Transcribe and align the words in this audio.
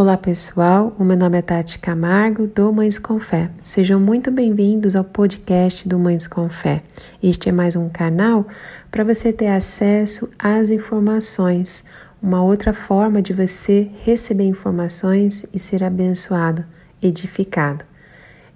Olá 0.00 0.16
pessoal, 0.16 0.96
o 0.98 1.04
meu 1.04 1.14
nome 1.14 1.36
é 1.36 1.42
Tati 1.42 1.78
Camargo 1.78 2.46
do 2.46 2.72
Mães 2.72 2.98
com 2.98 3.20
Fé. 3.20 3.50
Sejam 3.62 4.00
muito 4.00 4.30
bem-vindos 4.30 4.96
ao 4.96 5.04
podcast 5.04 5.86
do 5.86 5.98
Mães 5.98 6.26
com 6.26 6.48
Fé. 6.48 6.82
Este 7.22 7.50
é 7.50 7.52
mais 7.52 7.76
um 7.76 7.86
canal 7.90 8.48
para 8.90 9.04
você 9.04 9.30
ter 9.30 9.48
acesso 9.48 10.30
às 10.38 10.70
informações, 10.70 11.84
uma 12.22 12.42
outra 12.42 12.72
forma 12.72 13.20
de 13.20 13.34
você 13.34 13.90
receber 14.02 14.44
informações 14.44 15.44
e 15.52 15.58
ser 15.58 15.84
abençoado, 15.84 16.64
edificado. 17.02 17.84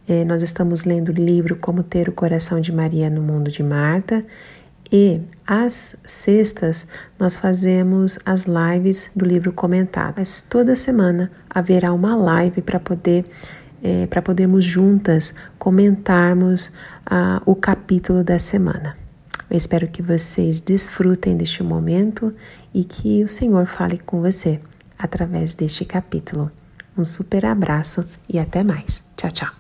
É, 0.09 0.25
nós 0.25 0.41
estamos 0.41 0.85
lendo 0.85 1.11
o 1.11 1.13
livro 1.13 1.57
Como 1.57 1.83
Ter 1.83 2.09
o 2.09 2.13
Coração 2.13 2.59
de 2.59 2.73
Maria 2.73 3.11
no 3.11 3.21
Mundo 3.21 3.51
de 3.51 3.63
Marta 3.63 4.25
e 4.97 5.21
às 5.45 5.97
sextas 6.05 6.87
nós 7.19 7.35
fazemos 7.35 8.17
as 8.25 8.45
lives 8.45 9.11
do 9.17 9.25
livro 9.25 9.53
comentado. 9.53 10.15
Mas 10.19 10.41
toda 10.41 10.77
semana 10.77 11.33
haverá 11.51 11.93
uma 11.93 12.15
live 12.15 12.63
para 12.63 12.79
poder 12.79 13.25
é, 13.83 14.07
para 14.07 14.23
podermos 14.23 14.65
juntas 14.65 15.35
comentarmos 15.59 16.73
ah, 17.05 17.43
o 17.45 17.57
capítulo 17.57 18.23
da 18.23 18.39
semana. 18.39 18.97
Eu 19.51 19.57
espero 19.57 19.89
que 19.89 20.01
vocês 20.01 20.61
desfrutem 20.61 21.37
deste 21.37 21.65
momento 21.65 22.33
e 22.73 22.85
que 22.85 23.25
o 23.25 23.29
Senhor 23.29 23.67
fale 23.67 23.99
com 23.99 24.21
você 24.23 24.61
através 24.97 25.55
deste 25.55 25.85
capítulo. 25.85 26.53
Um 26.97 27.05
super 27.05 27.45
abraço 27.45 28.09
e 28.29 28.39
até 28.39 28.63
mais. 28.63 29.03
Tchau, 29.17 29.31
tchau. 29.33 29.51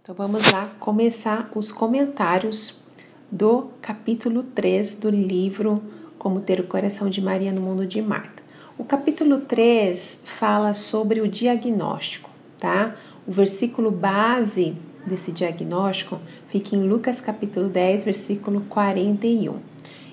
Então 0.00 0.14
vamos 0.14 0.50
lá 0.50 0.70
começar 0.80 1.50
os 1.54 1.70
comentários 1.70 2.85
do 3.30 3.70
capítulo 3.82 4.42
3 4.42 5.00
do 5.00 5.10
livro 5.10 5.82
Como 6.18 6.40
Ter 6.40 6.60
o 6.60 6.66
Coração 6.66 7.10
de 7.10 7.20
Maria 7.20 7.52
no 7.52 7.60
Mundo 7.60 7.86
de 7.86 8.00
Marta. 8.00 8.42
O 8.78 8.84
capítulo 8.84 9.38
3 9.38 10.24
fala 10.38 10.74
sobre 10.74 11.20
o 11.20 11.28
diagnóstico, 11.28 12.30
tá? 12.60 12.94
O 13.26 13.32
versículo 13.32 13.90
base 13.90 14.76
desse 15.06 15.32
diagnóstico 15.32 16.20
fica 16.48 16.76
em 16.76 16.86
Lucas 16.86 17.20
capítulo 17.20 17.68
10, 17.68 18.04
versículo 18.04 18.60
41. 18.68 19.56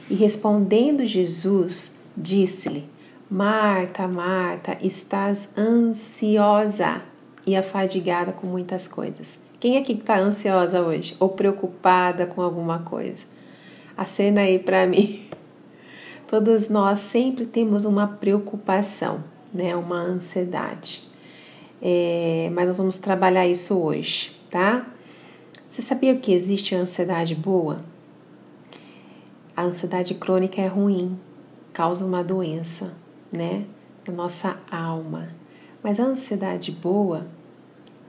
E 0.09 0.15
respondendo 0.15 1.05
Jesus, 1.05 2.03
disse-lhe: 2.15 2.85
Marta, 3.29 4.07
Marta, 4.07 4.77
estás 4.81 5.57
ansiosa 5.57 7.01
e 7.45 7.55
afadigada 7.55 8.31
com 8.31 8.47
muitas 8.47 8.87
coisas. 8.87 9.42
Quem 9.63 9.77
aqui 9.77 9.93
está 9.93 10.19
ansiosa 10.19 10.81
hoje 10.81 11.15
ou 11.21 11.29
preocupada 11.29 12.25
com 12.27 12.41
alguma 12.41 12.79
coisa? 12.79 13.27
Acena 13.95 14.41
aí 14.41 14.59
para 14.59 14.85
mim. 14.85 15.21
Todos 16.27 16.67
nós 16.67 16.99
sempre 16.99 17.45
temos 17.45 17.85
uma 17.85 18.05
preocupação, 18.05 19.23
né? 19.53 19.73
Uma 19.73 20.01
ansiedade. 20.01 21.07
É, 21.81 22.51
mas 22.53 22.65
nós 22.65 22.77
vamos 22.77 22.97
trabalhar 22.97 23.47
isso 23.47 23.81
hoje, 23.81 24.37
tá? 24.51 24.85
Você 25.69 25.81
sabia 25.81 26.13
que 26.17 26.33
existe 26.33 26.75
ansiedade 26.75 27.33
boa? 27.33 27.85
A 29.55 29.63
ansiedade 29.63 30.13
crônica 30.13 30.61
é 30.61 30.67
ruim, 30.67 31.17
causa 31.71 32.05
uma 32.05 32.21
doença, 32.21 32.97
né? 33.31 33.63
Na 34.05 34.13
nossa 34.13 34.59
alma. 34.69 35.29
Mas 35.81 36.01
a 36.01 36.03
ansiedade 36.03 36.69
boa, 36.69 37.25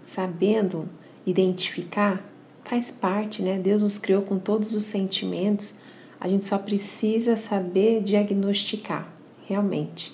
sabendo 0.03 0.89
identificar, 1.27 2.23
faz 2.65 2.91
parte, 2.91 3.43
né? 3.43 3.59
Deus 3.59 3.83
nos 3.83 3.99
criou 3.99 4.23
com 4.23 4.39
todos 4.39 4.75
os 4.75 4.85
sentimentos, 4.85 5.79
a 6.21 6.29
gente 6.29 6.45
só 6.45 6.59
precisa 6.59 7.37
saber 7.37 8.03
diagnosticar, 8.03 9.09
realmente, 9.47 10.13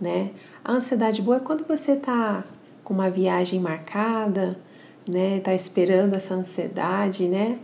né? 0.00 0.30
A 0.64 0.72
ansiedade 0.72 1.22
boa 1.22 1.38
é 1.38 1.40
quando 1.40 1.66
você 1.66 1.96
tá 1.96 2.44
com 2.84 2.94
uma 2.94 3.10
viagem 3.10 3.60
marcada, 3.60 4.58
né? 5.06 5.40
Tá 5.40 5.54
esperando 5.54 6.14
essa 6.14 6.34
ansiedade, 6.34 7.26
né? 7.26 7.58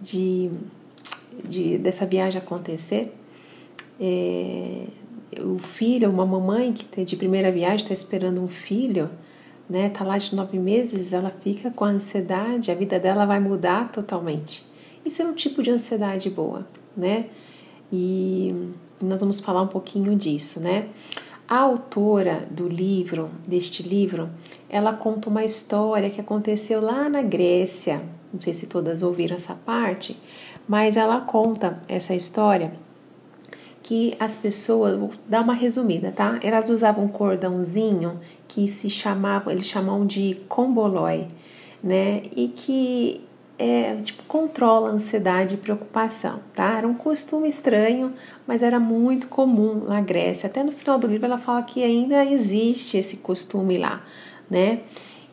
De, 0.00 0.50
de 1.44 1.78
dessa 1.78 2.06
viagem 2.06 2.40
acontecer. 2.40 3.14
É, 3.98 4.86
o 5.38 5.58
filho, 5.58 6.10
uma 6.10 6.26
mamãe 6.26 6.72
que 6.72 7.04
de 7.04 7.16
primeira 7.16 7.50
viagem 7.52 7.82
está 7.82 7.94
esperando 7.94 8.42
um 8.42 8.48
filho, 8.48 9.10
né, 9.70 9.88
tá 9.88 10.04
lá 10.04 10.18
de 10.18 10.34
nove 10.34 10.58
meses, 10.58 11.12
ela 11.12 11.30
fica 11.30 11.70
com 11.70 11.84
ansiedade, 11.84 12.72
a 12.72 12.74
vida 12.74 12.98
dela 12.98 13.24
vai 13.24 13.38
mudar 13.38 13.92
totalmente. 13.92 14.66
Isso 15.04 15.22
é 15.22 15.24
um 15.24 15.34
tipo 15.34 15.62
de 15.62 15.70
ansiedade 15.70 16.28
boa, 16.28 16.66
né? 16.96 17.26
E 17.92 18.52
nós 19.00 19.20
vamos 19.20 19.38
falar 19.38 19.62
um 19.62 19.68
pouquinho 19.68 20.16
disso, 20.16 20.60
né? 20.60 20.88
A 21.48 21.58
autora 21.58 22.48
do 22.50 22.68
livro, 22.68 23.30
deste 23.46 23.82
livro, 23.82 24.28
ela 24.68 24.92
conta 24.92 25.28
uma 25.28 25.44
história 25.44 26.10
que 26.10 26.20
aconteceu 26.20 26.80
lá 26.80 27.08
na 27.08 27.22
Grécia. 27.22 28.02
Não 28.32 28.40
sei 28.40 28.52
se 28.52 28.66
todas 28.66 29.02
ouviram 29.04 29.36
essa 29.36 29.54
parte, 29.54 30.16
mas 30.68 30.96
ela 30.96 31.20
conta 31.20 31.80
essa 31.88 32.14
história 32.14 32.72
que 33.90 34.14
as 34.20 34.36
pessoas, 34.36 34.96
vou 34.96 35.10
dar 35.26 35.42
uma 35.42 35.52
resumida, 35.52 36.12
tá? 36.12 36.38
Elas 36.44 36.70
usavam 36.70 37.06
um 37.06 37.08
cordãozinho 37.08 38.20
que 38.46 38.68
se 38.68 38.88
chamava, 38.88 39.50
eles 39.50 39.66
chamam 39.66 40.06
de 40.06 40.36
combolói, 40.48 41.26
né? 41.82 42.22
E 42.36 42.46
que 42.46 43.20
é, 43.58 43.96
tipo, 43.96 44.22
controla 44.28 44.90
a 44.90 44.92
ansiedade 44.92 45.54
e 45.54 45.58
preocupação, 45.58 46.38
tá? 46.54 46.78
Era 46.78 46.86
um 46.86 46.94
costume 46.94 47.48
estranho, 47.48 48.12
mas 48.46 48.62
era 48.62 48.78
muito 48.78 49.26
comum 49.26 49.84
na 49.88 50.00
Grécia. 50.00 50.46
Até 50.46 50.62
no 50.62 50.70
final 50.70 50.96
do 50.96 51.08
livro 51.08 51.26
ela 51.26 51.38
fala 51.38 51.60
que 51.64 51.82
ainda 51.82 52.24
existe 52.24 52.96
esse 52.96 53.16
costume 53.16 53.76
lá, 53.76 54.04
né? 54.48 54.82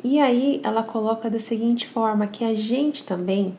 E 0.04 0.20
aí 0.20 0.60
ela 0.64 0.82
coloca 0.82 1.30
da 1.30 1.40
seguinte 1.40 1.88
forma 1.88 2.26
que 2.26 2.44
a 2.44 2.56
gente 2.56 3.04
também 3.04 3.56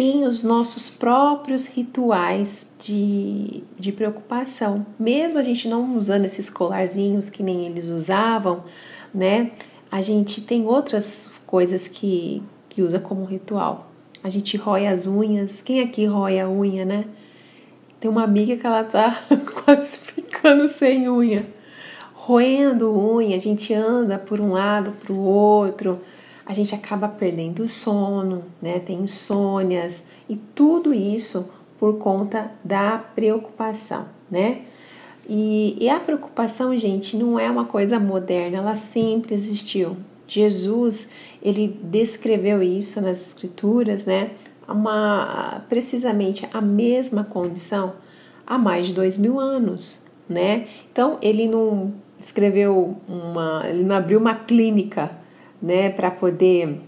tem 0.00 0.24
os 0.24 0.42
nossos 0.42 0.88
próprios 0.88 1.66
rituais 1.66 2.74
de, 2.82 3.62
de 3.78 3.92
preocupação. 3.92 4.86
Mesmo 4.98 5.38
a 5.38 5.42
gente 5.42 5.68
não 5.68 5.94
usando 5.94 6.24
esses 6.24 6.48
colarzinhos 6.48 7.28
que 7.28 7.42
nem 7.42 7.66
eles 7.66 7.88
usavam, 7.88 8.64
né? 9.12 9.50
A 9.92 10.00
gente 10.00 10.40
tem 10.40 10.66
outras 10.66 11.34
coisas 11.46 11.86
que, 11.86 12.42
que 12.70 12.80
usa 12.80 12.98
como 12.98 13.26
ritual. 13.26 13.90
A 14.24 14.30
gente 14.30 14.56
rói 14.56 14.86
as 14.86 15.06
unhas. 15.06 15.60
Quem 15.60 15.82
aqui 15.82 16.06
rói 16.06 16.40
a 16.40 16.48
unha, 16.48 16.86
né? 16.86 17.04
Tem 18.00 18.10
uma 18.10 18.24
amiga 18.24 18.56
que 18.56 18.66
ela 18.66 18.82
tá 18.84 19.22
quase 19.66 19.98
ficando 19.98 20.66
sem 20.70 21.10
unha. 21.10 21.44
Roendo 22.14 22.90
unha, 22.90 23.36
a 23.36 23.38
gente 23.38 23.74
anda 23.74 24.18
por 24.18 24.40
um 24.40 24.52
lado, 24.52 24.92
para 24.92 25.12
o 25.12 25.20
outro 25.20 26.00
a 26.50 26.52
gente 26.52 26.74
acaba 26.74 27.06
perdendo 27.06 27.62
o 27.62 27.68
sono, 27.68 28.42
né? 28.60 28.80
Tem 28.80 28.98
insônias 29.02 30.08
e 30.28 30.34
tudo 30.34 30.92
isso 30.92 31.48
por 31.78 31.98
conta 31.98 32.50
da 32.64 32.98
preocupação, 32.98 34.08
né? 34.28 34.62
E, 35.28 35.76
e, 35.78 35.88
a 35.88 36.00
preocupação, 36.00 36.76
gente, 36.76 37.16
não 37.16 37.38
é 37.38 37.48
uma 37.48 37.66
coisa 37.66 38.00
moderna, 38.00 38.56
ela 38.56 38.74
sempre 38.74 39.32
existiu. 39.32 39.96
Jesus, 40.26 41.12
ele 41.40 41.68
descreveu 41.84 42.60
isso 42.60 43.00
nas 43.00 43.28
escrituras, 43.28 44.04
né? 44.04 44.30
Uma, 44.66 45.62
precisamente 45.68 46.48
a 46.52 46.60
mesma 46.60 47.22
condição 47.22 47.92
há 48.44 48.58
mais 48.58 48.88
de 48.88 48.92
dois 48.92 49.16
mil 49.16 49.38
anos, 49.38 50.08
né? 50.28 50.66
Então, 50.90 51.16
ele 51.22 51.46
não 51.46 51.94
escreveu 52.18 52.96
uma, 53.06 53.62
ele 53.68 53.84
não 53.84 53.94
abriu 53.94 54.18
uma 54.18 54.34
clínica 54.34 55.19
né, 55.60 55.90
para 55.90 56.10
poder 56.10 56.80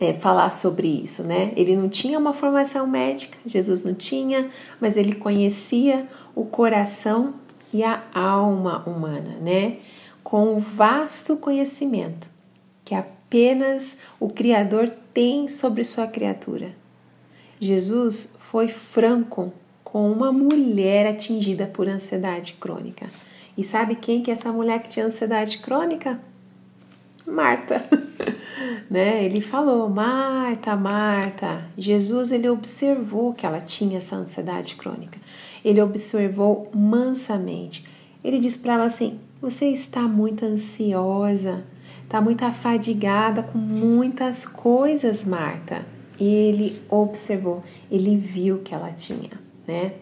é, 0.00 0.12
falar 0.14 0.50
sobre 0.50 0.88
isso, 0.88 1.22
né? 1.22 1.52
Ele 1.56 1.76
não 1.76 1.88
tinha 1.88 2.18
uma 2.18 2.32
formação 2.32 2.86
médica, 2.86 3.38
Jesus 3.46 3.84
não 3.84 3.94
tinha, 3.94 4.50
mas 4.80 4.96
ele 4.96 5.14
conhecia 5.14 6.08
o 6.34 6.44
coração 6.44 7.34
e 7.72 7.82
a 7.84 8.02
alma 8.12 8.82
humana, 8.86 9.36
né? 9.40 9.76
Com 10.24 10.56
um 10.56 10.60
vasto 10.60 11.36
conhecimento 11.36 12.26
que 12.84 12.94
apenas 12.94 14.00
o 14.18 14.28
Criador 14.28 14.90
tem 15.14 15.46
sobre 15.46 15.84
sua 15.84 16.06
criatura. 16.06 16.72
Jesus 17.60 18.38
foi 18.50 18.68
franco 18.68 19.52
com 19.84 20.10
uma 20.10 20.32
mulher 20.32 21.06
atingida 21.06 21.66
por 21.66 21.86
ansiedade 21.86 22.54
crônica. 22.54 23.06
E 23.56 23.62
sabe 23.62 23.94
quem 23.94 24.22
que 24.22 24.30
é 24.30 24.32
essa 24.32 24.50
mulher 24.50 24.82
que 24.82 24.88
tinha 24.88 25.06
ansiedade 25.06 25.58
crônica? 25.58 26.18
Marta, 27.32 27.84
né? 28.90 29.24
Ele 29.24 29.40
falou, 29.40 29.88
Marta, 29.88 30.76
Marta. 30.76 31.64
Jesus 31.76 32.30
ele 32.30 32.48
observou 32.48 33.32
que 33.32 33.46
ela 33.46 33.60
tinha 33.60 33.98
essa 33.98 34.16
ansiedade 34.16 34.74
crônica. 34.74 35.18
Ele 35.64 35.80
observou 35.80 36.70
mansamente. 36.74 37.84
Ele 38.22 38.38
disse 38.38 38.58
para 38.58 38.74
ela 38.74 38.84
assim: 38.84 39.18
você 39.40 39.66
está 39.66 40.02
muito 40.02 40.44
ansiosa, 40.44 41.64
está 42.04 42.20
muito 42.20 42.44
afadigada 42.44 43.42
com 43.42 43.58
muitas 43.58 44.46
coisas, 44.46 45.24
Marta. 45.24 45.84
E 46.20 46.26
ele 46.26 46.82
observou, 46.88 47.64
ele 47.90 48.16
viu 48.16 48.58
que 48.58 48.74
ela 48.74 48.92
tinha, 48.92 49.30
né? 49.66 49.94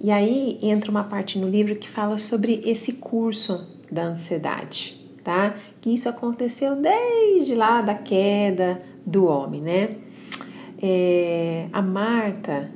E 0.00 0.10
aí 0.10 0.58
entra 0.62 0.90
uma 0.90 1.04
parte 1.04 1.38
no 1.38 1.48
livro 1.48 1.76
que 1.76 1.88
fala 1.88 2.18
sobre 2.18 2.60
esse 2.64 2.94
curso 2.94 3.68
da 3.90 4.04
ansiedade, 4.04 5.00
tá? 5.24 5.56
Que 5.82 5.92
isso 5.92 6.08
aconteceu 6.08 6.76
desde 6.76 7.54
lá 7.54 7.82
da 7.82 7.94
queda 7.94 8.80
do 9.04 9.26
homem, 9.26 9.60
né? 9.60 9.96
É, 10.80 11.66
a 11.72 11.82
Marta, 11.82 12.70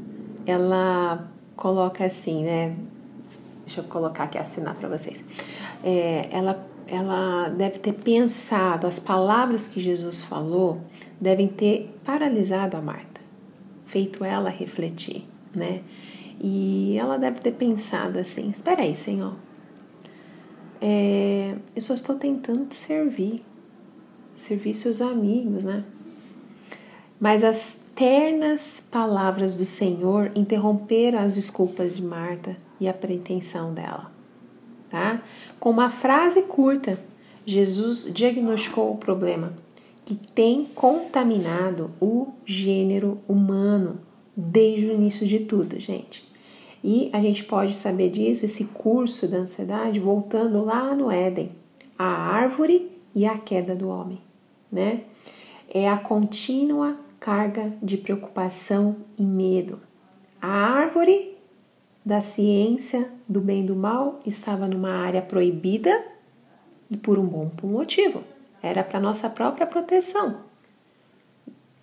ela 0.45 1.31
coloca 1.57 2.05
assim, 2.05 2.45
né? 2.45 2.77
Deixa 3.65 3.81
eu 3.81 3.85
colocar 3.85 4.25
aqui, 4.25 4.37
assinar 4.37 4.75
para 4.75 4.89
vocês. 4.89 5.25
É, 5.83 6.29
ela, 6.31 6.69
ela 6.87 7.49
deve 7.49 7.79
ter 7.79 7.93
pensado, 7.93 8.87
as 8.87 9.01
palavras 9.01 9.67
que 9.67 9.81
Jesus 9.81 10.23
falou 10.23 10.81
devem 11.21 11.49
ter 11.49 11.97
paralisado 12.05 12.77
a 12.77 12.81
Marta, 12.81 13.21
feito 13.87 14.25
ela 14.25 14.51
refletir, 14.51 15.25
né? 15.55 15.81
E 16.41 16.97
ela 16.99 17.17
deve 17.17 17.41
ter 17.41 17.53
pensado 17.53 18.19
assim: 18.19 18.51
espera 18.51 18.83
aí, 18.83 18.95
Senhor, 18.95 19.35
é, 20.81 21.55
eu 21.75 21.83
só 21.83 21.95
estou 21.95 22.17
tentando 22.17 22.67
te 22.67 22.77
servir, 22.77 23.43
servir 24.37 24.75
seus 24.75 25.01
amigos, 25.01 25.65
né? 25.65 25.85
Mas 27.19 27.43
as 27.43 27.91
ternas 27.95 28.87
palavras 28.91 29.57
do 29.57 29.65
Senhor 29.65 30.31
interromperam 30.35 31.19
as 31.19 31.35
desculpas 31.35 31.97
de 31.97 32.03
Marta 32.03 32.57
e 32.79 32.89
a 32.89 32.93
pretensão 32.93 33.73
dela, 33.73 34.13
tá? 34.91 35.23
Com 35.59 35.71
uma 35.71 35.91
frase 35.91 36.43
curta, 36.43 36.99
Jesus 37.47 38.13
diagnosticou 38.13 38.93
o 38.93 38.99
problema 38.99 39.55
que 40.05 40.15
tem 40.15 40.67
contaminado 40.67 41.91
o 42.01 42.29
gênero 42.45 43.19
humano 43.27 44.01
desde 44.37 44.87
o 44.87 44.93
início 44.93 45.27
de 45.27 45.41
tudo, 45.41 45.81
gente. 45.81 46.26
E 46.89 47.11
a 47.13 47.21
gente 47.21 47.43
pode 47.43 47.75
saber 47.75 48.11
disso, 48.11 48.45
esse 48.45 48.67
curso 48.67 49.27
da 49.27 49.39
ansiedade, 49.39 49.99
voltando 49.99 50.65
lá 50.65 50.95
no 50.95 51.11
Éden, 51.11 51.51
a 51.99 52.07
árvore 52.07 52.93
e 53.13 53.27
a 53.27 53.37
queda 53.37 53.75
do 53.75 53.89
homem, 53.89 54.21
né? 54.71 55.01
É 55.69 55.89
a 55.89 55.99
contínua 55.99 56.97
carga 57.19 57.73
de 57.83 57.97
preocupação 57.97 58.99
e 59.19 59.25
medo. 59.25 59.81
A 60.41 60.47
árvore 60.47 61.37
da 62.05 62.21
ciência 62.21 63.11
do 63.29 63.41
bem 63.41 63.65
e 63.65 63.67
do 63.67 63.75
mal 63.75 64.21
estava 64.25 64.69
numa 64.69 64.91
área 64.91 65.21
proibida 65.21 66.07
e 66.89 66.97
por 66.97 67.19
um 67.19 67.27
bom 67.27 67.51
motivo. 67.65 68.23
Era 68.63 68.85
para 68.85 69.01
nossa 69.01 69.29
própria 69.29 69.67
proteção. 69.67 70.43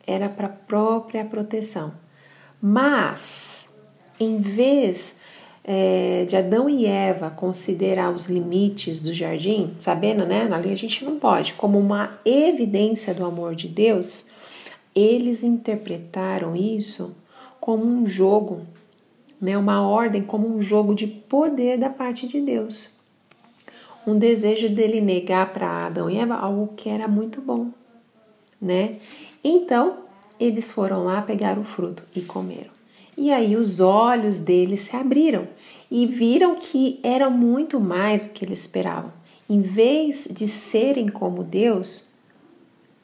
Era 0.08 0.30
para 0.30 0.48
própria 0.48 1.26
proteção. 1.26 1.94
Mas, 2.62 3.63
em 4.20 4.40
vez 4.40 5.24
é, 5.64 6.26
de 6.26 6.36
Adão 6.36 6.70
e 6.70 6.86
Eva 6.86 7.30
considerar 7.30 8.14
os 8.14 8.28
limites 8.28 9.00
do 9.00 9.14
jardim, 9.14 9.74
sabendo, 9.78 10.26
né? 10.26 10.46
Na 10.48 10.58
lei 10.58 10.74
a 10.74 10.78
gente 10.78 11.06
não 11.06 11.18
pode, 11.18 11.54
como 11.54 11.80
uma 11.80 12.20
evidência 12.26 13.14
do 13.14 13.26
amor 13.26 13.56
de 13.56 13.68
Deus, 13.68 14.32
eles 14.94 15.44
interpretaram 15.44 16.56
isso 16.56 17.18
como 17.60 17.86
um 17.86 18.06
jogo, 18.06 18.62
né? 19.40 19.58
Uma 19.58 19.88
ordem, 19.88 20.22
como 20.22 20.48
um 20.48 20.62
jogo 20.62 20.94
de 20.94 21.08
poder 21.08 21.78
da 21.78 21.90
parte 21.90 22.28
de 22.28 22.42
Deus. 22.42 23.02
Um 24.06 24.20
desejo 24.20 24.68
dele 24.68 25.00
negar 25.00 25.54
para 25.54 25.86
Adão 25.86 26.10
e 26.10 26.18
Eva 26.18 26.36
algo 26.36 26.74
que 26.76 26.90
era 26.90 27.08
muito 27.08 27.42
bom, 27.42 27.70
né? 28.62 28.98
Então, 29.42 30.00
eles 30.38 30.70
foram 30.70 31.06
lá 31.06 31.22
pegar 31.22 31.58
o 31.58 31.64
fruto 31.64 32.04
e 32.14 32.20
comeram. 32.20 32.73
E 33.18 33.32
aí 33.32 33.56
os 33.56 33.80
olhos 33.80 34.38
deles 34.38 34.84
se 34.84 34.96
abriram 34.96 35.48
e 35.90 36.06
viram 36.06 36.56
que 36.56 37.00
era 37.04 37.30
muito 37.30 37.80
mais 37.80 38.26
do 38.26 38.34
que 38.34 38.44
eles 38.44 38.60
esperavam. 38.60 39.12
Em 39.50 39.62
vez 39.62 40.34
de 40.36 40.48
serem 40.48 41.08
como 41.08 41.44
Deus, 41.44 42.12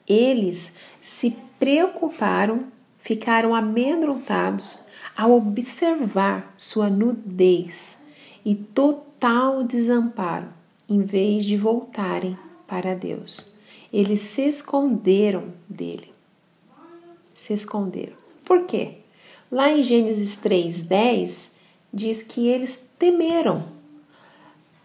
eles 0.08 0.76
se 1.00 1.36
preocuparam, 1.58 2.64
ficaram 2.98 3.54
amedrontados 3.54 4.84
ao 5.16 5.32
observar 5.36 6.54
sua 6.56 6.88
nudez 6.88 8.04
e 8.44 8.54
total 8.54 9.62
desamparo, 9.62 10.48
em 10.88 11.02
vez 11.02 11.44
de 11.44 11.56
voltarem 11.56 12.36
para 12.66 12.94
Deus. 12.94 13.52
Eles 13.92 14.20
se 14.20 14.42
esconderam 14.42 15.52
dele 15.68 16.10
se 17.40 17.54
esconderam. 17.54 18.16
Por 18.44 18.66
quê? 18.66 18.98
Lá 19.50 19.72
em 19.72 19.82
Gênesis 19.82 20.36
3:10 20.36 21.56
diz 21.92 22.22
que 22.22 22.46
eles 22.46 22.92
temeram. 22.98 23.64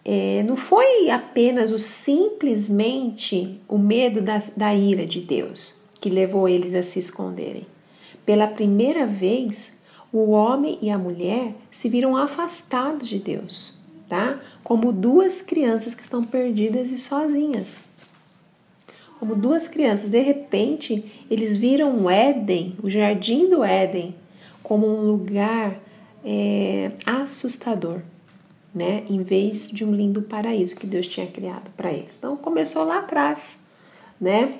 É, 0.04 0.44
não 0.44 0.56
foi 0.56 1.10
apenas 1.10 1.72
o 1.72 1.80
simplesmente 1.80 3.60
o 3.68 3.78
medo 3.78 4.22
da, 4.22 4.42
da 4.56 4.74
ira 4.74 5.06
de 5.06 5.20
Deus 5.20 5.84
que 6.00 6.10
levou 6.10 6.48
eles 6.48 6.76
a 6.76 6.84
se 6.84 7.00
esconderem. 7.00 7.66
Pela 8.26 8.48
primeira 8.48 9.08
vez, 9.08 9.82
o 10.14 10.30
homem 10.30 10.78
e 10.82 10.90
a 10.90 10.98
mulher 10.98 11.54
se 11.72 11.90
viram 11.90 12.16
afastados 12.16 13.08
de 13.08 13.18
Deus, 13.18 13.80
tá? 14.08 14.40
Como 14.64 14.92
duas 14.92 15.42
crianças 15.42 15.96
que 15.96 16.04
estão 16.04 16.24
perdidas 16.24 16.92
e 16.92 16.98
sozinhas 16.98 17.84
como 19.20 19.34
duas 19.34 19.68
crianças. 19.68 20.10
De 20.10 20.20
repente, 20.20 21.04
eles 21.32 21.58
viram 21.58 22.00
o 22.02 22.10
Éden, 22.10 22.76
o 22.84 22.90
jardim 22.90 23.50
do 23.50 23.64
Éden, 23.64 24.14
como 24.66 24.88
um 24.88 25.02
lugar 25.02 25.80
é, 26.24 26.92
assustador, 27.06 28.02
né? 28.74 29.04
Em 29.08 29.22
vez 29.22 29.70
de 29.70 29.86
um 29.86 29.94
lindo 29.94 30.24
paraíso 30.24 30.76
que 30.76 30.88
Deus 30.88 31.08
tinha 31.08 31.28
criado 31.28 31.70
para 31.78 31.94
eles. 31.94 32.18
Então, 32.18 32.36
começou 32.36 32.84
lá 32.84 33.00
atrás, 33.00 33.60
né? 34.20 34.56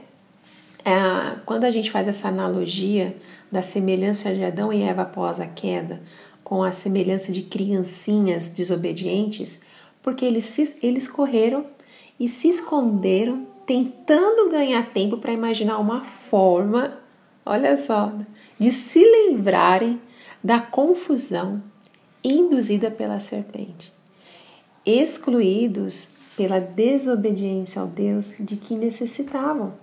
É, 0.86 1.40
quando 1.44 1.64
a 1.64 1.72
gente 1.72 1.90
faz 1.90 2.08
essa 2.08 2.28
analogia 2.28 3.18
da 3.52 3.64
semelhança 3.64 4.32
de 4.32 4.44
Adão 4.44 4.72
e 4.72 4.84
Eva 4.84 5.02
após 5.02 5.40
a 5.40 5.48
queda, 5.48 6.00
com 6.44 6.62
a 6.62 6.72
semelhança 6.72 7.32
de 7.32 7.42
criancinhas 7.42 8.50
desobedientes, 8.50 9.64
porque 10.04 10.24
eles, 10.24 10.46
se, 10.46 10.78
eles 10.84 11.08
correram 11.08 11.66
e 12.20 12.30
se 12.30 12.48
esconderam 12.48 13.48
tentando 13.66 14.52
ganhar 14.52 14.92
tempo 14.92 15.18
para 15.18 15.34
imaginar 15.34 15.80
uma 15.80 16.04
forma, 16.04 17.00
olha 17.44 17.76
só, 17.76 18.14
de 18.60 18.72
se 18.72 19.00
livrarem 19.00 20.00
da 20.46 20.60
confusão 20.60 21.60
induzida 22.24 22.92
pela 22.92 23.20
serpente, 23.20 23.92
excluídos 24.86 26.10
pela 26.38 26.60
desobediência 26.60 27.82
ao 27.82 27.88
Deus 27.88 28.36
de 28.42 28.56
que 28.56 28.76
necessitavam. 28.76 29.74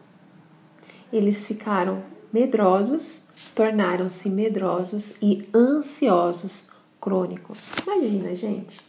Eles 1.13 1.45
ficaram 1.45 2.05
medrosos, 2.33 3.33
tornaram-se 3.57 4.31
medrosos 4.31 5.17
e 5.21 5.49
ansiosos 5.53 6.71
crônicos. 7.01 7.73
Imagina, 7.85 8.33
gente. 8.33 8.81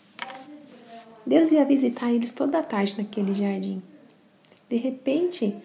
Deus 1.25 1.51
ia 1.51 1.65
visitar 1.65 2.13
eles 2.13 2.29
toda 2.29 2.59
a 2.59 2.63
tarde 2.63 2.95
naquele 2.99 3.33
jardim. 3.33 3.81
De 4.69 4.75
repente, 4.75 5.55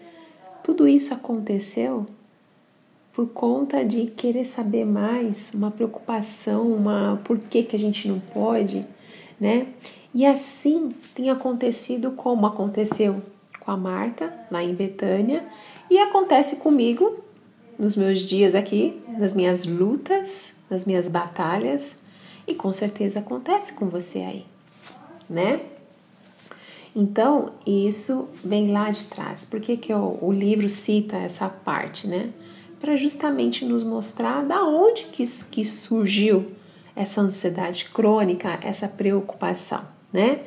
tudo 0.65 0.89
isso 0.89 1.13
aconteceu 1.13 2.07
por 3.19 3.27
conta 3.31 3.85
de 3.85 4.07
querer 4.07 4.45
saber 4.45 4.85
mais, 4.85 5.51
uma 5.53 5.73
preocupação, 5.73 6.73
uma 6.73 7.21
por 7.25 7.37
que, 7.37 7.65
que 7.65 7.75
a 7.75 7.79
gente 7.79 8.07
não 8.07 8.21
pode, 8.21 8.87
né? 9.41 9.67
E 10.15 10.25
assim 10.25 10.95
tem 11.17 11.29
acontecido 11.29 12.13
como 12.13 12.47
aconteceu 12.47 13.21
com 13.59 13.73
a 13.73 13.77
Marta, 13.77 14.33
lá 14.53 14.63
em 14.63 14.73
Betânia, 14.73 15.45
e 15.91 15.99
acontece 15.99 16.59
comigo 16.59 17.19
nos 17.77 17.97
meus 17.97 18.21
dias 18.21 18.55
aqui, 18.55 19.03
nas 19.09 19.35
minhas 19.35 19.67
lutas, 19.67 20.61
nas 20.71 20.85
minhas 20.85 21.09
batalhas, 21.09 22.05
e 22.47 22.55
com 22.55 22.73
certeza 22.73 23.19
acontece 23.19 23.73
com 23.73 23.89
você 23.89 24.21
aí, 24.21 24.47
né? 25.29 25.61
Então, 26.95 27.51
isso 27.67 28.29
vem 28.45 28.71
lá 28.71 28.93
de 28.93 29.07
trás. 29.07 29.45
Por 29.45 29.61
que, 29.61 29.77
que 29.77 29.93
eu, 29.93 30.17
o 30.23 30.31
livro 30.31 30.69
cita 30.69 31.17
essa 31.17 31.49
parte, 31.49 32.07
né? 32.07 32.33
Para 32.81 32.97
justamente 32.97 33.65
nos 33.65 33.83
mostrar 33.83 34.45
da 34.45 34.63
onde 34.65 35.05
que, 35.07 35.25
que 35.51 35.65
surgiu 35.65 36.53
essa 36.95 37.21
ansiedade 37.21 37.87
crônica, 37.87 38.59
essa 38.63 38.89
preocupação, 38.89 39.83
né? 40.13 40.41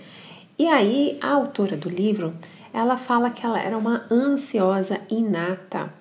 E 0.59 0.67
aí, 0.67 1.17
a 1.21 1.31
autora 1.31 1.75
do 1.75 1.89
livro, 1.89 2.33
ela 2.73 2.97
fala 2.97 3.29
que 3.29 3.45
ela 3.45 3.59
era 3.59 3.77
uma 3.77 4.05
ansiosa 4.11 5.00
inata, 5.09 5.91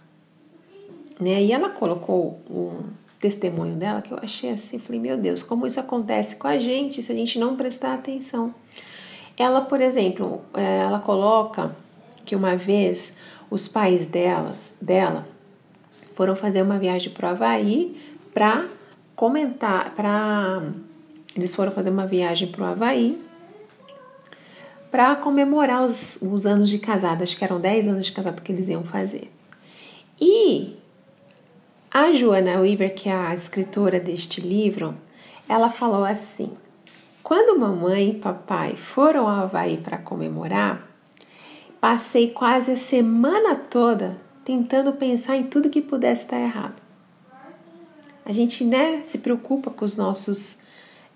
né? 1.21 1.43
E 1.43 1.53
ela 1.53 1.71
colocou 1.71 2.41
um 2.51 2.81
testemunho 3.21 3.77
dela 3.77 4.03
que 4.03 4.13
eu 4.13 4.19
achei 4.21 4.51
assim, 4.51 4.79
falei, 4.79 5.01
meu 5.01 5.17
Deus, 5.17 5.43
como 5.43 5.67
isso 5.67 5.79
acontece 5.79 6.37
com 6.37 6.49
a 6.49 6.59
gente 6.59 7.03
se 7.03 7.13
a 7.13 7.15
gente 7.15 7.39
não 7.39 7.55
prestar 7.55 7.95
atenção. 7.95 8.55
Ela, 9.37 9.61
por 9.61 9.81
exemplo, 9.81 10.43
é, 10.55 10.79
ela 10.79 10.99
coloca 10.99 11.77
que 12.25 12.35
uma 12.35 12.57
vez 12.57 13.19
os 13.51 13.69
pais 13.69 14.07
delas, 14.07 14.77
dela 14.81 15.27
foram 16.21 16.37
fazer 16.37 16.61
uma 16.61 16.79
viagem 16.79 17.11
para 17.11 17.29
o 17.29 17.31
Havaí 17.31 17.97
para 18.35 18.69
comentar, 19.17 19.95
para 19.95 20.63
eles 21.35 21.55
foram 21.55 21.73
fazer 21.73 21.89
uma 21.89 22.07
viagem 22.07 22.47
para 22.49 22.63
o 22.63 22.67
Havaí 22.67 23.19
para 24.91 25.17
comemorar 25.17 25.83
os, 25.83 26.21
os 26.21 26.45
anos 26.45 26.69
de 26.69 26.79
casado. 26.79 27.23
Acho 27.23 27.35
que 27.35 27.43
eram 27.43 27.59
10 27.59 27.89
anos 27.89 28.05
de 28.05 28.13
casado 28.13 28.43
que 28.43 28.53
eles 28.53 28.69
iam 28.69 28.85
fazer. 28.85 29.33
E 30.21 30.77
a 31.91 32.13
Joana 32.13 32.61
Weaver, 32.61 32.95
que 32.95 33.09
é 33.09 33.15
a 33.15 33.35
escritora 33.35 33.99
deste 33.99 34.43
livro, 34.43 34.95
ela 35.49 35.71
falou 35.71 36.05
assim: 36.05 36.55
quando 37.23 37.59
mamãe 37.59 38.11
e 38.11 38.15
papai 38.17 38.77
foram 38.77 39.27
ao 39.27 39.45
Havaí 39.45 39.79
para 39.79 39.97
comemorar, 39.97 40.87
passei 41.81 42.29
quase 42.31 42.73
a 42.73 42.77
semana 42.77 43.57
toda 43.57 44.29
tentando 44.45 44.93
pensar 44.93 45.37
em 45.37 45.45
tudo 45.45 45.71
que 45.71 45.81
pudesse 45.81 46.25
estar 46.25 46.41
errado. 46.41 46.81
A 48.25 48.33
gente, 48.33 48.65
né, 48.65 49.01
se 49.05 49.19
preocupa 49.19 49.71
com 49.71 49.85
os 49.85 49.97
nossos 49.97 50.63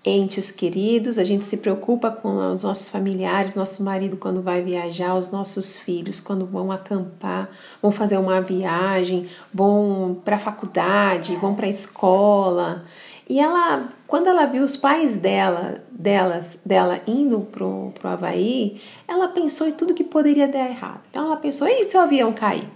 entes 0.05 0.51
queridos, 0.51 1.17
a 1.17 1.23
gente 1.23 1.45
se 1.45 1.57
preocupa 1.57 2.11
com 2.11 2.51
os 2.51 2.63
nossos 2.63 2.89
familiares, 2.89 3.55
nosso 3.55 3.83
marido 3.83 4.17
quando 4.17 4.41
vai 4.41 4.61
viajar, 4.61 5.15
os 5.15 5.31
nossos 5.31 5.77
filhos 5.77 6.19
quando 6.19 6.45
vão 6.45 6.71
acampar, 6.71 7.49
vão 7.81 7.91
fazer 7.91 8.17
uma 8.17 8.39
viagem, 8.39 9.27
vão 9.51 10.21
para 10.23 10.35
a 10.35 10.39
faculdade, 10.39 11.35
vão 11.37 11.55
para 11.55 11.65
a 11.65 11.69
escola. 11.69 12.85
E 13.27 13.39
ela, 13.39 13.89
quando 14.05 14.27
ela 14.27 14.45
viu 14.45 14.63
os 14.63 14.77
pais 14.77 15.17
dela, 15.17 15.83
delas, 15.89 16.61
dela 16.63 17.01
indo 17.07 17.39
pro, 17.39 17.91
pro 17.99 18.09
Havaí, 18.09 18.79
ela 19.07 19.29
pensou 19.29 19.67
em 19.67 19.71
tudo 19.71 19.95
que 19.95 20.03
poderia 20.03 20.47
dar 20.47 20.69
errado. 20.69 21.01
Então 21.09 21.25
ela 21.25 21.37
pensou, 21.37 21.67
e 21.67 21.83
se 21.83 21.97
o 21.97 22.01
avião 22.01 22.31
cair? 22.31 22.69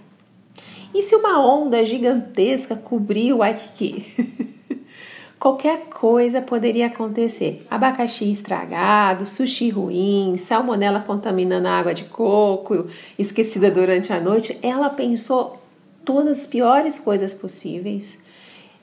E 0.94 1.02
se 1.02 1.14
uma 1.14 1.40
onda 1.44 1.84
gigantesca 1.84 2.74
cobrir 2.74 3.32
o 3.32 3.38
Waikiki? 3.38 4.40
Qualquer 5.40 5.86
coisa 5.86 6.42
poderia 6.42 6.88
acontecer. 6.88 7.64
Abacaxi 7.70 8.30
estragado, 8.30 9.26
sushi 9.26 9.70
ruim, 9.70 10.36
salmonela 10.36 11.00
contaminando 11.00 11.66
a 11.66 11.78
água 11.78 11.94
de 11.94 12.04
coco, 12.04 12.86
esquecida 13.18 13.70
durante 13.70 14.12
a 14.12 14.20
noite. 14.20 14.58
Ela 14.62 14.90
pensou 14.90 15.58
todas 16.04 16.40
as 16.40 16.46
piores 16.46 16.98
coisas 16.98 17.32
possíveis. 17.32 18.22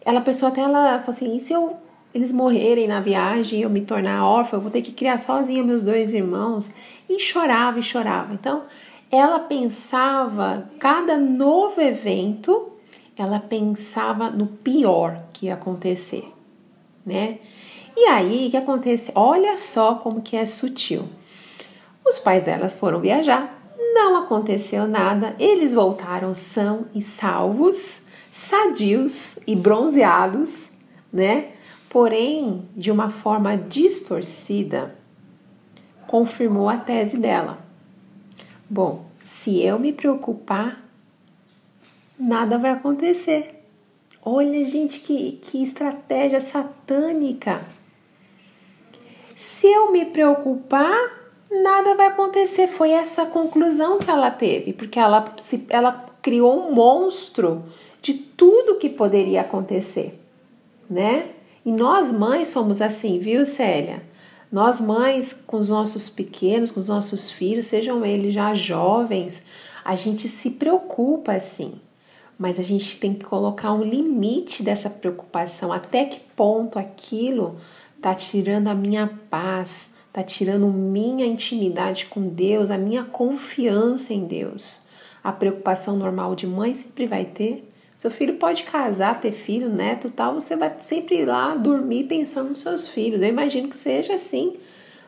Ela 0.03 0.21
pensou 0.21 0.47
até 0.47 0.61
ela 0.61 0.97
falou 0.99 1.13
assim: 1.13 1.35
e 1.35 1.39
se 1.39 1.53
eu, 1.53 1.75
eles 2.11 2.33
morrerem 2.33 2.87
na 2.87 3.01
viagem 3.01 3.61
eu 3.61 3.69
me 3.69 3.81
tornar 3.81 4.25
órfã, 4.25 4.57
eu 4.57 4.61
vou 4.61 4.71
ter 4.71 4.81
que 4.81 4.91
criar 4.91 5.19
sozinha 5.19 5.63
meus 5.63 5.83
dois 5.83 6.11
irmãos? 6.11 6.71
E 7.07 7.19
chorava 7.19 7.77
e 7.77 7.83
chorava. 7.83 8.33
Então, 8.33 8.63
ela 9.11 9.39
pensava 9.39 10.69
cada 10.79 11.17
novo 11.17 11.81
evento, 11.81 12.71
ela 13.15 13.39
pensava 13.39 14.29
no 14.29 14.47
pior 14.47 15.23
que 15.33 15.47
ia 15.47 15.53
acontecer 15.53 16.33
né? 17.07 17.39
E 17.95 18.05
aí, 18.05 18.47
o 18.47 18.51
que 18.51 18.57
acontece? 18.57 19.11
Olha 19.15 19.57
só 19.57 19.95
como 19.95 20.21
que 20.21 20.35
é 20.35 20.45
sutil. 20.45 21.05
Os 22.05 22.19
pais 22.19 22.43
delas 22.43 22.73
foram 22.73 22.99
viajar, 22.99 23.57
não 23.93 24.17
aconteceu 24.17 24.85
nada, 24.87 25.35
eles 25.39 25.73
voltaram 25.73 26.33
são 26.33 26.85
e 26.93 27.01
salvos, 27.01 28.07
sadios 28.31 29.37
e 29.47 29.55
bronzeados, 29.55 30.77
né? 31.11 31.51
Porém, 31.89 32.67
de 32.75 32.91
uma 32.91 33.09
forma 33.09 33.57
distorcida, 33.57 34.93
confirmou 36.05 36.69
a 36.69 36.77
tese 36.77 37.17
dela. 37.17 37.57
Bom, 38.69 39.05
se 39.23 39.61
eu 39.61 39.79
me 39.79 39.93
preocupar, 39.93 40.83
nada 42.19 42.57
vai 42.57 42.71
acontecer. 42.71 43.63
Olha, 44.23 44.63
gente, 44.65 44.99
que, 44.99 45.33
que 45.41 45.63
estratégia 45.63 46.39
satânica. 46.39 47.61
Se 49.35 49.67
eu 49.67 49.91
me 49.91 50.05
preocupar, 50.05 51.31
nada 51.49 51.95
vai 51.95 52.07
acontecer. 52.07 52.67
Foi 52.67 52.91
essa 52.91 53.25
conclusão 53.27 53.99
que 53.99 54.09
ela 54.09 54.31
teve, 54.31 54.73
porque 54.73 54.99
ela, 54.99 55.33
se, 55.41 55.65
ela 55.69 56.05
criou 56.21 56.67
um 56.67 56.73
monstro 56.73 57.63
de 58.01 58.13
tudo 58.13 58.77
que 58.77 58.89
poderia 58.89 59.41
acontecer, 59.41 60.19
né? 60.89 61.29
E 61.65 61.71
nós 61.71 62.11
mães 62.11 62.49
somos 62.49 62.81
assim, 62.81 63.19
viu, 63.19 63.45
Célia? 63.45 64.01
Nós 64.51 64.79
mães, 64.79 65.43
com 65.45 65.57
os 65.57 65.69
nossos 65.69 66.09
pequenos, 66.09 66.71
com 66.71 66.79
os 66.79 66.87
nossos 66.87 67.29
filhos, 67.29 67.65
sejam 67.65 68.05
eles 68.05 68.33
já 68.33 68.53
jovens, 68.53 69.47
a 69.83 69.95
gente 69.95 70.27
se 70.27 70.51
preocupa 70.51 71.33
assim 71.33 71.79
mas 72.37 72.59
a 72.59 72.63
gente 72.63 72.99
tem 72.99 73.13
que 73.13 73.25
colocar 73.25 73.73
um 73.73 73.83
limite 73.83 74.61
dessa 74.61 74.89
preocupação. 74.89 75.73
Até 75.73 76.05
que 76.05 76.19
ponto 76.35 76.77
aquilo 76.77 77.57
está 77.95 78.13
tirando 78.13 78.67
a 78.67 78.75
minha 78.75 79.07
paz, 79.29 79.97
está 80.07 80.21
tirando 80.21 80.67
minha 80.67 81.25
intimidade 81.25 82.05
com 82.05 82.27
Deus, 82.27 82.69
a 82.69 82.77
minha 82.77 83.03
confiança 83.03 84.13
em 84.13 84.27
Deus. 84.27 84.87
A 85.23 85.31
preocupação 85.31 85.97
normal 85.97 86.35
de 86.35 86.45
mãe 86.45 86.73
sempre 86.73 87.07
vai 87.07 87.25
ter. 87.25 87.66
Seu 87.97 88.11
filho 88.11 88.35
pode 88.35 88.61
casar, 88.63 89.19
ter 89.19 89.31
filho, 89.31 89.69
neto, 89.69 90.11
tal, 90.11 90.35
você 90.35 90.55
vai 90.55 90.71
sempre 90.79 91.21
ir 91.21 91.25
lá 91.25 91.55
dormir 91.55 92.03
pensando 92.03 92.51
nos 92.51 92.59
seus 92.59 92.87
filhos. 92.87 93.23
Eu 93.23 93.29
imagino 93.29 93.67
que 93.67 93.75
seja 93.75 94.13
assim, 94.13 94.55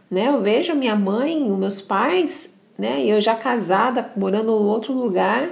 né? 0.09 0.27
Eu 0.27 0.41
vejo 0.41 0.73
minha 0.73 0.95
mãe, 0.95 1.51
os 1.51 1.57
meus 1.57 1.81
pais, 1.81 2.67
né? 2.75 3.05
Eu 3.05 3.21
já 3.21 3.35
casada, 3.35 4.11
morando 4.15 4.51
em 4.51 4.65
outro 4.65 4.91
lugar, 4.91 5.49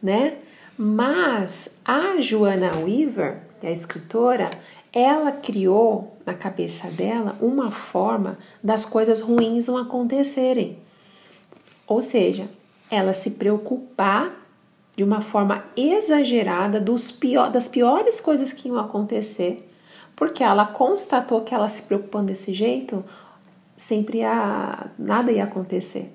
né? 0.00 0.34
Mas 0.78 1.82
a 1.84 2.20
Joanna 2.20 2.70
Weaver, 2.76 3.38
a 3.60 3.70
escritora, 3.70 4.48
ela 4.92 5.32
criou 5.32 6.16
na 6.24 6.34
cabeça 6.34 6.86
dela 6.88 7.36
uma 7.40 7.72
forma 7.72 8.38
das 8.62 8.84
coisas 8.84 9.20
ruins 9.20 9.66
não 9.66 9.76
acontecerem. 9.76 10.78
Ou 11.88 12.00
seja, 12.00 12.48
ela 12.88 13.14
se 13.14 13.32
preocupar 13.32 14.41
de 14.96 15.02
uma 15.02 15.22
forma 15.22 15.64
exagerada 15.76 16.82
pior, 17.18 17.50
das 17.50 17.68
piores 17.68 18.20
coisas 18.20 18.52
que 18.52 18.68
iam 18.68 18.78
acontecer, 18.78 19.68
porque 20.14 20.42
ela 20.44 20.66
constatou 20.66 21.40
que 21.40 21.54
ela 21.54 21.68
se 21.68 21.82
preocupando 21.82 22.26
desse 22.26 22.52
jeito, 22.52 23.04
sempre 23.76 24.18
ia, 24.18 24.90
nada 24.98 25.32
ia 25.32 25.44
acontecer 25.44 26.12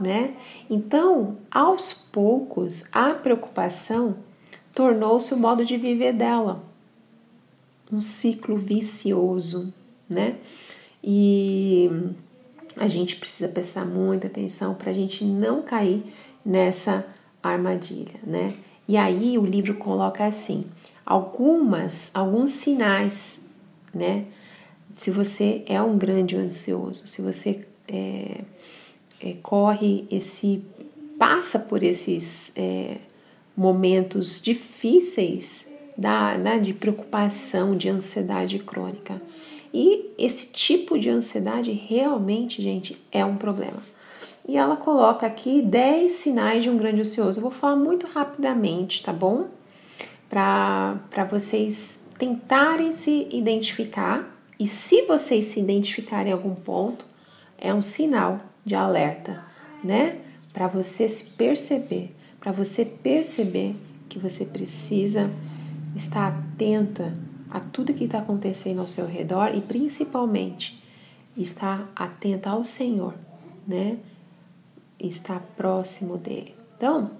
né? 0.00 0.34
Então, 0.70 1.36
aos 1.50 1.92
poucos, 1.92 2.84
a 2.92 3.14
preocupação 3.14 4.16
tornou-se 4.72 5.32
o 5.34 5.36
modo 5.36 5.64
de 5.64 5.76
viver 5.76 6.12
dela, 6.12 6.60
um 7.90 8.00
ciclo 8.00 8.56
vicioso, 8.56 9.72
né? 10.08 10.36
E 11.02 11.90
a 12.76 12.86
gente 12.86 13.16
precisa 13.16 13.50
prestar 13.50 13.84
muita 13.84 14.26
atenção 14.26 14.74
para 14.74 14.90
a 14.90 14.94
gente 14.94 15.24
não 15.24 15.62
cair 15.62 16.04
nessa 16.44 17.06
armadilha, 17.42 18.20
né? 18.22 18.52
E 18.86 18.96
aí 18.96 19.36
o 19.38 19.44
livro 19.44 19.74
coloca 19.74 20.24
assim, 20.24 20.64
algumas, 21.04 22.14
alguns 22.14 22.52
sinais, 22.52 23.54
né? 23.94 24.24
Se 24.90 25.10
você 25.10 25.62
é 25.66 25.80
um 25.80 25.96
grande 25.98 26.36
ansioso, 26.36 27.06
se 27.06 27.20
você 27.20 27.66
é, 27.86 28.40
é, 29.20 29.32
corre 29.42 30.06
esse 30.10 30.64
passa 31.18 31.58
por 31.58 31.82
esses 31.82 32.52
é, 32.56 32.98
momentos 33.56 34.40
difíceis 34.40 35.72
da, 35.96 36.38
né, 36.38 36.58
de 36.58 36.72
preocupação, 36.72 37.76
de 37.76 37.88
ansiedade 37.88 38.60
crônica. 38.60 39.20
E 39.74 40.10
esse 40.16 40.52
tipo 40.52 40.98
de 40.98 41.10
ansiedade 41.10 41.72
realmente, 41.72 42.62
gente, 42.62 42.96
é 43.10 43.24
um 43.24 43.36
problema. 43.36 43.82
E 44.48 44.56
ela 44.56 44.76
coloca 44.76 45.26
aqui 45.26 45.60
10 45.60 46.10
sinais 46.10 46.62
de 46.62 46.70
um 46.70 46.78
grande 46.78 47.02
ansioso. 47.02 47.38
Eu 47.38 47.42
vou 47.42 47.50
falar 47.50 47.76
muito 47.76 48.06
rapidamente, 48.06 49.02
tá 49.02 49.12
bom? 49.12 49.48
Para 50.30 51.24
vocês 51.30 52.08
tentarem 52.18 52.90
se 52.90 53.28
identificar. 53.30 54.34
E 54.58 54.66
se 54.66 55.02
vocês 55.02 55.44
se 55.44 55.60
identificarem 55.60 56.30
em 56.30 56.32
algum 56.32 56.54
ponto, 56.54 57.04
é 57.58 57.74
um 57.74 57.82
sinal 57.82 58.38
de 58.64 58.74
alerta, 58.74 59.44
né? 59.84 60.18
Para 60.50 60.66
você 60.66 61.06
se 61.10 61.30
perceber, 61.32 62.16
para 62.40 62.50
você 62.50 62.86
perceber 62.86 63.76
que 64.08 64.18
você 64.18 64.46
precisa 64.46 65.30
estar 65.94 66.26
atenta 66.26 67.14
a 67.50 67.60
tudo 67.60 67.92
que 67.92 68.04
está 68.04 68.18
acontecendo 68.18 68.80
ao 68.80 68.88
seu 68.88 69.06
redor 69.06 69.54
e 69.54 69.60
principalmente 69.60 70.82
estar 71.36 71.90
atenta 71.94 72.50
ao 72.50 72.64
Senhor, 72.64 73.14
né? 73.66 73.98
Estar 74.98 75.40
próximo 75.56 76.16
dele. 76.16 76.54
Então, 76.76 77.10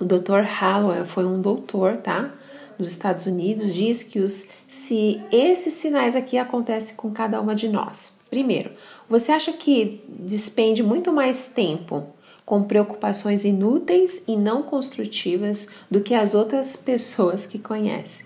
o 0.00 0.04
Dr. 0.04 0.42
Hallowell 0.42 1.06
foi 1.06 1.24
um 1.24 1.40
doutor, 1.40 1.96
tá? 1.98 2.32
Nos 2.78 2.88
Estados 2.88 3.26
Unidos, 3.26 3.74
diz 3.74 4.04
que 4.04 4.20
os, 4.20 4.50
se 4.68 5.20
esses 5.32 5.74
sinais 5.74 6.14
aqui 6.14 6.38
acontecem 6.38 6.94
com 6.94 7.10
cada 7.10 7.40
uma 7.40 7.54
de 7.54 7.68
nós. 7.68 8.22
Primeiro, 8.30 8.70
você 9.08 9.32
acha 9.32 9.52
que 9.52 10.04
despende 10.08 10.82
muito 10.82 11.12
mais 11.12 11.52
tempo 11.52 12.06
com 12.46 12.62
preocupações 12.62 13.44
inúteis 13.44 14.24
e 14.28 14.36
não 14.36 14.62
construtivas 14.62 15.68
do 15.90 16.00
que 16.00 16.14
as 16.14 16.34
outras 16.34 16.76
pessoas 16.76 17.44
que 17.44 17.58
conhece? 17.58 18.24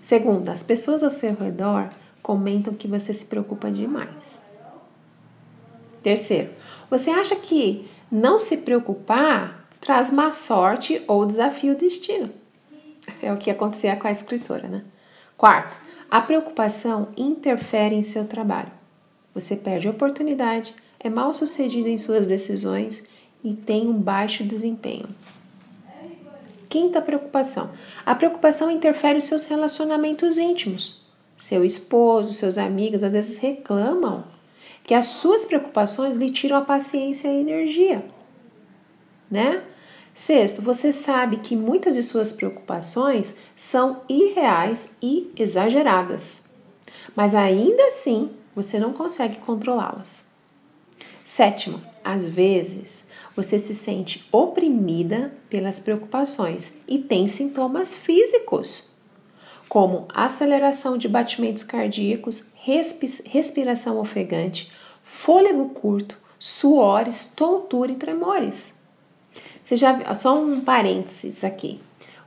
Segundo, 0.00 0.48
as 0.48 0.62
pessoas 0.62 1.02
ao 1.02 1.10
seu 1.10 1.34
redor 1.34 1.90
comentam 2.22 2.72
que 2.72 2.88
você 2.88 3.12
se 3.12 3.26
preocupa 3.26 3.70
demais. 3.70 4.47
Terceiro, 6.08 6.48
você 6.88 7.10
acha 7.10 7.36
que 7.36 7.86
não 8.10 8.40
se 8.40 8.56
preocupar 8.62 9.68
traz 9.78 10.10
má 10.10 10.30
sorte 10.30 11.02
ou 11.06 11.26
desafio 11.26 11.74
o 11.74 11.76
destino? 11.76 12.30
É 13.20 13.30
o 13.30 13.36
que 13.36 13.50
acontecia 13.50 13.94
com 13.94 14.08
a 14.08 14.10
escritora, 14.10 14.66
né? 14.68 14.84
Quarto, 15.36 15.78
a 16.10 16.22
preocupação 16.22 17.08
interfere 17.14 17.94
em 17.94 18.02
seu 18.02 18.26
trabalho. 18.26 18.70
Você 19.34 19.54
perde 19.54 19.86
oportunidade, 19.86 20.74
é 20.98 21.10
mal 21.10 21.34
sucedido 21.34 21.90
em 21.90 21.98
suas 21.98 22.26
decisões 22.26 23.06
e 23.44 23.52
tem 23.52 23.86
um 23.86 24.00
baixo 24.00 24.42
desempenho. 24.42 25.08
Quinta 26.70 27.02
preocupação: 27.02 27.70
a 28.06 28.14
preocupação 28.14 28.70
interfere 28.70 29.16
nos 29.16 29.24
seus 29.24 29.44
relacionamentos 29.44 30.38
íntimos. 30.38 31.02
Seu 31.36 31.66
esposo, 31.66 32.32
seus 32.32 32.56
amigos 32.56 33.02
às 33.02 33.12
vezes 33.12 33.36
reclamam 33.36 34.37
que 34.88 34.94
as 34.94 35.08
suas 35.08 35.44
preocupações 35.44 36.16
lhe 36.16 36.30
tiram 36.30 36.56
a 36.56 36.62
paciência 36.62 37.28
e 37.28 37.30
a 37.30 37.40
energia, 37.40 38.02
né? 39.30 39.62
Sexto, 40.14 40.62
você 40.62 40.94
sabe 40.94 41.36
que 41.36 41.54
muitas 41.54 41.94
de 41.94 42.02
suas 42.02 42.32
preocupações 42.32 43.36
são 43.54 44.00
irreais 44.08 44.96
e 45.02 45.30
exageradas, 45.36 46.46
mas 47.14 47.34
ainda 47.34 47.88
assim 47.88 48.30
você 48.56 48.78
não 48.78 48.94
consegue 48.94 49.36
controlá-las. 49.36 50.26
Sétimo, 51.22 51.82
às 52.02 52.26
vezes 52.26 53.08
você 53.36 53.58
se 53.58 53.74
sente 53.74 54.26
oprimida 54.32 55.34
pelas 55.50 55.78
preocupações 55.78 56.80
e 56.88 56.98
tem 56.98 57.28
sintomas 57.28 57.94
físicos, 57.94 58.88
como 59.68 60.08
aceleração 60.14 60.96
de 60.96 61.06
batimentos 61.06 61.62
cardíacos, 61.62 62.52
respiração 63.26 64.00
ofegante, 64.00 64.72
fôlego 65.18 65.70
curto, 65.70 66.16
suores, 66.38 67.34
tontura 67.36 67.90
e 67.90 67.96
tremores. 67.96 68.80
Você 69.64 69.76
já 69.76 70.14
só 70.14 70.40
um 70.40 70.60
parênteses 70.60 71.42
aqui. 71.42 71.80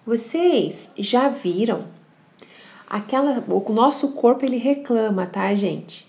Vocês 0.06 0.92
já 0.98 1.30
viram 1.30 1.86
aquela 2.90 3.44
o 3.48 3.74
nosso 3.74 4.12
corpo 4.16 4.44
ele 4.44 4.58
reclama, 4.58 5.26
tá, 5.26 5.54
gente? 5.56 6.06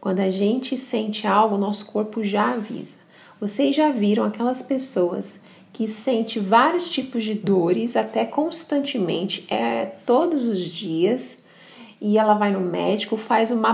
Quando 0.00 0.18
a 0.18 0.28
gente 0.28 0.76
sente 0.76 1.28
algo, 1.28 1.54
o 1.54 1.60
nosso 1.60 1.86
corpo 1.86 2.24
já 2.24 2.54
avisa. 2.54 2.98
Vocês 3.40 3.74
já 3.74 3.90
viram 3.90 4.24
aquelas 4.24 4.62
pessoas 4.62 5.44
que 5.72 5.86
sente 5.86 6.40
vários 6.40 6.90
tipos 6.90 7.22
de 7.22 7.34
dores 7.34 7.96
até 7.96 8.24
constantemente, 8.24 9.46
é 9.48 9.86
todos 10.04 10.48
os 10.48 10.58
dias, 10.58 11.44
e 12.00 12.18
ela 12.18 12.34
vai 12.34 12.50
no 12.50 12.60
médico, 12.60 13.16
faz 13.16 13.50
uma 13.52 13.72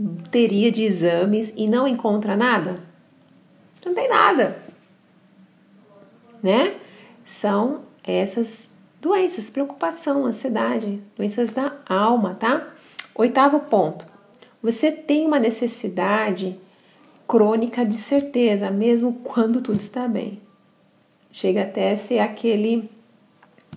bateria 0.00 0.72
de 0.72 0.82
exames 0.82 1.54
e 1.56 1.66
não 1.66 1.86
encontra 1.86 2.36
nada? 2.36 2.76
Não 3.84 3.94
tem 3.94 4.08
nada 4.08 4.70
né? 6.42 6.74
São 7.24 7.82
essas 8.02 8.70
doenças, 9.00 9.50
preocupação, 9.50 10.26
ansiedade, 10.26 11.00
doenças 11.16 11.50
da 11.50 11.76
alma, 11.86 12.34
tá? 12.34 12.68
Oitavo 13.14 13.60
ponto. 13.60 14.04
Você 14.62 14.90
tem 14.90 15.26
uma 15.26 15.38
necessidade 15.38 16.58
crônica 17.26 17.84
de 17.84 17.96
certeza, 17.96 18.70
mesmo 18.70 19.20
quando 19.22 19.60
tudo 19.60 19.80
está 19.80 20.06
bem. 20.08 20.40
Chega 21.32 21.62
até 21.62 21.92
a 21.92 21.96
ser 21.96 22.18
aquele. 22.18 22.90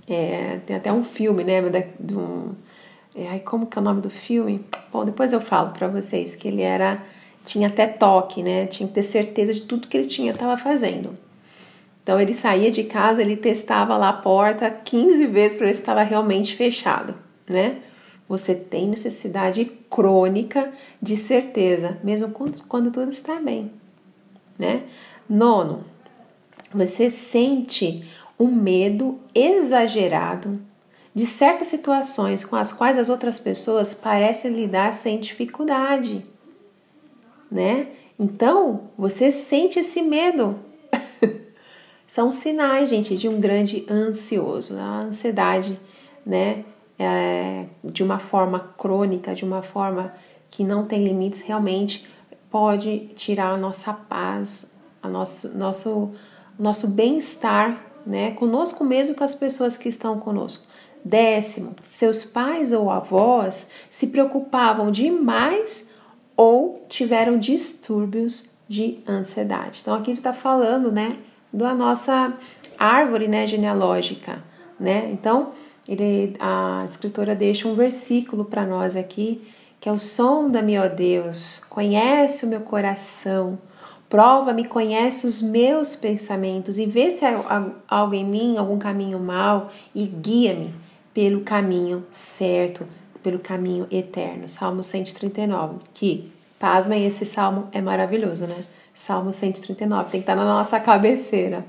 É, 0.08 0.60
tem 0.65 0.76
até 0.76 0.91
um 0.91 1.04
filme, 1.04 1.43
né? 1.43 1.62
Do, 2.00 2.56
é, 3.15 3.28
ai, 3.28 3.39
como 3.39 3.67
que 3.67 3.78
é 3.78 3.82
o 3.82 3.84
nome 3.84 4.02
do 4.02 4.10
filme? 4.10 4.65
Bom, 4.91 5.06
depois 5.06 5.32
eu 5.34 5.39
falo 5.39 5.71
para 5.71 5.88
vocês 5.88 6.36
que 6.36 6.47
ele 6.47 6.62
era. 6.62 7.02
Tinha 7.45 7.67
até 7.67 7.86
toque, 7.86 8.41
né? 8.41 8.65
Tinha 8.67 8.88
que 8.88 8.95
ter 8.95 9.04
certeza 9.04 9.54
de 9.54 9.62
tudo 9.63 9.88
que 9.88 9.97
ele 9.97 10.08
tinha 10.08 10.32
estava 10.32 10.58
fazendo. 10.58 11.17
Então 12.02 12.19
ele 12.19 12.34
saía 12.34 12.71
de 12.71 12.84
casa, 12.84 13.21
ele 13.21 13.38
testava 13.38 13.95
lá 13.97 14.10
a 14.10 14.13
porta 14.13 14.69
15 14.69 15.26
vezes 15.28 15.58
para 15.58 15.67
ver 15.67 15.73
se 15.73 15.80
estava 15.80 16.04
realmente 16.04 16.56
fechada, 16.56 17.15
né? 17.47 17.78
Você 18.28 18.56
tem 18.56 18.88
necessidade 18.88 19.65
crônica 19.89 20.71
de 21.02 21.15
certeza, 21.15 21.97
mesmo 22.04 22.30
quando, 22.30 22.63
quando 22.63 22.91
tudo 22.91 23.10
está 23.10 23.36
bem, 23.36 23.71
né? 24.58 24.84
Nono, 25.30 25.86
você 26.73 27.10
sente 27.10 28.06
um 28.39 28.47
medo 28.47 29.19
exagerado 29.36 30.60
de 31.13 31.26
certas 31.26 31.67
situações 31.67 32.43
com 32.43 32.56
as 32.56 32.71
quais 32.71 32.97
as 32.97 33.10
outras 33.10 33.39
pessoas 33.39 33.93
parecem 33.93 34.52
lidar 34.52 34.91
sem 34.91 35.19
dificuldade, 35.19 36.26
né? 37.52 37.88
Então, 38.17 38.89
você 38.97 39.32
sente 39.32 39.80
esse 39.80 40.02
medo 40.02 40.58
são 42.08 42.32
sinais, 42.32 42.89
gente, 42.89 43.17
de 43.17 43.28
um 43.28 43.39
grande 43.39 43.86
ansioso. 43.89 44.78
A 44.78 45.02
ansiedade, 45.02 45.80
né, 46.26 46.63
é, 46.97 47.65
de 47.84 48.04
uma 48.04 48.19
forma 48.19 48.60
crônica, 48.78 49.34
de 49.34 49.43
uma 49.43 49.62
forma 49.62 50.13
que 50.49 50.63
não 50.63 50.86
tem 50.86 51.04
limites, 51.04 51.41
realmente 51.41 52.08
pode 52.49 53.08
tirar 53.15 53.49
a 53.49 53.58
nossa 53.58 53.93
paz, 53.93 54.80
a 55.02 55.10
nosso, 55.10 55.58
nosso, 55.58 56.12
nosso 56.58 56.88
bem-estar, 56.89 57.84
né, 58.06 58.32
conosco 58.32 58.84
mesmo 58.84 59.15
com 59.15 59.23
as 59.23 59.34
pessoas 59.34 59.76
que 59.76 59.89
estão 59.89 60.19
conosco. 60.19 60.67
Décimo, 61.06 61.76
seus 61.89 62.24
pais 62.24 62.72
ou 62.72 62.89
avós 62.89 63.72
se 63.89 64.08
preocupavam 64.08 64.89
demais 64.89 65.92
ou 66.36 66.86
tiveram 66.88 67.38
distúrbios 67.38 68.58
de 68.70 69.00
ansiedade. 69.08 69.80
Então 69.82 69.96
aqui 69.96 70.12
ele 70.12 70.20
está 70.20 70.32
falando, 70.32 70.92
né, 70.92 71.18
da 71.52 71.76
nossa 71.76 72.34
árvore 72.80 73.28
né, 73.28 73.46
genealógica. 73.46 74.42
Né? 74.80 75.10
Então, 75.12 75.52
ele, 75.88 76.36
a 76.39 76.84
escritora 76.86 77.36
deixa 77.36 77.68
um 77.68 77.76
versículo 77.76 78.46
para 78.46 78.66
nós 78.66 78.96
aqui, 78.96 79.46
que 79.82 79.89
é 79.89 79.92
o 79.92 80.00
som 80.00 80.50
da 80.50 80.62
ó 80.62 80.88
Deus, 80.88 81.60
conhece 81.70 82.46
o 82.46 82.50
meu 82.50 82.62
coração, 82.62 83.60
prova-me, 84.10 84.66
conhece 84.66 85.28
os 85.28 85.42
meus 85.42 85.98
pensamentos 85.98 86.78
e 86.78 86.86
vê 86.86 87.12
se 87.12 87.26
há 87.26 87.66
algo 87.88 88.13
em 88.13 88.26
mim, 88.26 88.58
algum 88.58 88.80
caminho 88.80 89.20
mal 89.20 89.70
e 89.94 90.06
guia-me 90.06 90.83
pelo 91.13 91.41
caminho 91.41 92.06
certo, 92.12 92.88
pelo 93.21 93.39
caminho 93.39 93.88
eterno. 93.91 94.49
Salmo 94.49 94.84
139, 94.84 95.80
que, 95.93 96.32
pasmem, 96.60 97.06
esse 97.06 97.26
salmo 97.26 97.69
é 97.71 97.82
maravilhoso, 97.82 98.45
né? 98.47 98.65
Salmo 98.95 99.32
139, 99.32 100.12
tem 100.12 100.21
que 100.21 100.23
estar 100.23 100.36
na 100.36 100.45
nossa 100.45 100.80
cabeceira, 100.80 101.65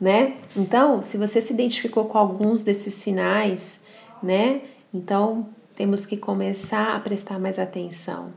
né? 0.00 0.36
Então, 0.56 1.02
se 1.02 1.16
você 1.16 1.40
se 1.40 1.52
identificou 1.52 2.06
com 2.06 2.18
alguns 2.18 2.62
desses 2.62 2.94
sinais, 2.94 3.86
né? 4.22 4.62
Então, 4.92 5.46
temos 5.74 6.06
que 6.06 6.16
começar 6.16 6.94
a 6.94 7.00
prestar 7.00 7.38
mais 7.38 7.58
atenção, 7.58 8.32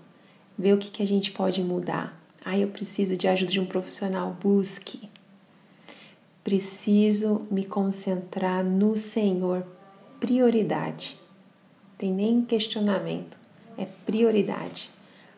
ver 0.57 0.73
o 0.73 0.77
que, 0.77 0.89
que 0.89 1.03
a 1.03 1.07
gente 1.07 1.31
pode 1.31 1.61
mudar. 1.61 2.19
Ah, 2.43 2.57
eu 2.57 2.67
preciso 2.67 3.17
de 3.17 3.27
ajuda 3.27 3.51
de 3.51 3.59
um 3.59 3.65
profissional, 3.65 4.35
busque. 4.41 5.09
Preciso 6.43 7.47
me 7.49 7.65
concentrar 7.65 8.63
no 8.63 8.95
Senhor, 8.95 9.65
prioridade. 10.25 11.19
Tem 11.99 12.11
nem 12.11 12.41
questionamento, 12.41 13.37
é 13.77 13.85
prioridade, 14.05 14.89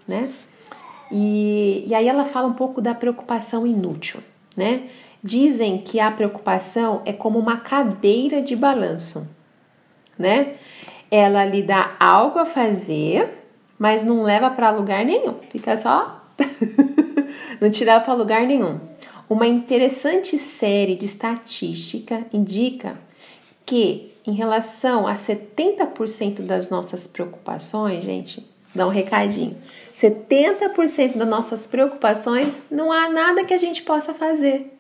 né? 0.08 0.32
E, 1.12 1.84
e 1.86 1.94
aí 1.94 2.08
ela 2.08 2.24
fala 2.24 2.48
um 2.48 2.54
pouco 2.54 2.82
da 2.82 2.96
preocupação 2.96 3.68
inútil, 3.68 4.22
né? 4.56 4.90
Dizem 5.22 5.80
que 5.80 6.00
a 6.00 6.10
preocupação 6.10 7.02
é 7.06 7.12
como 7.12 7.38
uma 7.38 7.58
cadeira 7.58 8.42
de 8.42 8.56
balanço, 8.56 9.30
né? 10.18 10.56
Ela 11.12 11.44
lhe 11.46 11.62
dá 11.62 11.96
algo 12.00 12.40
a 12.40 12.46
fazer, 12.46 13.44
mas 13.78 14.06
não 14.06 14.24
leva 14.24 14.50
para 14.50 14.72
lugar 14.72 15.04
nenhum, 15.06 15.36
fica 15.52 15.76
só. 15.76 16.24
não 17.60 17.70
te 17.70 17.84
para 17.84 18.14
lugar 18.14 18.48
nenhum. 18.48 18.80
Uma 19.30 19.48
interessante 19.48 20.38
série 20.38 20.96
de 20.96 21.06
estatística 21.06 22.26
indica 22.32 22.98
que, 23.66 24.14
em 24.28 24.34
relação 24.34 25.08
a 25.08 25.14
70% 25.14 26.42
das 26.42 26.70
nossas 26.70 27.08
preocupações, 27.08 28.04
gente, 28.04 28.46
dá 28.76 28.86
um 28.86 28.90
recadinho. 28.90 29.56
70% 29.96 31.16
das 31.16 31.28
nossas 31.28 31.66
preocupações 31.66 32.64
não 32.70 32.92
há 32.92 33.10
nada 33.10 33.46
que 33.46 33.54
a 33.54 33.58
gente 33.58 33.84
possa 33.84 34.14
fazer. 34.14 34.78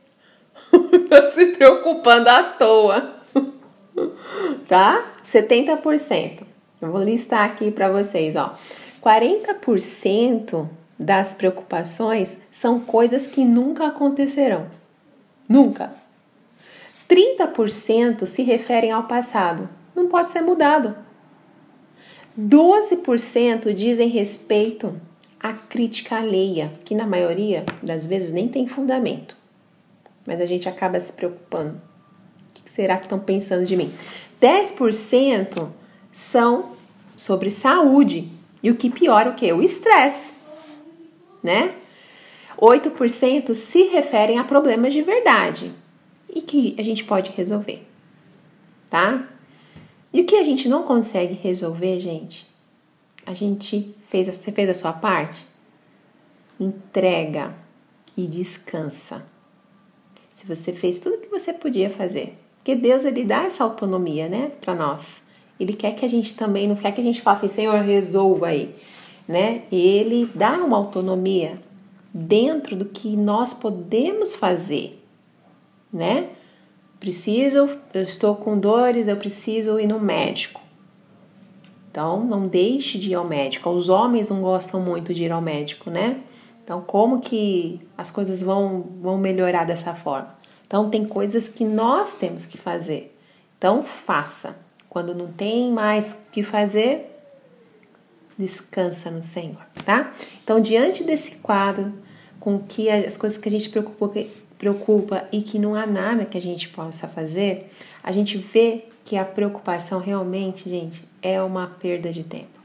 Tô 0.70 1.30
se 1.30 1.46
preocupando 1.54 2.28
à 2.28 2.44
toa. 2.44 3.14
tá? 4.68 5.14
70%. 5.26 6.44
Eu 6.82 6.92
vou 6.92 7.02
listar 7.02 7.46
aqui 7.46 7.72
para 7.72 7.90
vocês, 7.90 8.36
ó. 8.36 8.54
40% 9.02 10.68
das 11.00 11.34
preocupações 11.34 12.42
são 12.52 12.82
coisas 12.82 13.28
que 13.28 13.46
nunca 13.46 13.88
acontecerão. 13.88 14.68
Nunca. 15.48 15.94
30% 17.10 18.26
se 18.26 18.43
referem 18.43 18.91
ao 18.91 19.04
passado. 19.04 19.70
Não 19.96 20.08
pode 20.08 20.32
ser 20.32 20.41
mudado. 20.41 20.96
12% 22.39 23.74
dizem 23.74 24.10
respeito 24.10 25.00
a 25.39 25.54
crítica 25.54 26.17
alheia, 26.17 26.72
que 26.84 26.93
na 26.93 27.08
maioria 27.08 27.65
das 27.82 28.06
vezes 28.06 28.32
nem 28.32 28.48
tem 28.48 28.67
fundamento, 28.67 29.36
mas 30.26 30.41
a 30.41 30.46
gente 30.46 30.67
acaba 30.67 31.00
se 31.00 31.12
preocupando. 31.13 31.76
O 31.76 32.62
que 32.62 32.70
será 32.70 32.98
que 32.98 33.06
estão 33.06 33.20
pensando 33.20 33.65
de 33.65 33.76
mim? 33.76 33.91
10% 34.41 35.67
são 36.12 36.72
sobre 37.15 37.50
saúde. 37.50 38.30
E 38.62 38.70
o 38.70 38.76
que 38.76 38.89
piora 38.89 39.30
o 39.30 39.36
que? 39.36 39.52
O 39.54 39.62
estresse, 39.62 40.36
né? 41.41 41.74
8% 42.60 43.54
se 43.54 43.84
referem 43.84 44.39
a 44.39 44.43
problemas 44.43 44.93
de 44.93 45.02
verdade 45.02 45.74
e 46.38 46.41
que 46.41 46.76
a 46.78 46.84
gente 46.84 47.04
pode 47.04 47.32
resolver, 47.32 47.84
tá? 48.91 49.28
E 50.13 50.21
o 50.21 50.26
que 50.26 50.36
a 50.36 50.43
gente 50.43 50.69
não 50.69 50.84
consegue 50.84 51.34
resolver, 51.34 52.00
gente? 52.00 52.47
A 53.26 53.34
gente 53.34 53.95
fez, 54.10 54.28
você 54.28 54.52
fez 54.52 54.69
a 54.69 54.73
sua 54.76 54.93
parte? 54.93 55.45
Entrega 56.60 57.56
e 58.15 58.28
descansa. 58.28 59.26
Se 60.32 60.45
você 60.45 60.71
fez 60.71 61.00
tudo 61.00 61.15
o 61.15 61.21
que 61.21 61.28
você 61.28 61.52
podia 61.52 61.89
fazer, 61.89 62.38
porque 62.58 62.76
Deus 62.76 63.04
ele 63.04 63.23
dá 63.23 63.43
essa 63.43 63.63
autonomia, 63.63 64.30
né, 64.30 64.52
para 64.62 64.76
nós. 64.76 65.26
Ele 65.60 65.73
quer 65.73 65.95
que 65.95 66.06
a 66.06 66.10
gente 66.10 66.36
também, 66.36 66.67
não 66.67 66.76
quer 66.76 66.91
que 66.91 67.02
a 67.02 67.04
gente 67.04 67.21
faça 67.21 67.47
assim, 67.47 67.56
Senhor, 67.56 67.80
resolva 67.80 68.47
aí, 68.47 68.76
né? 69.28 69.63
Ele 69.71 70.30
dá 70.36 70.52
uma 70.58 70.78
autonomia 70.78 71.60
dentro 72.13 72.76
do 72.76 72.86
que 72.86 73.15
nós 73.15 73.56
podemos 73.56 74.36
fazer, 74.36 75.04
né? 75.98 76.30
Preciso, 77.00 77.70
eu 77.94 78.04
estou 78.04 78.36
com 78.36 78.58
dores, 78.58 79.08
eu 79.08 79.18
preciso 79.18 79.80
ir 79.80 79.88
no 79.88 80.00
médico. 80.00 80.62
Então, 81.92 82.24
não 82.24 82.48
deixe 82.48 82.98
de 82.98 83.12
ir 83.12 83.16
ao 83.16 83.26
médico. 83.26 83.70
Os 83.70 83.90
homens 83.90 84.30
não 84.30 84.42
gostam 84.42 84.80
muito 84.80 85.14
de 85.14 85.24
ir 85.24 85.32
ao 85.32 85.42
médico, 85.42 85.90
né? 85.90 86.22
Então, 86.64 86.82
como 86.82 87.20
que 87.20 87.80
as 87.98 88.12
coisas 88.12 88.44
vão, 88.44 88.86
vão 89.02 89.18
melhorar 89.18 89.64
dessa 89.64 89.94
forma? 89.94 90.36
Então, 90.66 90.90
tem 90.90 91.06
coisas 91.06 91.48
que 91.50 91.64
nós 91.64 92.20
temos 92.20 92.46
que 92.46 92.58
fazer. 92.58 93.16
Então, 93.58 93.84
faça. 93.84 94.60
Quando 94.90 95.16
não 95.16 95.28
tem 95.28 95.72
mais 95.72 96.26
o 96.28 96.32
que 96.32 96.44
fazer, 96.44 97.18
descansa 98.38 99.10
no 99.10 99.24
Senhor, 99.24 99.66
tá? 99.86 100.14
Então, 100.44 100.60
diante 100.60 101.04
desse 101.04 101.38
quadro, 101.38 101.94
com 102.40 102.60
que 102.60 102.90
as 102.90 103.18
coisas 103.18 103.40
que 103.40 103.50
a 103.50 103.52
gente 103.52 103.70
preocupa, 103.70 104.12
preocupa 104.58 105.28
e 105.32 105.41
que 105.41 105.60
não 105.60 105.76
há 105.76 105.86
nada 105.86 106.26
que 106.26 106.38
a 106.38 106.41
gente 106.41 106.70
possa 106.70 107.08
fazer, 107.08 107.72
a 108.04 108.12
gente 108.12 108.38
vê 108.38 108.86
que 109.04 109.15
a 109.15 109.26
preocupação 109.26 110.00
realmente, 110.00 110.70
gente, 110.70 111.04
é 111.22 111.41
uma 111.41 111.67
perda 111.67 112.12
de 112.12 112.24
tempo, 112.24 112.60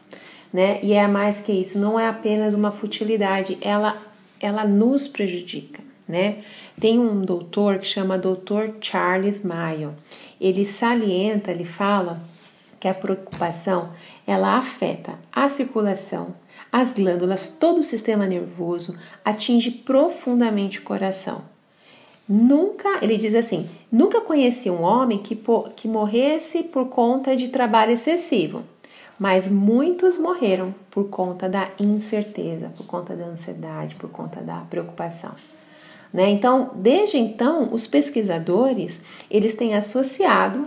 né? 0.53 0.81
E 0.83 0.93
é 0.93 1.07
mais 1.07 1.41
que 1.41 1.53
isso, 1.53 1.79
não 1.79 1.99
é 1.99 2.09
apenas 2.09 2.55
uma 2.55 2.73
futilidade, 2.73 3.59
ela 3.61 3.97
ela 4.41 4.65
nos 4.65 5.07
prejudica, 5.07 5.81
né? 6.09 6.39
Tem 6.81 6.99
um 6.99 7.25
doutor 7.25 7.79
que 7.79 7.87
chama 7.87 8.19
Dr. 8.19 8.75
Charles 8.81 9.45
Mayo 9.45 9.95
ele 10.43 10.67
salienta, 10.67 11.53
ele 11.53 11.65
fala 11.65 12.21
que 12.81 12.89
a 12.89 12.95
preocupação 12.95 13.93
ela 14.27 14.59
afeta 14.59 15.17
a 15.33 15.49
circulação, 15.49 16.35
as 16.71 16.93
glândulas, 16.93 17.49
todo 17.49 17.79
o 17.79 17.85
sistema 17.85 18.27
nervoso, 18.27 18.99
atinge 19.25 19.71
profundamente 19.71 20.81
o 20.81 20.83
coração. 20.83 21.52
Nunca, 22.29 22.99
ele 23.03 23.17
diz 23.17 23.35
assim, 23.35 23.69
nunca 23.91 24.21
conheci 24.21 24.71
um 24.71 24.83
homem 24.83 25.19
que, 25.19 25.39
que 25.77 25.89
morresse 25.89 26.65
por 26.65 26.87
conta 26.87 27.35
de 27.35 27.49
trabalho 27.49 27.93
excessivo, 27.93 28.63
mas 29.19 29.49
muitos 29.49 30.19
morreram 30.19 30.75
por 30.91 31.09
conta 31.09 31.49
da 31.49 31.69
incerteza, 31.79 32.73
por 32.77 32.87
conta 32.87 33.15
da 33.15 33.27
ansiedade, 33.27 33.97
por 33.97 34.11
conta 34.11 34.41
da 34.41 34.61
preocupação. 34.61 35.35
Né? 36.13 36.31
Então, 36.31 36.71
desde 36.75 37.19
então, 37.19 37.73
os 37.73 37.87
pesquisadores 37.87 39.05
eles 39.31 39.55
têm 39.55 39.75
associado 39.75 40.67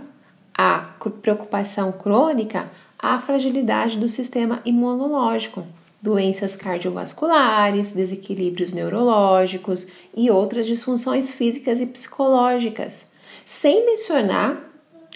a 0.54 0.90
preocupação 1.22 1.92
crônica 1.92 2.70
à 2.98 3.18
fragilidade 3.20 3.98
do 3.98 4.08
sistema 4.08 4.60
imunológico, 4.64 5.64
doenças 6.00 6.54
cardiovasculares, 6.54 7.92
desequilíbrios 7.92 8.72
neurológicos 8.72 9.88
e 10.14 10.30
outras 10.30 10.66
disfunções 10.66 11.30
físicas 11.30 11.80
e 11.80 11.86
psicológicas, 11.86 13.12
sem 13.44 13.86
mencionar 13.86 14.70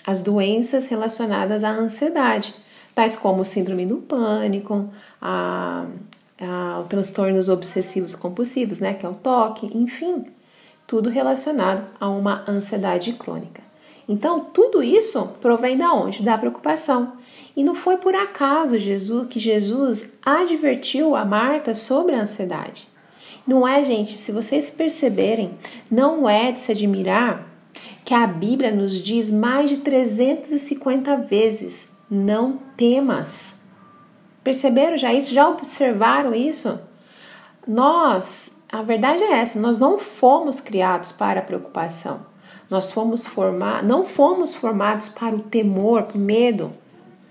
as 0.07 0.23
doenças 0.23 0.87
relacionadas 0.87 1.63
à 1.63 1.71
ansiedade, 1.71 2.55
tais 2.95 3.15
como 3.15 3.45
síndrome 3.45 3.87
do 3.87 3.99
pânico, 3.99 4.89
a 5.21 5.87
ah, 6.41 6.85
transtornos 6.89 7.49
obsessivos 7.49 8.15
compulsivos, 8.15 8.81
né, 8.81 8.95
que 8.95 9.05
é 9.05 9.09
o 9.09 9.15
toque, 9.15 9.71
enfim, 9.77 10.25
tudo 10.87 11.11
relacionado 11.11 11.87
a 12.01 12.09
uma 12.09 12.45
ansiedade 12.49 13.13
crônica. 13.13 13.70
Então, 14.11 14.41
tudo 14.41 14.83
isso 14.83 15.37
provém 15.41 15.79
da 15.79 15.95
onde? 15.95 16.25
Da 16.25 16.37
preocupação. 16.37 17.13
E 17.57 17.63
não 17.63 17.77
foi 17.77 17.97
por 17.97 18.13
acaso 18.13 18.77
Jesus 18.77 19.29
que 19.29 19.39
Jesus 19.39 20.19
advertiu 20.27 21.15
a 21.15 21.25
Marta 21.25 21.77
sobre 21.77 22.17
a 22.17 22.23
ansiedade. 22.23 22.89
Não 23.47 23.67
é, 23.67 23.85
gente, 23.85 24.19
se 24.19 24.33
vocês 24.33 24.69
perceberem, 24.73 25.53
não 25.89 26.29
é 26.29 26.51
de 26.51 26.61
se 26.61 26.73
admirar 26.73 27.47
que 28.05 28.13
a 28.13 28.27
Bíblia 28.27 28.73
nos 28.73 29.01
diz 29.01 29.31
mais 29.31 29.71
de 29.71 29.77
350 29.77 31.17
vezes: 31.19 32.03
não 32.11 32.59
temas. 32.77 33.71
Perceberam 34.43 34.99
já 34.99 35.15
isso? 35.15 35.33
Já 35.33 35.49
observaram 35.49 36.35
isso? 36.35 36.81
Nós, 37.65 38.67
a 38.73 38.83
verdade 38.83 39.23
é 39.23 39.35
essa, 39.35 39.61
nós 39.61 39.79
não 39.79 40.01
fomos 40.01 40.59
criados 40.59 41.13
para 41.13 41.43
preocupação. 41.43 42.30
Nós 42.71 42.93
fomos 42.93 43.27
formados, 43.27 43.89
não 43.89 44.07
fomos 44.07 44.55
formados 44.55 45.09
para 45.09 45.35
o 45.35 45.41
temor, 45.41 46.05
para 46.05 46.17
o 46.17 46.21
medo. 46.21 46.73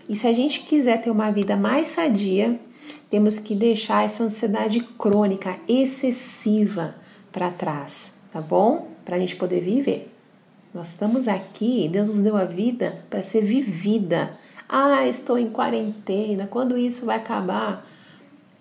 E 0.07 0.15
se 0.15 0.27
a 0.27 0.33
gente 0.33 0.61
quiser 0.61 1.01
ter 1.01 1.09
uma 1.09 1.31
vida 1.31 1.55
mais 1.55 1.89
sadia, 1.89 2.59
temos 3.09 3.39
que 3.39 3.55
deixar 3.55 4.03
essa 4.03 4.23
ansiedade 4.23 4.81
crônica, 4.99 5.57
excessiva 5.67 6.95
para 7.31 7.49
trás, 7.49 8.27
tá 8.33 8.41
bom? 8.41 8.89
Para 9.05 9.15
a 9.15 9.19
gente 9.19 9.35
poder 9.35 9.61
viver. 9.61 10.13
Nós 10.73 10.89
estamos 10.89 11.27
aqui, 11.27 11.87
Deus 11.91 12.09
nos 12.09 12.19
deu 12.19 12.35
a 12.35 12.43
vida 12.43 13.03
para 13.09 13.23
ser 13.23 13.41
vivida 13.41 14.37
ah, 14.71 15.07
estou 15.07 15.39
em 15.39 15.49
quarentena, 15.49 16.45
quando 16.45 16.77
isso 16.77 17.03
vai 17.07 17.17
acabar? 17.17 17.83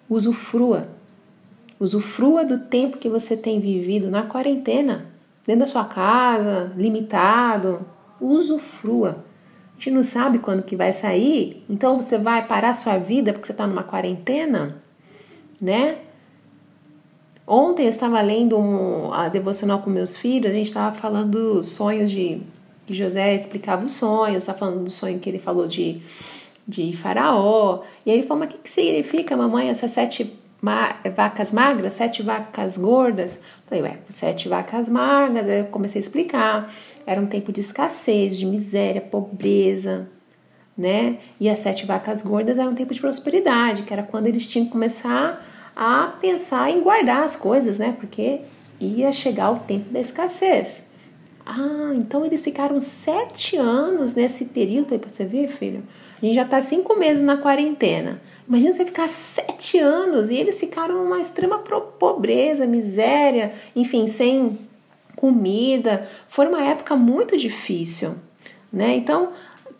Usufrua. 0.08 0.88
Usufrua 1.78 2.46
do 2.46 2.60
tempo 2.60 2.96
que 2.96 3.10
você 3.10 3.36
tem 3.36 3.60
vivido 3.60 4.10
na 4.10 4.22
quarentena, 4.22 5.04
dentro 5.48 5.60
da 5.60 5.66
sua 5.66 5.86
casa, 5.86 6.70
limitado. 6.76 7.80
Usufrua. 8.20 9.24
A 9.78 9.80
gente 9.80 9.94
não 9.94 10.02
sabe 10.02 10.40
quando 10.40 10.62
que 10.62 10.76
vai 10.76 10.92
sair, 10.92 11.64
então 11.70 11.96
você 11.96 12.18
vai 12.18 12.46
parar 12.46 12.74
sua 12.74 12.98
vida 12.98 13.32
porque 13.32 13.46
você 13.46 13.52
está 13.52 13.66
numa 13.66 13.82
quarentena, 13.82 14.76
né? 15.58 15.98
Ontem 17.46 17.84
eu 17.84 17.88
estava 17.88 18.20
lendo 18.20 18.58
um, 18.58 19.10
a 19.10 19.28
devocional 19.28 19.80
com 19.80 19.88
meus 19.88 20.16
filhos, 20.16 20.50
a 20.50 20.54
gente 20.54 20.66
estava 20.66 20.94
falando 20.94 21.30
dos 21.30 21.70
sonhos 21.70 22.10
de 22.10 22.42
que 22.84 22.92
José 22.92 23.34
explicava 23.34 23.86
os 23.86 23.94
sonhos, 23.94 24.42
está 24.42 24.52
falando 24.52 24.84
do 24.84 24.90
sonho 24.90 25.18
que 25.18 25.30
ele 25.30 25.38
falou 25.38 25.66
de, 25.66 26.02
de 26.66 26.94
Faraó. 26.96 27.84
E 28.04 28.10
aí 28.10 28.18
ele 28.18 28.26
falou: 28.26 28.40
Mas 28.44 28.52
o 28.52 28.56
que, 28.56 28.62
que 28.64 28.70
significa, 28.70 29.36
mamãe, 29.36 29.70
essas 29.70 29.92
sete 29.92 30.36
ma 30.60 30.96
vacas 31.16 31.52
magras, 31.52 31.94
sete 31.94 32.22
vacas 32.22 32.76
gordas? 32.76 33.44
Falei: 33.68 33.84
Ué, 33.84 33.98
sete 34.12 34.48
vacas 34.48 34.88
magras. 34.88 35.46
Aí 35.46 35.60
eu 35.60 35.66
comecei 35.66 35.98
a 35.98 36.02
explicar. 36.02 36.74
Era 37.06 37.20
um 37.20 37.26
tempo 37.26 37.52
de 37.52 37.60
escassez, 37.60 38.36
de 38.36 38.46
miséria, 38.46 39.00
pobreza, 39.00 40.08
né? 40.76 41.18
E 41.40 41.48
as 41.48 41.58
sete 41.58 41.86
vacas 41.86 42.22
gordas 42.22 42.58
era 42.58 42.68
um 42.68 42.74
tempo 42.74 42.94
de 42.94 43.00
prosperidade, 43.00 43.82
que 43.82 43.92
era 43.92 44.02
quando 44.02 44.26
eles 44.26 44.46
tinham 44.46 44.66
que 44.66 44.72
começar 44.72 45.44
a 45.76 46.08
pensar 46.20 46.70
em 46.70 46.80
guardar 46.80 47.22
as 47.22 47.36
coisas, 47.36 47.78
né? 47.78 47.94
Porque 47.98 48.40
ia 48.80 49.12
chegar 49.12 49.50
o 49.50 49.58
tempo 49.60 49.90
da 49.90 50.00
escassez. 50.00 50.88
Ah, 51.44 51.92
então 51.94 52.26
eles 52.26 52.44
ficaram 52.44 52.78
sete 52.78 53.56
anos 53.56 54.14
nesse 54.14 54.46
período. 54.46 54.92
Aí 54.92 55.00
você 55.02 55.24
ver, 55.24 55.48
filho, 55.48 55.82
a 56.20 56.24
gente 56.24 56.34
já 56.34 56.42
está 56.42 56.60
cinco 56.60 56.98
meses 56.98 57.22
na 57.22 57.38
quarentena. 57.38 58.20
Imagina 58.48 58.72
você 58.72 58.84
ficar 58.86 59.08
sete 59.10 59.78
anos 59.78 60.30
e 60.30 60.36
eles 60.36 60.58
ficaram 60.58 61.04
numa 61.04 61.20
extrema 61.20 61.58
pobreza, 61.58 62.66
miséria, 62.66 63.52
enfim, 63.76 64.06
sem 64.06 64.58
comida. 65.14 66.08
Foi 66.30 66.46
uma 66.46 66.62
época 66.62 66.96
muito 66.96 67.36
difícil, 67.36 68.14
né? 68.72 68.96
Então, 68.96 69.32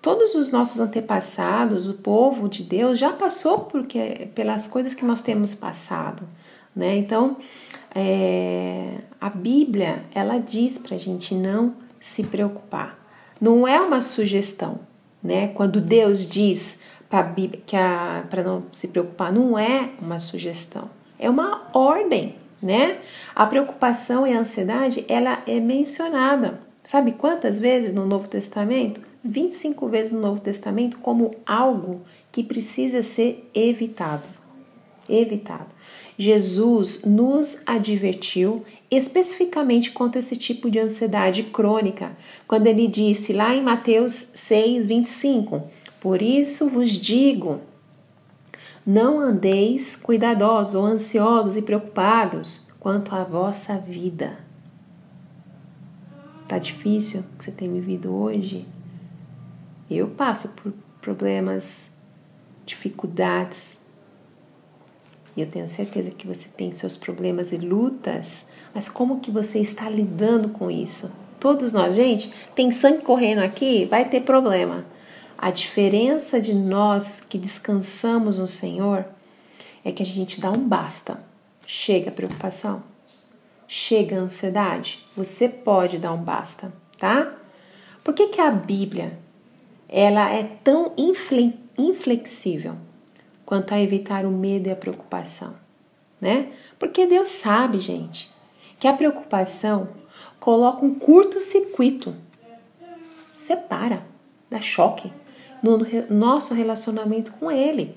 todos 0.03 0.35
os 0.35 0.53
nossos 0.53 0.81
antepassados, 0.81 1.89
o 1.89 2.03
povo 2.03 2.47
de 2.47 2.63
Deus, 2.63 2.99
já 2.99 3.11
passou 3.11 3.61
porque, 3.61 4.29
pelas 4.35 4.69
coisas 4.69 4.93
que 4.93 5.05
nós 5.05 5.23
temos 5.23 5.55
passado, 5.55 6.29
né? 6.77 6.95
Então, 6.95 7.39
é, 7.95 8.99
a 9.19 9.31
Bíblia 9.31 10.05
ela 10.15 10.37
diz 10.37 10.77
para 10.77 10.95
a 10.95 10.99
gente 10.99 11.35
não 11.35 11.75
se 11.99 12.23
preocupar. 12.23 12.99
Não 13.41 13.67
é 13.67 13.81
uma 13.81 14.03
sugestão, 14.03 14.81
né? 15.23 15.49
Quando 15.49 15.81
Deus 15.81 16.29
diz 16.29 16.83
para 17.09 18.43
não 18.43 18.65
se 18.73 18.89
preocupar, 18.89 19.33
não 19.33 19.59
é 19.59 19.91
uma 20.01 20.19
sugestão. 20.19 20.91
é 21.19 21.29
uma 21.29 21.69
ordem, 21.73 22.37
né? 22.63 22.99
A 23.35 23.45
preocupação 23.47 24.27
e 24.27 24.33
a 24.33 24.39
ansiedade, 24.39 25.05
ela 25.09 25.43
é 25.47 25.59
mencionada. 25.59 26.61
Sabe 26.85 27.13
quantas 27.13 27.59
vezes 27.59 27.93
no 27.93 28.07
Novo 28.07 28.29
Testamento? 28.29 29.01
25 29.25 29.89
vezes 29.89 30.13
no 30.13 30.21
Novo 30.21 30.41
Testamento 30.41 30.99
como 30.99 31.35
algo 31.45 32.03
que 32.31 32.43
precisa 32.43 33.03
ser 33.03 33.51
evitado. 33.53 34.23
Evitado. 35.09 35.67
Jesus 36.17 37.05
nos 37.05 37.63
advertiu 37.67 38.65
especificamente 38.91 39.91
contra 39.93 40.19
esse 40.19 40.37
tipo 40.37 40.71
de 40.71 40.79
ansiedade 40.79 41.45
crônica, 41.45 42.17
quando 42.47 42.67
ele 42.67 42.87
disse 42.87 43.33
lá 43.33 43.55
em 43.55 43.63
Mateus 43.63 44.31
6, 44.35 44.87
25: 44.87 45.63
Por 46.01 46.23
isso 46.23 46.71
vos 46.71 46.93
digo, 46.93 47.61
não 48.87 49.19
andeis 49.19 49.97
cuidadosos 49.97 50.75
ou 50.75 50.87
ansiosos 50.87 51.57
e 51.57 51.63
preocupados 51.63 52.73
quanto 52.79 53.15
à 53.15 53.25
vossa 53.25 53.77
vida. 53.77 54.39
Tá 56.49 56.59
difícil 56.59 57.23
que 57.37 57.45
você 57.45 57.51
tem 57.51 57.71
vivido 57.71 58.15
hoje? 58.15 58.67
Eu 59.91 60.09
passo 60.09 60.55
por 60.55 60.73
problemas, 61.03 62.01
dificuldades. 62.65 63.83
E 65.37 65.43
eu 65.43 65.47
tenho 65.47 65.69
certeza 65.69 66.11
que 66.11 66.27
você 66.27 66.49
tem 66.49 66.73
seus 66.73 66.97
problemas 66.97 67.53
e 67.53 67.59
lutas, 67.59 68.51
mas 68.75 68.89
como 68.89 69.21
que 69.21 69.31
você 69.31 69.59
está 69.59 69.91
lidando 69.91 70.49
com 70.49 70.71
isso? 70.71 71.15
Todos 71.39 71.73
nós, 71.73 71.95
gente, 71.95 72.33
tem 72.55 72.73
sangue 72.73 73.03
correndo 73.03 73.41
aqui, 73.41 73.85
vai 73.85 74.09
ter 74.09 74.23
problema. 74.23 74.85
A 75.41 75.53
diferença 75.53 76.41
de 76.41 76.53
nós 76.53 77.21
que 77.21 77.39
descansamos 77.39 78.41
no 78.41 78.49
Senhor 78.49 79.07
é 79.85 79.93
que 79.93 80.03
a 80.03 80.07
gente 80.07 80.41
dá 80.41 80.51
um 80.51 80.69
basta. 80.69 81.25
Chega 81.65 82.11
a 82.11 82.13
preocupação, 82.13 82.83
chega 83.69 84.17
a 84.17 84.21
ansiedade. 84.21 85.07
Você 85.17 85.49
pode 85.49 85.97
dar 85.99 86.13
um 86.13 86.21
basta, 86.21 86.73
tá? 86.99 87.37
Por 88.03 88.15
que, 88.15 88.27
que 88.27 88.41
a 88.41 88.51
Bíblia 88.51 89.17
ela 89.89 90.29
é 90.29 90.43
tão 90.43 90.93
inflexível 91.79 92.75
quanto 93.47 93.73
a 93.73 93.81
evitar 93.81 94.27
o 94.27 94.33
medo 94.33 94.67
e 94.69 94.73
a 94.73 94.77
preocupação, 94.77 95.55
né? 96.21 96.51
Porque 96.81 97.07
Deus 97.07 97.29
sabe, 97.29 97.79
gente, 97.79 98.29
que 98.81 98.89
a 98.89 98.93
preocupação 98.93 99.91
coloca 100.41 100.85
um 100.85 100.97
curto-circuito, 100.97 102.17
separa, 103.37 104.05
dá 104.51 104.61
choque 104.61 105.13
no 105.63 105.79
nosso 106.11 106.55
relacionamento 106.55 107.33
com 107.33 107.51
Ele. 107.51 107.97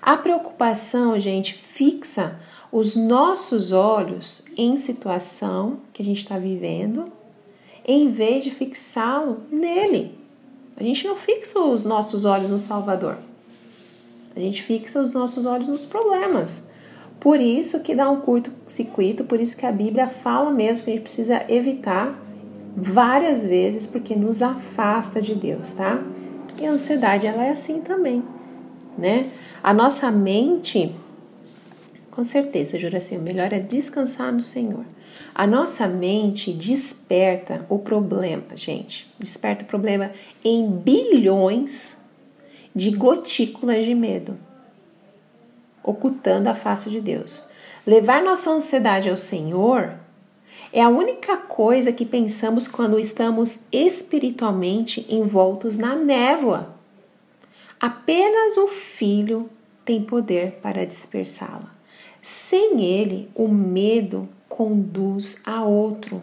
A 0.00 0.16
preocupação, 0.16 1.18
gente, 1.18 1.54
fixa 1.54 2.40
os 2.70 2.94
nossos 2.94 3.72
olhos 3.72 4.44
em 4.56 4.76
situação 4.76 5.78
que 5.92 6.02
a 6.02 6.04
gente 6.04 6.18
está 6.18 6.38
vivendo, 6.38 7.04
em 7.84 8.10
vez 8.10 8.44
de 8.44 8.50
fixá-lo 8.50 9.42
nele. 9.50 10.18
A 10.76 10.82
gente 10.82 11.06
não 11.06 11.16
fixa 11.16 11.58
os 11.60 11.84
nossos 11.84 12.24
olhos 12.24 12.50
no 12.50 12.58
Salvador. 12.58 13.18
A 14.34 14.40
gente 14.40 14.62
fixa 14.62 15.00
os 15.00 15.12
nossos 15.12 15.46
olhos 15.46 15.66
nos 15.66 15.86
problemas. 15.86 16.70
Por 17.18 17.40
isso 17.40 17.82
que 17.82 17.94
dá 17.94 18.10
um 18.10 18.20
curto-circuito, 18.20 19.24
por 19.24 19.40
isso 19.40 19.56
que 19.56 19.64
a 19.64 19.72
Bíblia 19.72 20.06
fala 20.08 20.50
mesmo 20.50 20.84
que 20.84 20.90
a 20.90 20.92
gente 20.92 21.02
precisa 21.02 21.44
evitar 21.48 22.22
várias 22.76 23.46
vezes, 23.46 23.86
porque 23.86 24.14
nos 24.14 24.42
afasta 24.42 25.22
de 25.22 25.34
Deus, 25.34 25.72
tá? 25.72 26.02
E 26.58 26.66
a 26.66 26.70
ansiedade, 26.70 27.26
ela 27.26 27.44
é 27.44 27.50
assim 27.50 27.82
também, 27.82 28.22
né? 28.96 29.30
A 29.62 29.74
nossa 29.74 30.10
mente, 30.10 30.94
com 32.10 32.24
certeza, 32.24 32.78
Juraci, 32.78 33.16
o 33.16 33.20
melhor 33.20 33.52
é 33.52 33.58
descansar 33.58 34.32
no 34.32 34.42
Senhor. 34.42 34.84
A 35.34 35.46
nossa 35.46 35.86
mente 35.86 36.52
desperta 36.52 37.66
o 37.68 37.78
problema, 37.78 38.56
gente. 38.56 39.12
Desperta 39.18 39.64
o 39.64 39.66
problema 39.66 40.12
em 40.42 40.70
bilhões 40.70 42.10
de 42.74 42.90
gotículas 42.90 43.84
de 43.84 43.94
medo, 43.94 44.38
ocultando 45.82 46.48
a 46.48 46.54
face 46.54 46.88
de 46.88 47.00
Deus. 47.00 47.46
Levar 47.86 48.22
nossa 48.22 48.50
ansiedade 48.50 49.10
ao 49.10 49.16
Senhor 49.16 49.94
é 50.76 50.82
a 50.82 50.90
única 50.90 51.38
coisa 51.38 51.90
que 51.90 52.04
pensamos 52.04 52.68
quando 52.68 52.98
estamos 52.98 53.66
espiritualmente 53.72 55.06
envoltos 55.08 55.78
na 55.78 55.96
névoa. 55.96 56.74
Apenas 57.80 58.58
o 58.58 58.68
Filho 58.68 59.48
tem 59.86 60.02
poder 60.02 60.58
para 60.60 60.84
dispersá-la. 60.84 61.74
Sem 62.20 62.84
ele, 62.84 63.30
o 63.34 63.48
medo 63.48 64.28
conduz 64.50 65.40
a 65.46 65.64
outro 65.64 66.20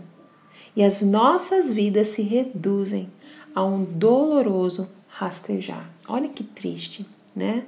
e 0.76 0.84
as 0.84 1.02
nossas 1.02 1.74
vidas 1.74 2.10
se 2.10 2.22
reduzem 2.22 3.10
a 3.56 3.66
um 3.66 3.84
doloroso 3.84 4.88
rastejar. 5.08 5.90
Olha 6.08 6.30
que 6.30 6.44
triste, 6.44 7.08
né? 7.36 7.64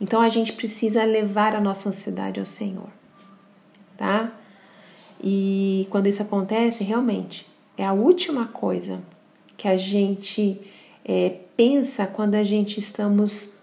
Então 0.00 0.22
a 0.22 0.30
gente 0.30 0.54
precisa 0.54 1.04
levar 1.04 1.54
a 1.54 1.60
nossa 1.60 1.90
ansiedade 1.90 2.40
ao 2.40 2.46
Senhor, 2.46 2.88
tá? 3.98 4.39
E 5.22 5.86
quando 5.90 6.08
isso 6.08 6.22
acontece, 6.22 6.82
realmente, 6.82 7.46
é 7.76 7.84
a 7.84 7.92
última 7.92 8.46
coisa 8.46 9.02
que 9.56 9.68
a 9.68 9.76
gente 9.76 10.60
é, 11.04 11.36
pensa 11.56 12.06
quando 12.06 12.34
a 12.34 12.42
gente 12.42 12.78
estamos 12.78 13.60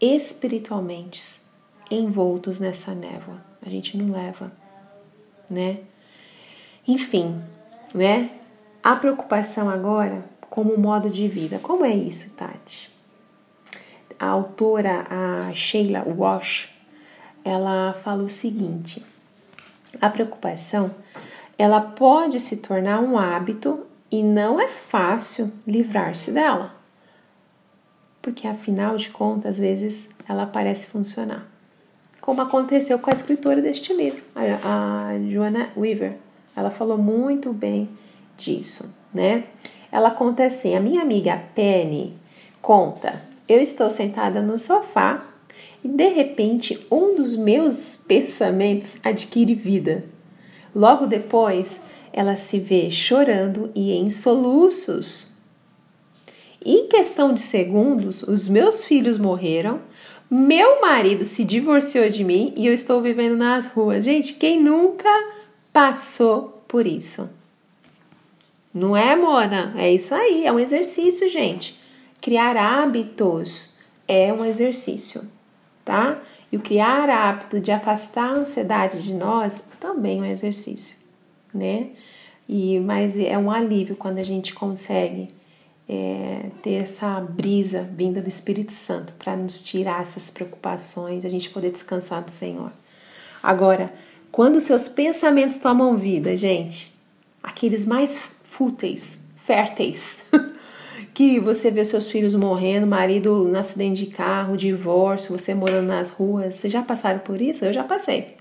espiritualmente 0.00 1.40
envoltos 1.90 2.60
nessa 2.60 2.94
névoa. 2.94 3.44
A 3.64 3.68
gente 3.68 3.96
não 3.96 4.12
leva, 4.12 4.52
né? 5.48 5.80
Enfim, 6.86 7.42
né? 7.94 8.30
A 8.82 8.96
preocupação 8.96 9.68
agora 9.68 10.24
como 10.48 10.76
modo 10.78 11.10
de 11.10 11.28
vida. 11.28 11.58
Como 11.58 11.84
é 11.84 11.94
isso, 11.94 12.34
Tati? 12.34 12.90
A 14.18 14.26
autora, 14.26 15.06
a 15.10 15.52
Sheila 15.54 16.04
Walsh, 16.06 16.68
ela 17.44 17.92
fala 18.04 18.22
o 18.22 18.30
seguinte: 18.30 19.04
a 20.00 20.10
preocupação, 20.10 20.94
ela 21.56 21.80
pode 21.80 22.40
se 22.40 22.58
tornar 22.58 23.00
um 23.00 23.18
hábito 23.18 23.86
e 24.10 24.22
não 24.22 24.60
é 24.60 24.68
fácil 24.68 25.52
livrar-se 25.66 26.32
dela. 26.32 26.74
Porque 28.20 28.46
afinal 28.46 28.96
de 28.96 29.10
contas, 29.10 29.56
às 29.56 29.58
vezes 29.58 30.10
ela 30.28 30.46
parece 30.46 30.86
funcionar. 30.86 31.46
Como 32.20 32.42
aconteceu 32.42 32.98
com 32.98 33.10
a 33.10 33.12
escritora 33.12 33.62
deste 33.62 33.94
livro, 33.94 34.22
a, 34.34 35.12
Joanna 35.28 35.70
Weaver. 35.76 36.16
Ela 36.54 36.70
falou 36.70 36.98
muito 36.98 37.52
bem 37.52 37.88
disso, 38.36 38.94
né? 39.12 39.44
Ela 39.90 40.10
conta 40.10 40.44
assim: 40.44 40.76
a 40.76 40.80
minha 40.80 41.00
amiga 41.00 41.42
Penny 41.54 42.18
conta, 42.60 43.22
eu 43.48 43.60
estou 43.60 43.88
sentada 43.88 44.42
no 44.42 44.58
sofá 44.58 45.24
e 45.84 45.88
de 45.88 46.08
repente 46.08 46.78
um 46.90 47.16
dos 47.16 47.36
meus 47.36 47.96
pensamentos 47.96 48.98
adquire 49.02 49.54
vida. 49.54 50.04
Logo 50.74 51.06
depois, 51.06 51.82
ela 52.12 52.36
se 52.36 52.58
vê 52.58 52.90
chorando 52.90 53.70
e 53.74 53.92
em 53.92 54.10
soluços. 54.10 55.32
Em 56.64 56.86
questão 56.88 57.32
de 57.32 57.40
segundos, 57.40 58.22
os 58.22 58.48
meus 58.48 58.84
filhos 58.84 59.18
morreram, 59.18 59.80
meu 60.30 60.80
marido 60.80 61.24
se 61.24 61.42
divorciou 61.42 62.08
de 62.08 62.22
mim 62.22 62.52
e 62.56 62.66
eu 62.66 62.72
estou 62.72 63.00
vivendo 63.00 63.36
nas 63.36 63.68
ruas. 63.68 64.04
Gente, 64.04 64.34
quem 64.34 64.62
nunca 64.62 65.08
passou 65.72 66.62
por 66.68 66.86
isso? 66.86 67.28
Não 68.72 68.96
é, 68.96 69.16
Mona? 69.16 69.74
É 69.76 69.92
isso 69.92 70.14
aí, 70.14 70.46
é 70.46 70.52
um 70.52 70.60
exercício, 70.60 71.28
gente. 71.28 71.80
Criar 72.20 72.56
hábitos 72.56 73.76
é 74.06 74.32
um 74.32 74.44
exercício 74.44 75.22
tá? 75.84 76.20
E 76.50 76.56
o 76.56 76.60
criar 76.60 77.08
hábito 77.08 77.60
de 77.60 77.70
afastar 77.70 78.30
a 78.30 78.38
ansiedade 78.38 79.02
de 79.02 79.14
nós 79.14 79.64
também 79.78 80.18
é 80.18 80.22
um 80.22 80.24
exercício, 80.26 80.96
né? 81.52 81.90
E, 82.48 82.80
mas 82.80 83.16
é 83.16 83.38
um 83.38 83.50
alívio 83.50 83.94
quando 83.94 84.18
a 84.18 84.24
gente 84.24 84.52
consegue 84.52 85.28
é, 85.88 86.50
ter 86.62 86.82
essa 86.82 87.20
brisa 87.20 87.82
vinda 87.82 88.20
do 88.20 88.28
Espírito 88.28 88.72
Santo 88.72 89.12
para 89.14 89.36
nos 89.36 89.62
tirar 89.62 90.00
essas 90.00 90.30
preocupações, 90.30 91.24
a 91.24 91.28
gente 91.28 91.50
poder 91.50 91.70
descansar 91.70 92.24
do 92.24 92.30
Senhor. 92.30 92.72
Agora, 93.42 93.92
quando 94.30 94.60
seus 94.60 94.88
pensamentos 94.88 95.58
tomam 95.58 95.96
vida, 95.96 96.36
gente, 96.36 96.92
aqueles 97.42 97.86
mais 97.86 98.18
fúteis, 98.50 99.32
férteis, 99.44 100.19
que 101.14 101.40
você 101.40 101.70
vê 101.70 101.84
seus 101.84 102.10
filhos 102.10 102.34
morrendo, 102.34 102.86
marido 102.86 103.44
no 103.44 103.58
acidente 103.58 104.04
de 104.04 104.10
carro, 104.10 104.56
divórcio, 104.56 105.36
você 105.36 105.54
morando 105.54 105.88
nas 105.88 106.10
ruas. 106.10 106.56
Vocês 106.56 106.72
já 106.72 106.82
passaram 106.82 107.20
por 107.20 107.40
isso? 107.40 107.64
Eu 107.64 107.72
já 107.72 107.84
passei. 107.84 108.36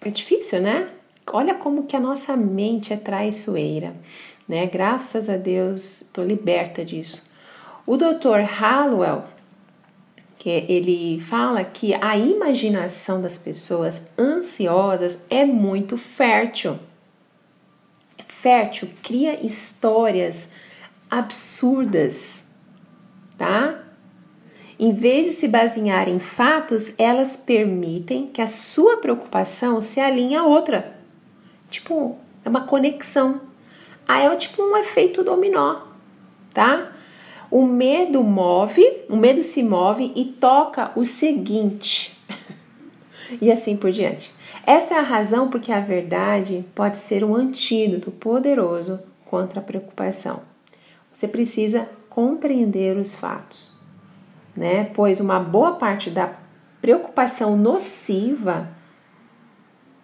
É 0.00 0.10
difícil, 0.10 0.60
né? 0.60 0.88
Olha 1.32 1.54
como 1.54 1.84
que 1.84 1.96
a 1.96 2.00
nossa 2.00 2.36
mente 2.36 2.92
é 2.92 2.96
traiçoeira, 2.96 3.94
né? 4.46 4.66
Graças 4.66 5.30
a 5.30 5.36
Deus, 5.36 6.02
estou 6.02 6.24
liberta 6.24 6.84
disso. 6.84 7.28
O 7.86 7.96
Dr. 7.96 8.42
Hallowell, 8.46 9.24
que 10.38 10.50
ele 10.50 11.20
fala 11.22 11.64
que 11.64 11.94
a 11.94 12.16
imaginação 12.16 13.22
das 13.22 13.38
pessoas 13.38 14.12
ansiosas 14.18 15.26
é 15.30 15.44
muito 15.44 15.96
fértil. 15.96 16.78
Fértil, 18.26 18.90
cria 19.02 19.44
histórias 19.44 20.52
absurdas, 21.10 22.58
tá? 23.36 23.84
Em 24.78 24.92
vez 24.92 25.26
de 25.26 25.32
se 25.32 25.48
basear 25.48 26.08
em 26.08 26.18
fatos, 26.18 26.94
elas 26.98 27.36
permitem 27.36 28.26
que 28.26 28.42
a 28.42 28.48
sua 28.48 28.96
preocupação 28.96 29.80
se 29.80 30.00
alinhe 30.00 30.34
a 30.34 30.44
outra. 30.44 30.96
Tipo, 31.70 32.18
é 32.44 32.48
uma 32.48 32.62
conexão. 32.62 33.40
Aí 34.06 34.26
é 34.26 34.36
tipo 34.36 34.62
um 34.62 34.76
efeito 34.76 35.22
dominó, 35.22 35.82
tá? 36.52 36.92
O 37.50 37.64
medo 37.64 38.22
move, 38.22 38.84
o 39.08 39.16
medo 39.16 39.42
se 39.42 39.62
move 39.62 40.12
e 40.16 40.24
toca 40.24 40.90
o 40.96 41.04
seguinte. 41.04 42.18
e 43.40 43.50
assim 43.50 43.76
por 43.76 43.92
diante. 43.92 44.32
Esta 44.66 44.94
é 44.94 44.98
a 44.98 45.02
razão 45.02 45.48
porque 45.48 45.70
a 45.70 45.80
verdade 45.80 46.64
pode 46.74 46.98
ser 46.98 47.22
um 47.22 47.34
antídoto 47.34 48.10
poderoso 48.10 49.00
contra 49.24 49.60
a 49.60 49.62
preocupação. 49.62 50.53
Você 51.14 51.26
precisa 51.26 51.88
compreender 52.10 52.98
os 52.98 53.14
fatos, 53.14 53.74
né? 54.54 54.90
Pois 54.92 55.18
uma 55.18 55.40
boa 55.40 55.76
parte 55.76 56.10
da 56.10 56.34
preocupação 56.82 57.56
nociva 57.56 58.68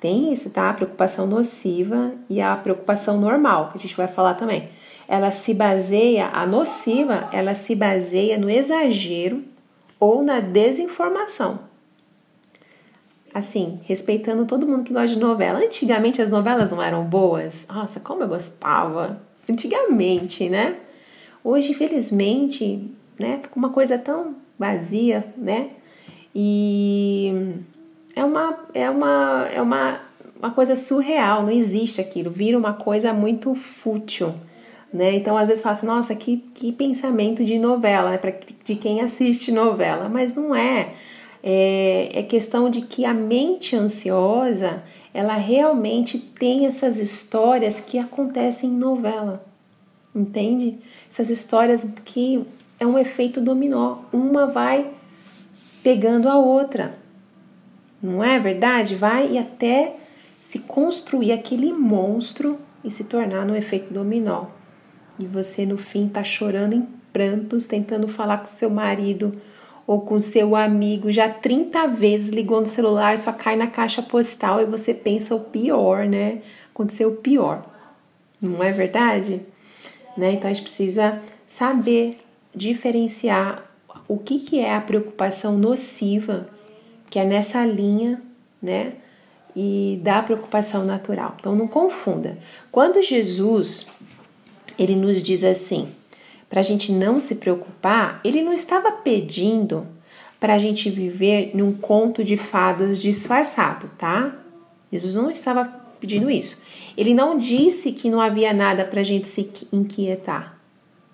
tem 0.01 0.33
isso, 0.33 0.51
tá? 0.51 0.71
A 0.71 0.73
preocupação 0.73 1.27
nociva 1.27 2.13
e 2.31 2.41
a 2.41 2.57
preocupação 2.57 3.21
normal, 3.21 3.69
que 3.69 3.77
a 3.77 3.81
gente 3.81 3.95
vai 3.95 4.09
falar 4.09 4.33
também 4.33 4.71
ela 5.11 5.33
se 5.33 5.53
baseia, 5.53 6.29
a 6.29 6.47
nociva, 6.47 7.29
ela 7.33 7.53
se 7.53 7.75
baseia 7.75 8.39
no 8.39 8.49
exagero 8.49 9.43
ou 9.99 10.23
na 10.23 10.39
desinformação. 10.39 11.59
Assim, 13.35 13.81
respeitando 13.87 14.47
todo 14.47 14.69
mundo 14.69 14.85
que 14.85 14.93
gosta 14.93 15.09
de 15.09 15.19
novela. 15.19 15.59
Antigamente 15.59 16.23
as 16.23 16.31
novelas 16.31 16.71
não 16.71 16.81
eram 16.81 17.05
boas. 17.05 17.67
Nossa, 17.69 17.99
como 17.99 18.23
eu 18.23 18.29
gostava. 18.29 19.21
Antigamente, 19.49 20.49
né? 20.49 20.77
Hoje, 21.43 21.71
infelizmente, 21.73 22.91
né, 23.19 23.41
uma 23.55 23.71
coisa 23.71 23.99
tão 23.99 24.35
vazia, 24.59 25.25
né? 25.37 25.71
E 26.35 27.55
é 28.15 28.25
uma 28.25 28.59
é 28.75 28.91
uma 28.91 29.49
é 29.53 29.63
uma, 29.63 30.01
uma 30.39 30.51
coisa 30.51 30.77
surreal, 30.77 31.43
não 31.43 31.51
existe 31.51 32.01
aquilo, 32.01 32.31
vira 32.31 32.59
uma 32.59 32.75
coisa 32.75 33.13
muito 33.13 33.55
fútil 33.55 34.35
né? 34.93 35.15
Então, 35.15 35.39
às 35.39 35.49
vezes 35.49 35.63
fala 35.63 35.77
assim, 35.77 35.87
nossa, 35.87 36.15
que, 36.15 36.39
que 36.55 36.73
pensamento 36.73 37.45
de 37.45 37.59
novela, 37.59 38.11
né? 38.11 38.19
Pra, 38.19 38.33
de 38.65 38.75
quem 38.75 39.01
assiste 39.01 39.53
novela, 39.53 40.09
mas 40.09 40.35
não 40.35 40.55
é. 40.55 40.93
é. 41.43 42.11
É 42.13 42.23
questão 42.23 42.69
de 42.69 42.83
que 42.83 43.05
a 43.05 43.15
mente 43.15 43.77
ansiosa, 43.77 44.83
ela 45.15 45.37
realmente 45.37 46.19
tem 46.19 46.67
essas 46.67 46.99
histórias 46.99 47.81
que 47.81 47.99
acontecem 47.99 48.71
em 48.71 48.77
novela, 48.77 49.45
entende? 50.15 50.79
Essas 51.09 51.31
histórias 51.31 51.85
que 52.05 52.47
é 52.79 52.87
um 52.87 52.99
efeito 52.99 53.41
dominó, 53.41 53.99
uma 54.13 54.47
vai 54.47 54.91
pegando 55.83 56.29
a 56.29 56.37
outra, 56.37 56.99
não 58.03 58.23
é 58.25 58.39
verdade? 58.39 58.97
Vai 58.97 59.33
e 59.33 59.39
até 59.39 59.97
se 60.41 60.61
construir 60.61 61.33
aquele 61.33 61.73
monstro 61.73 62.57
e 62.83 62.91
se 62.91 63.05
tornar 63.05 63.45
no 63.45 63.57
efeito 63.57 63.93
dominó 63.93 64.47
e 65.21 65.27
você 65.27 65.67
no 65.67 65.77
fim 65.77 66.09
tá 66.09 66.25
chorando 66.25 66.73
em 66.73 66.89
prantos, 67.13 67.67
tentando 67.67 68.09
falar 68.09 68.39
com 68.39 68.47
seu 68.47 68.71
marido 68.71 69.33
ou 69.87 70.01
com 70.01 70.19
seu 70.19 70.57
amigo, 70.57 71.13
já 71.13 71.29
30 71.29 71.89
vezes 71.89 72.33
ligou 72.33 72.61
no 72.61 72.67
celular, 72.67 73.19
só 73.19 73.33
cai 73.33 73.57
na 73.57 73.67
caixa 73.67 74.01
postal 74.01 74.63
e 74.63 74.65
você 74.65 74.95
pensa 74.95 75.35
o 75.35 75.41
pior, 75.41 76.07
né? 76.07 76.41
Aconteceu 76.73 77.11
o 77.11 77.17
pior. 77.17 77.67
Não 78.41 78.63
é 78.63 78.73
verdade? 78.73 79.43
Né? 80.21 80.35
Então 80.35 80.51
a 80.51 80.53
gente 80.53 80.63
precisa 80.63 81.21
saber 81.49 82.21
diferenciar 82.55 83.65
o 84.07 84.19
que, 84.19 84.39
que 84.41 84.61
é 84.61 84.75
a 84.75 84.81
preocupação 84.81 85.57
nociva, 85.57 86.49
que 87.09 87.19
é 87.19 87.25
nessa 87.25 87.65
linha, 87.65 88.21
né? 88.63 88.93
E 89.57 89.99
da 90.05 90.23
preocupação 90.23 90.85
natural. 90.85 91.35
Então 91.41 91.57
não 91.57 91.67
confunda. 91.67 92.39
Quando 92.71 93.03
Jesus 93.03 93.91
ele 94.79 94.95
nos 94.95 95.23
diz 95.23 95.43
assim: 95.43 95.89
para 96.49 96.61
a 96.61 96.63
gente 96.63 96.93
não 96.93 97.19
se 97.19 97.37
preocupar, 97.37 98.21
ele 98.23 98.43
não 98.43 98.53
estava 98.53 98.93
pedindo 98.93 99.87
para 100.39 100.55
a 100.55 100.59
gente 100.59 100.91
viver 100.91 101.51
num 101.55 101.73
conto 101.73 102.23
de 102.23 102.37
fadas 102.37 103.01
disfarçado, 103.01 103.91
tá? 103.99 104.37
Jesus 104.93 105.15
não 105.15 105.31
estava 105.31 105.65
pedindo 105.99 106.31
isso. 106.31 106.63
Ele 107.01 107.15
não 107.15 107.39
disse 107.39 107.93
que 107.93 108.11
não 108.11 108.21
havia 108.21 108.53
nada 108.53 108.85
para 108.85 109.01
a 109.01 109.03
gente 109.03 109.27
se 109.27 109.51
inquietar, 109.73 110.61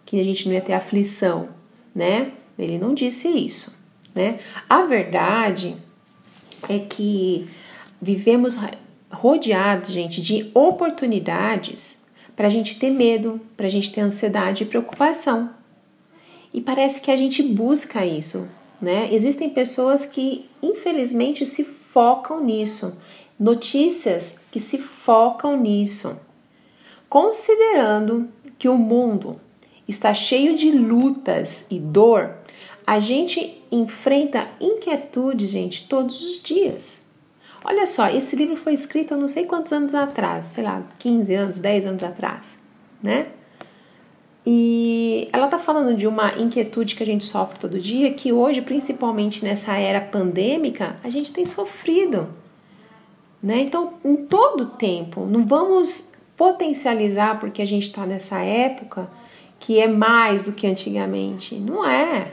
que 0.05 0.19
a 0.19 0.25
gente 0.25 0.49
não 0.49 0.53
ia 0.53 0.61
ter 0.61 0.73
aflição, 0.73 1.51
né? 1.95 2.33
Ele 2.59 2.77
não 2.77 2.93
disse 2.93 3.29
isso, 3.29 3.73
né? 4.13 4.41
A 4.69 4.83
verdade 4.83 5.77
é 6.69 6.81
que 6.81 7.47
vivemos 8.03 8.59
rodeados, 9.13 9.91
gente, 9.91 10.21
de 10.21 10.51
oportunidades 10.53 12.09
para 12.35 12.49
a 12.49 12.51
gente 12.51 12.81
ter 12.81 12.91
medo, 12.91 13.41
para 13.57 13.67
a 13.67 13.71
gente 13.71 13.93
ter 13.93 14.01
ansiedade 14.01 14.65
e 14.65 14.67
preocupação. 14.67 15.55
E 16.53 16.61
parece 16.61 17.01
que 17.01 17.13
a 17.13 17.17
gente 17.17 17.45
busca 17.45 18.05
isso, 18.05 18.49
né? 18.83 19.09
Existem 19.15 19.51
pessoas 19.51 20.05
que 20.05 20.51
infelizmente 20.61 21.47
se 21.47 21.63
focam 21.63 22.43
nisso, 22.43 23.01
notícias 23.39 24.45
que 24.51 24.61
se 24.61 24.79
focam 24.79 25.57
nisso. 25.57 26.21
Considerando 27.09 28.29
que 28.59 28.69
o 28.69 28.77
mundo 28.77 29.41
está 29.87 30.13
cheio 30.15 30.57
de 30.57 30.71
lutas 30.71 31.71
e 31.71 31.79
dor, 31.79 32.35
a 32.87 32.99
gente 32.99 33.63
enfrenta 33.71 34.49
inquietude, 34.61 35.47
gente, 35.47 35.89
todos 35.89 36.21
os 36.21 36.43
dias. 36.43 37.07
Olha 37.65 37.87
só, 37.87 38.09
esse 38.09 38.37
livro 38.37 38.57
foi 38.57 38.73
escrito 38.73 39.15
eu 39.15 39.19
não 39.19 39.29
sei 39.29 39.45
quantos 39.45 39.73
anos 39.73 39.95
atrás, 39.95 40.45
sei 40.45 40.65
lá, 40.65 40.83
15 40.99 41.35
anos, 41.35 41.59
10 41.59 41.87
anos 41.87 42.05
atrás, 42.05 42.63
né? 43.03 43.27
E 44.47 45.29
ela 45.33 45.49
tá 45.49 45.59
falando 45.59 45.97
de 45.97 46.07
uma 46.07 46.39
inquietude 46.39 46.95
que 46.95 47.03
a 47.03 47.07
gente 47.07 47.25
sofre 47.25 47.59
todo 47.59 47.81
dia, 47.81 48.15
que 48.15 48.33
hoje, 48.33 48.63
principalmente 48.63 49.45
nessa 49.45 49.77
era 49.77 50.01
pandêmica, 50.01 50.95
a 51.03 51.11
gente 51.11 51.33
tem 51.33 51.45
sofrido, 51.45 52.29
né? 53.47 53.61
Então, 53.61 53.95
em 54.05 54.17
todo 54.17 54.67
tempo, 54.71 55.25
não 55.25 55.47
vamos 55.47 56.17
potencializar 56.37 57.39
porque 57.39 57.63
a 57.63 57.65
gente 57.65 57.85
está 57.85 58.05
nessa 58.05 58.41
época 58.41 59.09
que 59.61 59.79
é 59.79 59.87
mais 59.87 60.43
do 60.43 60.51
que 60.51 60.67
antigamente, 60.67 61.55
não 61.55 61.89
é, 61.89 62.33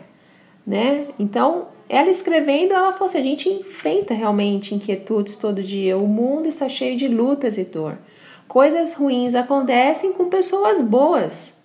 né? 0.66 1.10
Então, 1.20 1.68
ela 1.88 2.10
escrevendo, 2.10 2.74
ela 2.74 2.94
falou 2.94 3.06
assim: 3.06 3.20
a 3.20 3.24
gente 3.24 3.48
enfrenta 3.48 4.16
realmente 4.16 4.74
inquietudes 4.74 5.36
todo 5.36 5.62
dia. 5.62 5.96
O 5.96 6.08
mundo 6.08 6.48
está 6.48 6.68
cheio 6.68 6.98
de 6.98 7.08
lutas 7.08 7.60
e 7.60 7.66
dor. 7.66 8.00
Coisas 8.48 8.96
ruins 8.96 9.36
acontecem 9.36 10.14
com 10.14 10.30
pessoas 10.30 10.82
boas. 10.82 11.64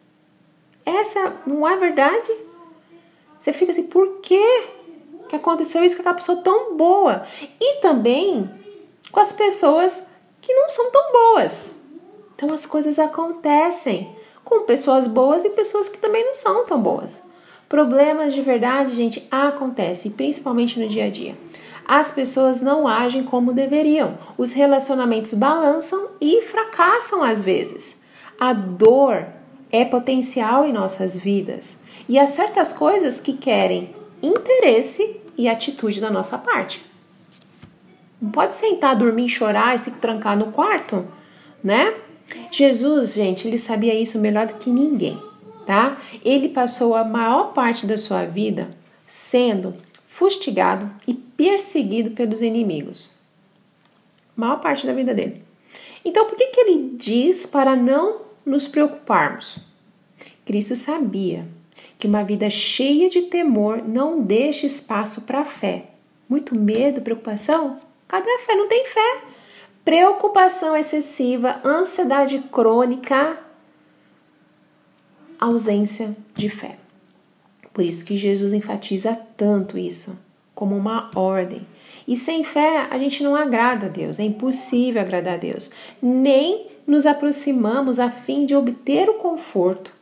Essa 0.84 1.40
não 1.46 1.66
é 1.66 1.74
verdade? 1.78 2.30
Você 3.38 3.54
fica 3.54 3.72
assim, 3.72 3.84
por 3.84 4.20
que 4.20 4.76
que 5.26 5.36
aconteceu 5.36 5.82
isso 5.82 5.94
com 5.96 6.02
aquela 6.02 6.16
pessoa 6.16 6.42
tão 6.42 6.76
boa? 6.76 7.22
E 7.58 7.80
também 7.80 8.57
com 9.10 9.20
as 9.20 9.32
pessoas 9.32 10.10
que 10.40 10.52
não 10.52 10.70
são 10.70 10.90
tão 10.90 11.12
boas. 11.12 11.82
Então 12.34 12.52
as 12.52 12.64
coisas 12.64 12.98
acontecem 12.98 14.16
com 14.44 14.62
pessoas 14.62 15.06
boas 15.06 15.44
e 15.44 15.50
pessoas 15.50 15.88
que 15.88 15.98
também 15.98 16.24
não 16.24 16.34
são 16.34 16.64
tão 16.64 16.80
boas. 16.80 17.28
Problemas 17.68 18.32
de 18.32 18.40
verdade, 18.40 18.94
gente, 18.94 19.26
acontecem, 19.30 20.10
principalmente 20.10 20.80
no 20.80 20.88
dia 20.88 21.04
a 21.04 21.10
dia. 21.10 21.36
As 21.86 22.12
pessoas 22.12 22.60
não 22.60 22.86
agem 22.86 23.24
como 23.24 23.52
deveriam, 23.52 24.18
os 24.36 24.52
relacionamentos 24.52 25.34
balançam 25.34 26.12
e 26.20 26.42
fracassam 26.42 27.22
às 27.22 27.42
vezes. 27.42 28.06
A 28.38 28.52
dor 28.52 29.26
é 29.70 29.84
potencial 29.84 30.64
em 30.64 30.72
nossas 30.72 31.18
vidas 31.18 31.82
e 32.08 32.18
há 32.18 32.26
certas 32.26 32.72
coisas 32.72 33.20
que 33.20 33.34
querem 33.34 33.94
interesse 34.22 35.20
e 35.36 35.48
atitude 35.48 36.00
da 36.00 36.10
nossa 36.10 36.38
parte. 36.38 36.87
Não 38.20 38.30
pode 38.30 38.56
sentar, 38.56 38.96
dormir, 38.96 39.28
chorar 39.28 39.76
e 39.76 39.78
se 39.78 39.92
trancar 40.00 40.36
no 40.36 40.52
quarto, 40.52 41.06
né? 41.62 41.94
Jesus, 42.50 43.14
gente, 43.14 43.46
ele 43.46 43.58
sabia 43.58 43.94
isso 43.94 44.18
melhor 44.18 44.46
do 44.46 44.54
que 44.54 44.70
ninguém 44.70 45.28
tá? 45.68 45.98
Ele 46.24 46.48
passou 46.48 46.94
a 46.94 47.04
maior 47.04 47.52
parte 47.52 47.86
da 47.86 47.98
sua 47.98 48.24
vida 48.24 48.70
sendo 49.06 49.74
fustigado 50.06 50.90
e 51.06 51.12
perseguido 51.12 52.12
pelos 52.12 52.40
inimigos. 52.40 53.20
Maior 54.34 54.60
parte 54.62 54.86
da 54.86 54.94
vida 54.94 55.12
dele. 55.12 55.42
Então, 56.02 56.24
por 56.24 56.36
que, 56.36 56.46
que 56.46 56.60
ele 56.60 56.96
diz 56.96 57.44
para 57.44 57.76
não 57.76 58.22
nos 58.46 58.66
preocuparmos? 58.66 59.58
Cristo 60.46 60.74
sabia 60.74 61.46
que 61.98 62.06
uma 62.06 62.22
vida 62.22 62.48
cheia 62.48 63.10
de 63.10 63.22
temor 63.22 63.86
não 63.86 64.22
deixa 64.22 64.64
espaço 64.64 65.26
para 65.26 65.44
fé. 65.44 65.90
Muito 66.26 66.58
medo, 66.58 67.02
preocupação? 67.02 67.78
Cadê 68.08 68.30
a 68.30 68.38
fé? 68.38 68.56
Não 68.56 68.68
tem 68.68 68.86
fé. 68.86 69.20
Preocupação 69.84 70.74
excessiva, 70.74 71.60
ansiedade 71.64 72.38
crônica, 72.50 73.38
ausência 75.38 76.16
de 76.34 76.48
fé. 76.48 76.78
Por 77.72 77.84
isso 77.84 78.04
que 78.04 78.18
Jesus 78.18 78.52
enfatiza 78.52 79.14
tanto 79.36 79.78
isso, 79.78 80.18
como 80.54 80.76
uma 80.76 81.10
ordem. 81.14 81.66
E 82.08 82.16
sem 82.16 82.42
fé 82.42 82.88
a 82.90 82.98
gente 82.98 83.22
não 83.22 83.36
agrada 83.36 83.86
a 83.86 83.90
Deus, 83.90 84.18
é 84.18 84.24
impossível 84.24 85.00
agradar 85.00 85.34
a 85.34 85.38
Deus. 85.38 85.70
Nem 86.02 86.66
nos 86.86 87.06
aproximamos 87.06 88.00
a 88.00 88.10
fim 88.10 88.46
de 88.46 88.56
obter 88.56 89.08
o 89.08 89.14
conforto 89.14 89.92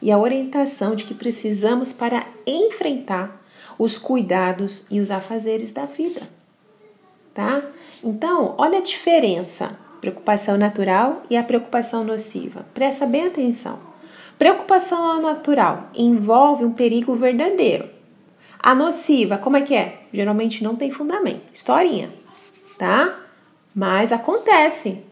e 0.00 0.10
a 0.10 0.18
orientação 0.18 0.94
de 0.94 1.04
que 1.04 1.12
precisamos 1.12 1.92
para 1.92 2.26
enfrentar 2.46 3.44
os 3.76 3.98
cuidados 3.98 4.86
e 4.90 5.00
os 5.00 5.10
afazeres 5.10 5.72
da 5.72 5.84
vida. 5.84 6.37
Tá? 7.38 7.62
Então, 8.02 8.56
olha 8.58 8.78
a 8.78 8.82
diferença: 8.82 9.78
preocupação 10.00 10.58
natural 10.58 11.22
e 11.30 11.36
a 11.36 11.42
preocupação 11.44 12.02
nociva. 12.02 12.66
Presta 12.74 13.06
bem 13.06 13.28
atenção. 13.28 13.78
Preocupação 14.36 15.22
natural 15.22 15.88
envolve 15.94 16.64
um 16.64 16.72
perigo 16.72 17.14
verdadeiro. 17.14 17.88
A 18.58 18.74
nociva, 18.74 19.38
como 19.38 19.56
é 19.56 19.62
que 19.62 19.72
é? 19.72 20.00
Geralmente 20.12 20.64
não 20.64 20.74
tem 20.74 20.90
fundamento. 20.90 21.42
Historinha, 21.54 22.10
tá? 22.76 23.16
Mas 23.72 24.10
acontece. 24.10 25.04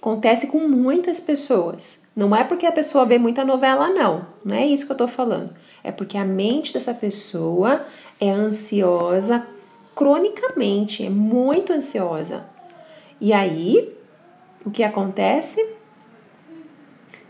Acontece 0.00 0.46
com 0.46 0.66
muitas 0.66 1.20
pessoas. 1.20 2.08
Não 2.16 2.34
é 2.34 2.42
porque 2.42 2.64
a 2.64 2.72
pessoa 2.72 3.04
vê 3.04 3.18
muita 3.18 3.44
novela, 3.44 3.90
não. 3.90 4.26
Não 4.42 4.54
é 4.54 4.64
isso 4.64 4.86
que 4.86 4.92
eu 4.92 4.96
tô 4.96 5.08
falando. 5.08 5.50
É 5.82 5.92
porque 5.92 6.16
a 6.16 6.24
mente 6.24 6.72
dessa 6.72 6.94
pessoa 6.94 7.84
é 8.18 8.30
ansiosa 8.30 9.46
cronicamente, 9.94 11.04
é 11.04 11.10
muito 11.10 11.72
ansiosa. 11.72 12.44
E 13.20 13.32
aí, 13.32 13.96
o 14.64 14.70
que 14.70 14.82
acontece? 14.82 15.60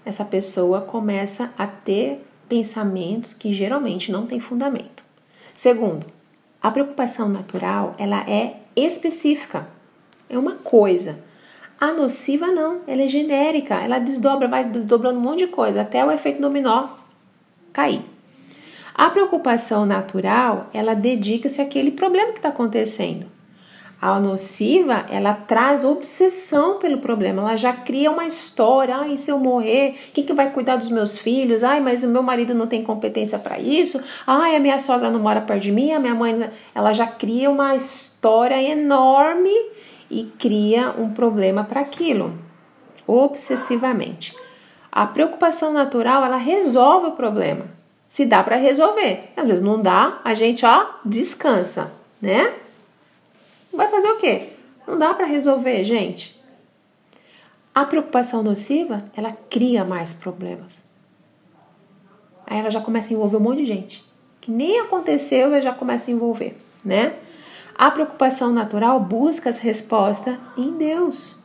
Essa 0.05 0.25
pessoa 0.25 0.81
começa 0.81 1.55
a 1.57 1.67
ter 1.67 2.25
pensamentos 2.49 3.33
que 3.33 3.53
geralmente 3.53 4.13
não 4.13 4.27
têm 4.27 4.41
fundamento. 4.41 5.03
Segundo, 5.57 6.07
a 6.63 6.71
preocupação 6.71 7.29
natural, 7.29 7.95
ela 7.99 8.29
é 8.29 8.61
específica. 8.77 9.67
É 10.29 10.39
uma 10.39 10.57
coisa. 10.57 11.25
A 11.81 11.93
nociva 11.93 12.47
não, 12.47 12.81
ela 12.87 13.03
é 13.03 13.09
genérica, 13.09 13.75
ela 13.75 13.99
desdobra, 13.99 14.49
vai 14.49 14.65
desdobrando 14.65 15.19
um 15.19 15.23
monte 15.23 15.41
de 15.41 15.49
coisa 15.49 15.83
até 15.83 16.05
o 16.05 16.11
efeito 16.11 16.41
dominó 16.41 16.89
cair. 17.73 18.14
A 18.95 19.11
preocupação 19.11 19.85
natural, 19.85 20.69
ela 20.73 20.95
dedica-se 20.95 21.61
àquele 21.61 21.91
problema 21.91 22.31
que 22.31 22.39
está 22.39 22.51
acontecendo. 22.51 23.27
A 24.01 24.21
nociva, 24.21 25.07
ela 25.09 25.33
traz 25.33 25.85
obsessão 25.85 26.79
pelo 26.79 26.99
problema, 26.99 27.43
ela 27.43 27.57
já 27.57 27.73
cria 27.73 28.11
uma 28.11 28.27
história. 28.27 28.95
Ai, 28.95 29.17
se 29.17 29.33
eu 29.33 29.39
morrer, 29.39 29.95
quem 30.13 30.25
que 30.25 30.33
vai 30.33 30.53
cuidar 30.53 30.77
dos 30.77 30.91
meus 30.91 31.19
filhos? 31.19 31.65
Ai, 31.65 31.81
mas 31.81 32.05
o 32.05 32.09
meu 32.09 32.23
marido 32.23 32.55
não 32.55 32.67
tem 32.67 32.85
competência 32.85 33.39
para 33.39 33.59
isso. 33.59 34.01
Ai, 34.27 34.55
a 34.55 34.61
minha 34.61 34.79
sogra 34.79 35.11
não 35.11 35.19
mora 35.19 35.41
perto 35.41 35.63
de 35.63 35.73
mim, 35.73 35.91
a 35.91 35.99
minha 35.99 36.15
mãe. 36.15 36.51
Ela 36.75 36.93
já 36.93 37.07
cria 37.07 37.51
uma 37.51 37.75
história 37.75 38.63
enorme 38.63 39.51
e 40.11 40.25
cria 40.39 40.95
um 40.99 41.11
problema 41.11 41.65
para 41.65 41.81
aquilo, 41.81 42.35
obsessivamente. 43.07 44.37
A 44.93 45.07
preocupação 45.07 45.73
natural, 45.73 46.25
ela 46.25 46.37
resolve 46.37 47.09
o 47.09 47.13
problema. 47.13 47.74
Se 48.15 48.25
dá 48.25 48.45
para 48.45 48.55
resolver. 48.55 49.33
Às 49.37 49.45
vezes 49.45 49.65
não 49.65 49.83
dá, 49.83 50.21
a 50.23 50.35
gente 50.35 50.65
ó, 50.65 50.87
descansa, 51.05 51.93
né? 52.23 52.55
Vai 53.73 53.89
fazer 53.89 54.07
o 54.07 54.19
quê? 54.19 54.51
Não 54.87 54.97
dá 54.97 55.13
para 55.13 55.27
resolver, 55.27 55.83
gente. 55.83 56.41
A 57.75 57.85
preocupação 57.85 58.41
nociva, 58.41 59.03
ela 59.17 59.37
cria 59.51 59.85
mais 59.85 60.15
problemas. 60.15 60.89
Aí 62.47 62.57
ela 62.57 62.71
já 62.71 62.81
começa 62.81 63.13
a 63.13 63.15
envolver 63.15 63.39
um 63.39 63.41
monte 63.41 63.59
de 63.63 63.67
gente. 63.67 64.05
Que 64.41 64.49
nem 64.49 64.79
aconteceu, 64.79 65.49
ela 65.49 65.61
já 65.61 65.75
começa 65.75 66.09
a 66.09 66.15
envolver, 66.15 66.57
né? 66.85 67.17
A 67.75 67.91
preocupação 67.91 68.53
natural 68.53 69.01
busca 69.01 69.51
as 69.51 69.59
respostas 69.59 70.39
em 70.57 70.71
Deus. 70.71 71.43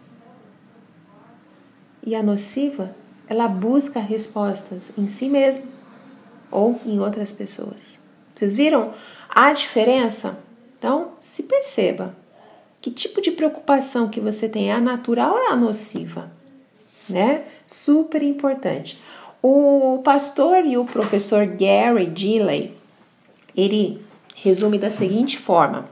E 2.06 2.14
a 2.14 2.22
nociva, 2.22 2.96
ela 3.28 3.48
busca 3.48 4.00
respostas 4.00 4.92
em 4.96 5.08
si 5.08 5.28
mesma 5.30 5.79
ou 6.52 6.80
em 6.86 7.00
outras 7.00 7.32
pessoas. 7.32 8.00
Vocês 8.36 8.56
viram 8.56 8.94
a 9.30 9.52
diferença? 9.54 10.44
Então, 10.78 11.12
se 11.20 11.44
perceba 11.44 12.16
que 12.82 12.90
tipo 12.92 13.22
de 13.22 13.32
preocupação 13.32 14.08
que 14.08 14.20
você 14.20 14.48
tem 14.48 14.70
é 14.70 14.74
a 14.74 14.80
natural 14.80 15.34
ou 15.34 15.40
é 15.40 15.48
a 15.50 15.56
nociva, 15.56 16.32
né? 17.08 17.44
Super 17.68 18.24
importante. 18.24 18.98
O 19.42 20.02
pastor 20.04 20.66
e 20.66 20.78
o 20.78 20.86
professor 20.86 21.46
Gary 21.46 22.12
Gilley, 22.16 22.74
ele 23.56 24.02
resume 24.36 24.78
da 24.78 24.90
seguinte 24.90 25.38
forma: 25.38 25.90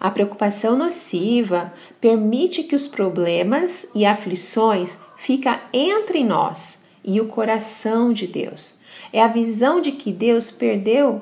a 0.00 0.10
preocupação 0.10 0.76
nociva 0.76 1.72
permite 2.00 2.62
que 2.62 2.74
os 2.74 2.86
problemas 2.86 3.90
e 3.94 4.04
aflições 4.04 4.98
fiquem 5.16 5.58
entre 5.72 6.22
nós 6.22 6.86
e 7.04 7.20
o 7.20 7.26
coração 7.26 8.12
de 8.12 8.26
Deus. 8.26 8.77
É 9.12 9.22
a 9.22 9.28
visão 9.28 9.80
de 9.80 9.92
que 9.92 10.12
Deus 10.12 10.50
perdeu 10.50 11.20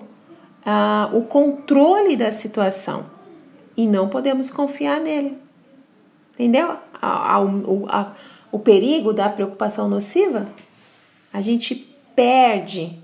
ah, 0.65 1.11
o 1.13 1.23
controle 1.23 2.17
da 2.17 2.31
situação 2.31 3.07
e 3.77 3.87
não 3.87 4.09
podemos 4.09 4.51
confiar 4.51 5.01
nele. 5.01 5.39
Entendeu? 6.35 6.77
A, 7.01 7.37
a, 7.37 7.39
a, 7.39 8.13
o 8.51 8.59
perigo 8.59 9.13
da 9.13 9.29
preocupação 9.29 9.89
nociva? 9.89 10.47
A 11.33 11.41
gente 11.41 11.75
perde 12.15 12.99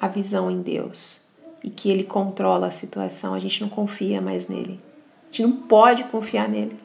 a 0.00 0.08
visão 0.08 0.50
em 0.50 0.62
Deus 0.62 1.26
e 1.62 1.70
que 1.70 1.90
Ele 1.90 2.04
controla 2.04 2.68
a 2.68 2.70
situação, 2.70 3.34
a 3.34 3.38
gente 3.38 3.60
não 3.60 3.68
confia 3.68 4.20
mais 4.20 4.48
nele 4.48 4.78
gente 5.36 5.42
não 5.42 5.52
pode 5.52 6.04
confiar 6.04 6.48
nele. 6.48 6.78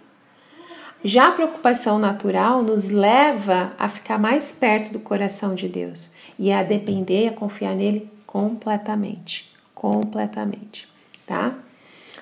Já 1.04 1.30
a 1.30 1.32
preocupação 1.32 1.98
natural 1.98 2.62
nos 2.62 2.90
leva 2.90 3.74
a 3.80 3.90
ficar 3.90 4.20
mais 4.20 4.52
perto 4.52 4.94
do 4.94 5.00
coração 5.00 5.56
de 5.56 5.68
Deus 5.68 6.11
e 6.42 6.52
a 6.52 6.64
depender, 6.64 7.28
a 7.28 7.34
confiar 7.34 7.76
nele 7.76 8.10
completamente, 8.26 9.54
completamente, 9.76 10.89
tá? 11.28 11.54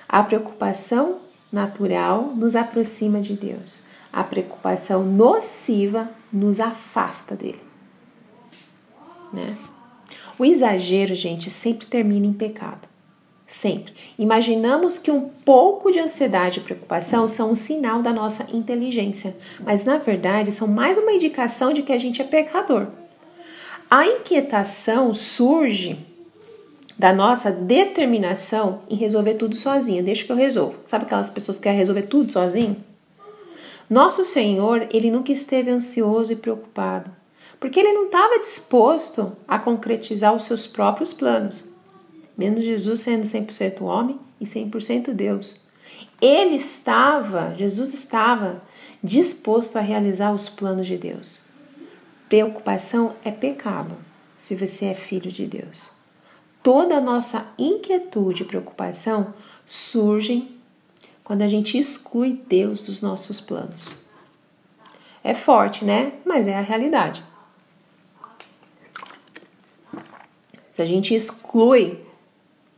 A 0.06 0.22
preocupação 0.22 1.20
natural 1.50 2.34
nos 2.36 2.54
aproxima 2.54 3.22
de 3.22 3.32
Deus. 3.32 3.82
A 4.12 4.22
preocupação 4.22 5.06
nociva 5.06 6.10
nos 6.30 6.60
afasta 6.60 7.34
dele, 7.34 7.62
né? 9.32 9.56
O 10.38 10.44
exagero, 10.44 11.14
gente, 11.14 11.48
sempre 11.48 11.86
termina 11.86 12.26
em 12.26 12.34
pecado. 12.34 12.90
Sempre. 13.46 13.94
Imaginamos 14.18 14.98
que 14.98 15.10
um 15.10 15.30
pouco 15.30 15.90
de 15.90 15.98
ansiedade 15.98 16.60
e 16.60 16.62
preocupação 16.62 17.26
são 17.26 17.52
um 17.52 17.54
sinal 17.54 18.02
da 18.02 18.12
nossa 18.12 18.54
inteligência, 18.54 19.34
mas 19.60 19.82
na 19.82 19.96
verdade 19.96 20.52
são 20.52 20.68
mais 20.68 20.98
uma 20.98 21.12
indicação 21.12 21.72
de 21.72 21.82
que 21.82 21.92
a 21.92 21.98
gente 21.98 22.20
é 22.20 22.24
pecador. 22.24 22.88
A 23.90 24.06
inquietação 24.06 25.12
surge 25.12 25.98
da 26.96 27.12
nossa 27.12 27.50
determinação 27.50 28.82
em 28.88 28.94
resolver 28.94 29.34
tudo 29.34 29.56
sozinha. 29.56 30.02
Deixa 30.02 30.24
que 30.24 30.30
eu 30.30 30.36
resolvo. 30.36 30.76
Sabe 30.84 31.04
aquelas 31.04 31.28
pessoas 31.28 31.56
que 31.56 31.64
querem 31.64 31.78
resolver 31.78 32.02
tudo 32.02 32.32
sozinho? 32.32 32.76
Nosso 33.88 34.24
Senhor, 34.24 34.86
ele 34.92 35.10
nunca 35.10 35.32
esteve 35.32 35.70
ansioso 35.70 36.32
e 36.32 36.36
preocupado, 36.36 37.10
porque 37.58 37.80
ele 37.80 37.92
não 37.92 38.06
estava 38.06 38.38
disposto 38.38 39.36
a 39.48 39.58
concretizar 39.58 40.36
os 40.36 40.44
seus 40.44 40.66
próprios 40.66 41.12
planos 41.12 41.70
menos 42.40 42.62
Jesus 42.62 43.00
sendo 43.00 43.24
100% 43.24 43.82
homem 43.82 44.18
e 44.40 44.46
100% 44.46 45.12
Deus. 45.12 45.60
Ele 46.18 46.54
estava, 46.54 47.54
Jesus 47.54 47.92
estava 47.92 48.62
disposto 49.04 49.76
a 49.76 49.82
realizar 49.82 50.32
os 50.32 50.48
planos 50.48 50.86
de 50.86 50.96
Deus. 50.96 51.39
Preocupação 52.30 53.16
é 53.24 53.32
pecado 53.32 53.96
se 54.38 54.54
você 54.54 54.84
é 54.84 54.94
filho 54.94 55.32
de 55.32 55.46
Deus. 55.46 55.90
Toda 56.62 56.98
a 56.98 57.00
nossa 57.00 57.52
inquietude 57.58 58.44
e 58.44 58.46
preocupação 58.46 59.34
surgem 59.66 60.54
quando 61.24 61.42
a 61.42 61.48
gente 61.48 61.76
exclui 61.76 62.40
Deus 62.46 62.86
dos 62.86 63.02
nossos 63.02 63.40
planos. 63.40 63.88
É 65.24 65.34
forte, 65.34 65.84
né? 65.84 66.12
Mas 66.24 66.46
é 66.46 66.56
a 66.56 66.60
realidade. 66.60 67.20
Se 70.70 70.80
a 70.80 70.86
gente 70.86 71.12
exclui 71.12 71.98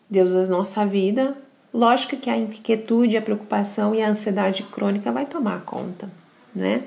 Deus 0.08 0.32
da 0.32 0.46
nossa 0.46 0.86
vida, 0.86 1.36
lógico 1.74 2.16
que 2.16 2.30
a 2.30 2.38
inquietude, 2.38 3.18
a 3.18 3.22
preocupação 3.22 3.94
e 3.94 4.00
a 4.00 4.08
ansiedade 4.08 4.62
crônica 4.62 5.12
vai 5.12 5.26
tomar 5.26 5.60
conta, 5.66 6.10
né? 6.54 6.84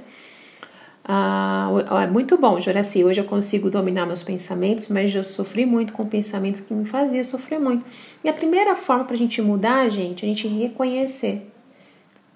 Ah, 1.08 1.70
é 2.03 2.08
muito 2.08 2.36
bom, 2.36 2.60
Joraci. 2.60 3.03
Hoje 3.03 3.22
eu 3.22 3.26
consigo 3.26 3.70
dominar 3.70 4.08
meus 4.08 4.24
pensamentos, 4.24 4.88
mas 4.88 5.14
eu 5.14 5.24
sofri 5.24 5.64
muito 5.64 5.93
com 5.93 6.08
pensamentos 6.08 6.62
que 6.62 6.74
me 6.74 6.84
faziam 6.84 7.24
sofrer 7.24 7.60
muito. 7.60 7.86
E 8.24 8.30
a 8.30 8.34
primeira 8.34 8.76
forma 8.76 9.06
para 9.06 9.14
a 9.14 9.18
gente 9.18 9.39
mudar, 9.39 9.88
gente, 9.89 10.26
é 10.26 10.26
a 10.26 10.34
gente 10.34 10.47
reconhecer 10.47 11.47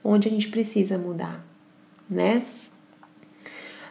onde 0.04 0.28
a 0.28 0.32
gente 0.32 0.50
precisa 0.50 1.00
mudar, 1.00 1.44
né? 2.08 2.44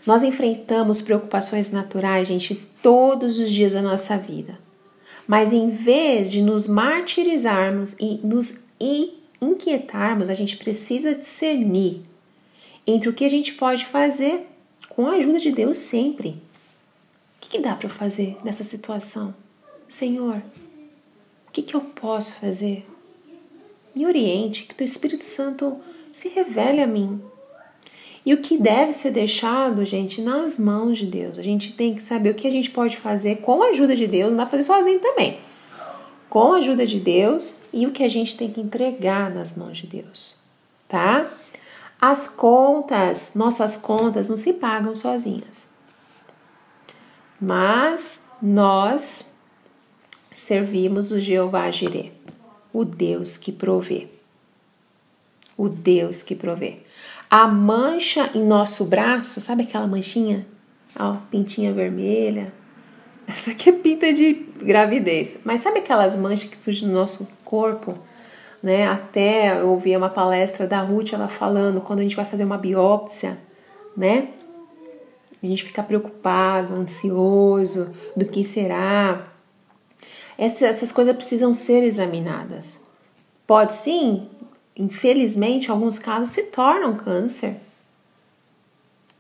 Nós 0.07 0.23
enfrentamos 0.23 1.03
preocupações 1.03 1.73
naturais, 1.73 2.29
gente, 2.29 2.55
todos 2.81 3.41
os 3.41 3.51
dias 3.51 3.73
da 3.73 3.83
nossa 3.83 4.17
vida. 4.17 4.61
Mas 5.27 5.53
em 5.53 5.71
vez 5.71 6.31
de 6.31 6.41
nos 6.41 6.69
martirizarmos 6.69 7.97
e 7.99 8.21
nos 8.23 8.69
inquietarmos, 9.41 10.31
a 10.31 10.35
gente 10.35 10.57
precisa 10.57 11.17
discernir 11.17 12.03
entre 12.87 13.09
o 13.09 13.13
que 13.13 13.25
a 13.25 13.29
gente 13.29 13.55
pode 13.55 13.85
fazer 13.85 14.47
com 14.99 15.07
a 15.07 15.13
ajuda 15.13 15.39
de 15.39 15.53
Deus 15.53 15.79
sempre. 15.79 16.31
O 16.31 16.35
que, 17.41 17.51
que 17.51 17.61
dá 17.61 17.77
para 17.77 17.87
eu 17.87 17.91
fazer 17.91 18.37
nessa 18.43 18.65
situação? 18.65 19.33
Senhor, 19.89 20.43
o 21.47 21.53
que, 21.53 21.63
que 21.63 21.77
eu 21.77 21.81
posso 21.81 22.35
fazer? 22.35 22.85
Me 23.95 24.05
oriente, 24.05 24.65
que 24.65 24.75
teu 24.75 24.85
Espírito 24.85 25.25
Santo 25.25 25.77
se 26.13 26.29
revele 26.31 26.83
a 26.83 26.87
mim. 26.89 27.23
E 28.27 28.35
o 28.35 28.39
que 28.39 28.59
deve 28.59 28.93
ser 28.93 29.13
deixado, 29.13 29.85
gente, 29.85 30.21
nas 30.21 30.59
mãos 30.59 30.99
de 30.99 31.07
Deus. 31.07 31.39
A 31.39 31.43
gente 31.43 31.73
tem 31.73 31.95
que 31.95 32.03
saber 32.03 32.31
o 32.31 32.35
que 32.35 32.49
a 32.49 32.51
gente 32.51 32.71
pode 32.73 32.97
fazer 32.97 33.37
com 33.37 33.63
a 33.63 33.69
ajuda 33.69 33.95
de 33.95 34.09
Deus, 34.09 34.31
não 34.31 34.39
dá 34.39 34.47
para 34.47 34.59
fazer 34.59 34.67
sozinho 34.67 34.99
também. 34.99 35.39
Com 36.29 36.55
a 36.55 36.57
ajuda 36.57 36.85
de 36.85 36.99
Deus 36.99 37.61
e 37.73 37.87
o 37.87 37.93
que 37.93 38.03
a 38.03 38.09
gente 38.09 38.37
tem 38.37 38.51
que 38.51 38.61
entregar 38.61 39.33
nas 39.33 39.57
mãos 39.57 39.79
de 39.79 39.87
Deus, 39.87 40.41
tá? 40.89 41.25
As 42.01 42.29
contas, 42.29 43.35
nossas 43.35 43.75
contas 43.77 44.29
não 44.29 44.37
se 44.37 44.55
pagam 44.55 44.95
sozinhas. 44.95 45.69
Mas 47.41 48.29
nós 48.41 49.43
servimos 50.35 51.11
o 51.11 51.21
Jeová 51.21 51.71
Jireh, 51.71 52.13
o 52.73 52.85
Deus 52.85 53.37
que 53.37 53.51
provê. 53.51 54.09
O 55.57 55.69
Deus 55.69 56.23
que 56.23 56.37
provê. 56.37 56.81
A 57.29 57.49
mancha 57.49 58.31
em 58.33 58.47
nosso 58.47 58.85
braço, 58.85 59.41
sabe 59.41 59.65
aquela 59.65 59.87
manchinha? 59.87 60.47
Ó, 60.99 61.17
pintinha 61.31 61.73
vermelha. 61.73 62.53
Essa 63.27 63.51
aqui 63.51 63.69
é 63.69 63.73
pinta 63.73 64.13
de 64.13 64.33
gravidez. 64.63 65.41
Mas 65.45 65.61
sabe 65.61 65.81
aquelas 65.81 66.17
manchas 66.17 66.49
que 66.49 66.63
surgem 66.63 66.89
no 66.89 66.95
nosso 66.95 67.29
corpo? 67.45 67.99
Né? 68.63 68.87
Até 68.87 69.61
eu 69.61 69.71
ouvi 69.71 69.97
uma 69.97 70.09
palestra 70.09 70.67
da 70.67 70.81
Ruth, 70.81 71.13
ela 71.13 71.29
falando, 71.29 71.81
quando 71.81 72.01
a 72.01 72.03
gente 72.03 72.17
vai 72.17 72.25
fazer 72.25 72.45
uma 72.45 72.59
biópsia, 72.59 73.39
né? 73.97 74.29
A 75.43 75.47
gente 75.47 75.65
fica 75.65 75.83
preocupado, 75.83 76.75
ansioso, 76.75 77.95
do 78.17 78.25
que 78.25 78.43
será. 78.43 79.29
Essas, 80.37 80.63
essas 80.63 80.93
coisas 80.93 81.15
precisam 81.15 81.53
ser 81.53 81.85
examinadas. 81.85 82.91
Pode 83.47 83.75
sim, 83.75 84.29
infelizmente, 84.77 85.71
alguns 85.71 85.99
casos 85.99 86.31
se 86.31 86.45
tornam 86.45 86.97
câncer, 86.97 87.57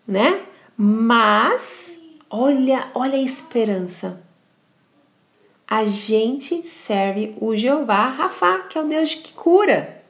né? 0.07 0.43
Mas 0.77 1.99
olha, 2.31 2.89
olha 2.95 3.15
a 3.15 3.23
esperança 3.23 4.28
a 5.69 5.85
gente 5.85 6.67
serve 6.67 7.37
o 7.39 7.55
Jeová 7.55 8.09
Rafa, 8.09 8.61
que 8.71 8.79
é 8.79 8.81
o 8.81 8.89
Deus 8.89 9.15
que 9.15 9.35
cura. 9.35 10.03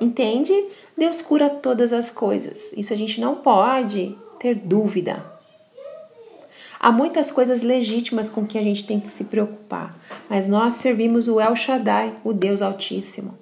Entende? 0.00 0.52
Deus 0.96 1.20
cura 1.20 1.50
todas 1.50 1.92
as 1.92 2.10
coisas. 2.10 2.72
Isso 2.74 2.92
a 2.92 2.96
gente 2.96 3.20
não 3.20 3.36
pode 3.36 4.16
ter 4.38 4.54
dúvida. 4.54 5.34
Há 6.78 6.92
muitas 6.92 7.32
coisas 7.32 7.62
legítimas 7.62 8.30
com 8.30 8.46
que 8.46 8.56
a 8.56 8.62
gente 8.62 8.86
tem 8.86 9.00
que 9.00 9.10
se 9.10 9.24
preocupar, 9.24 9.98
mas 10.28 10.46
nós 10.46 10.76
servimos 10.76 11.26
o 11.26 11.40
El 11.40 11.56
Shaddai, 11.56 12.14
o 12.22 12.32
Deus 12.32 12.62
Altíssimo. 12.62 13.36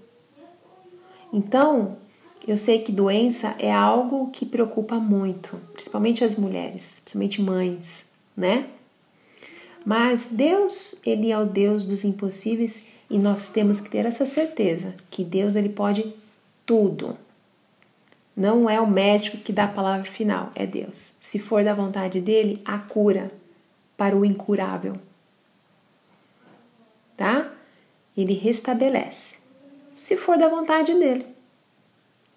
Então, 1.32 1.98
eu 2.46 2.56
sei 2.56 2.78
que 2.78 2.92
doença 2.92 3.54
é 3.58 3.72
algo 3.72 4.30
que 4.30 4.46
preocupa 4.46 4.94
muito, 4.96 5.58
principalmente 5.72 6.24
as 6.24 6.36
mulheres, 6.36 7.00
principalmente 7.00 7.42
mães, 7.42 8.14
né? 8.36 8.66
Mas 9.84 10.28
Deus, 10.32 11.00
ele 11.04 11.30
é 11.30 11.38
o 11.38 11.44
Deus 11.44 11.84
dos 11.84 12.04
impossíveis 12.04 12.86
e 13.10 13.18
nós 13.18 13.48
temos 13.48 13.80
que 13.80 13.90
ter 13.90 14.06
essa 14.06 14.24
certeza 14.24 14.94
que 15.10 15.24
Deus 15.24 15.56
ele 15.56 15.68
pode 15.68 16.14
tudo. 16.64 17.16
Não 18.34 18.70
é 18.70 18.80
o 18.80 18.90
médico 18.90 19.36
que 19.36 19.52
dá 19.52 19.64
a 19.64 19.68
palavra 19.68 20.10
final, 20.10 20.50
é 20.54 20.66
Deus. 20.66 21.16
Se 21.20 21.38
for 21.38 21.62
da 21.62 21.74
vontade 21.74 22.20
dele, 22.20 22.62
a 22.64 22.78
cura 22.78 23.30
para 23.96 24.16
o 24.16 24.24
incurável. 24.24 24.94
Tá? 27.16 27.52
Ele 28.16 28.32
restabelece. 28.32 29.42
Se 29.96 30.16
for 30.16 30.38
da 30.38 30.48
vontade 30.48 30.94
dele. 30.94 31.26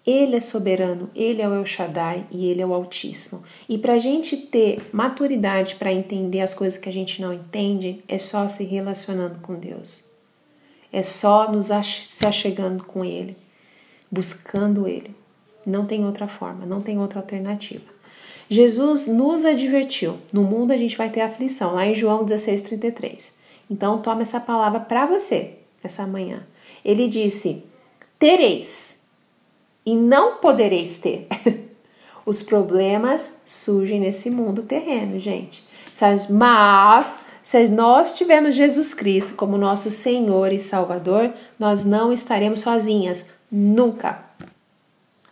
Ele 0.06 0.36
é 0.36 0.40
soberano, 0.40 1.10
ele 1.16 1.42
é 1.42 1.48
o 1.48 1.54
El 1.54 1.66
Shaddai 1.66 2.26
e 2.30 2.46
ele 2.46 2.62
é 2.62 2.66
o 2.66 2.72
Altíssimo. 2.72 3.42
E 3.68 3.76
para 3.76 3.94
a 3.94 3.98
gente 3.98 4.36
ter 4.36 4.88
maturidade 4.92 5.74
para 5.74 5.92
entender 5.92 6.40
as 6.40 6.54
coisas 6.54 6.78
que 6.78 6.88
a 6.88 6.92
gente 6.92 7.20
não 7.20 7.32
entende, 7.32 8.02
é 8.06 8.18
só 8.18 8.48
se 8.48 8.64
relacionando 8.64 9.40
com 9.40 9.58
Deus. 9.58 10.04
É 10.92 11.02
só 11.02 11.50
nos 11.50 11.66
se 11.84 12.24
achegando 12.24 12.84
com 12.84 13.04
Ele, 13.04 13.36
buscando 14.10 14.86
Ele. 14.86 15.14
Não 15.66 15.84
tem 15.84 16.06
outra 16.06 16.28
forma, 16.28 16.64
não 16.64 16.80
tem 16.80 16.98
outra 16.98 17.18
alternativa. 17.18 17.96
Jesus 18.48 19.08
nos 19.08 19.44
advertiu: 19.44 20.18
no 20.32 20.44
mundo 20.44 20.70
a 20.70 20.76
gente 20.76 20.96
vai 20.96 21.10
ter 21.10 21.22
aflição, 21.22 21.74
lá 21.74 21.84
em 21.84 21.96
João 21.96 22.24
16,33. 22.24 23.32
Então, 23.68 24.00
toma 24.00 24.22
essa 24.22 24.38
palavra 24.38 24.78
para 24.78 25.06
você 25.06 25.54
essa 25.82 26.06
manhã. 26.06 26.46
Ele 26.84 27.08
disse: 27.08 27.66
Tereis 28.18 29.05
e 29.86 29.94
não 29.94 30.38
podereis 30.38 30.98
ter. 30.98 31.28
Os 32.26 32.42
problemas 32.42 33.38
surgem 33.46 34.00
nesse 34.00 34.28
mundo 34.30 34.64
terreno, 34.64 35.16
gente. 35.16 35.64
Mas 36.28 37.24
se 37.44 37.68
nós 37.68 38.14
tivermos 38.16 38.56
Jesus 38.56 38.92
Cristo 38.92 39.36
como 39.36 39.56
nosso 39.56 39.88
Senhor 39.88 40.52
e 40.52 40.60
Salvador, 40.60 41.32
nós 41.56 41.84
não 41.84 42.12
estaremos 42.12 42.62
sozinhas. 42.62 43.38
Nunca. 43.50 44.24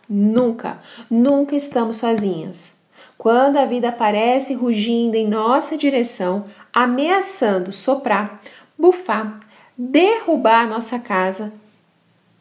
Nunca. 0.07 0.79
Nunca 1.11 1.53
estamos 1.53 1.97
sozinhos. 1.97 2.75
Quando 3.17 3.57
a 3.57 3.65
vida 3.65 3.89
aparece 3.89 4.53
rugindo 4.53 5.15
em 5.15 5.27
nossa 5.27 5.77
direção, 5.77 6.45
ameaçando 6.71 7.73
soprar, 7.73 8.41
bufar, 8.77 9.41
derrubar 9.77 10.69
nossa 10.69 10.97
casa, 10.97 11.51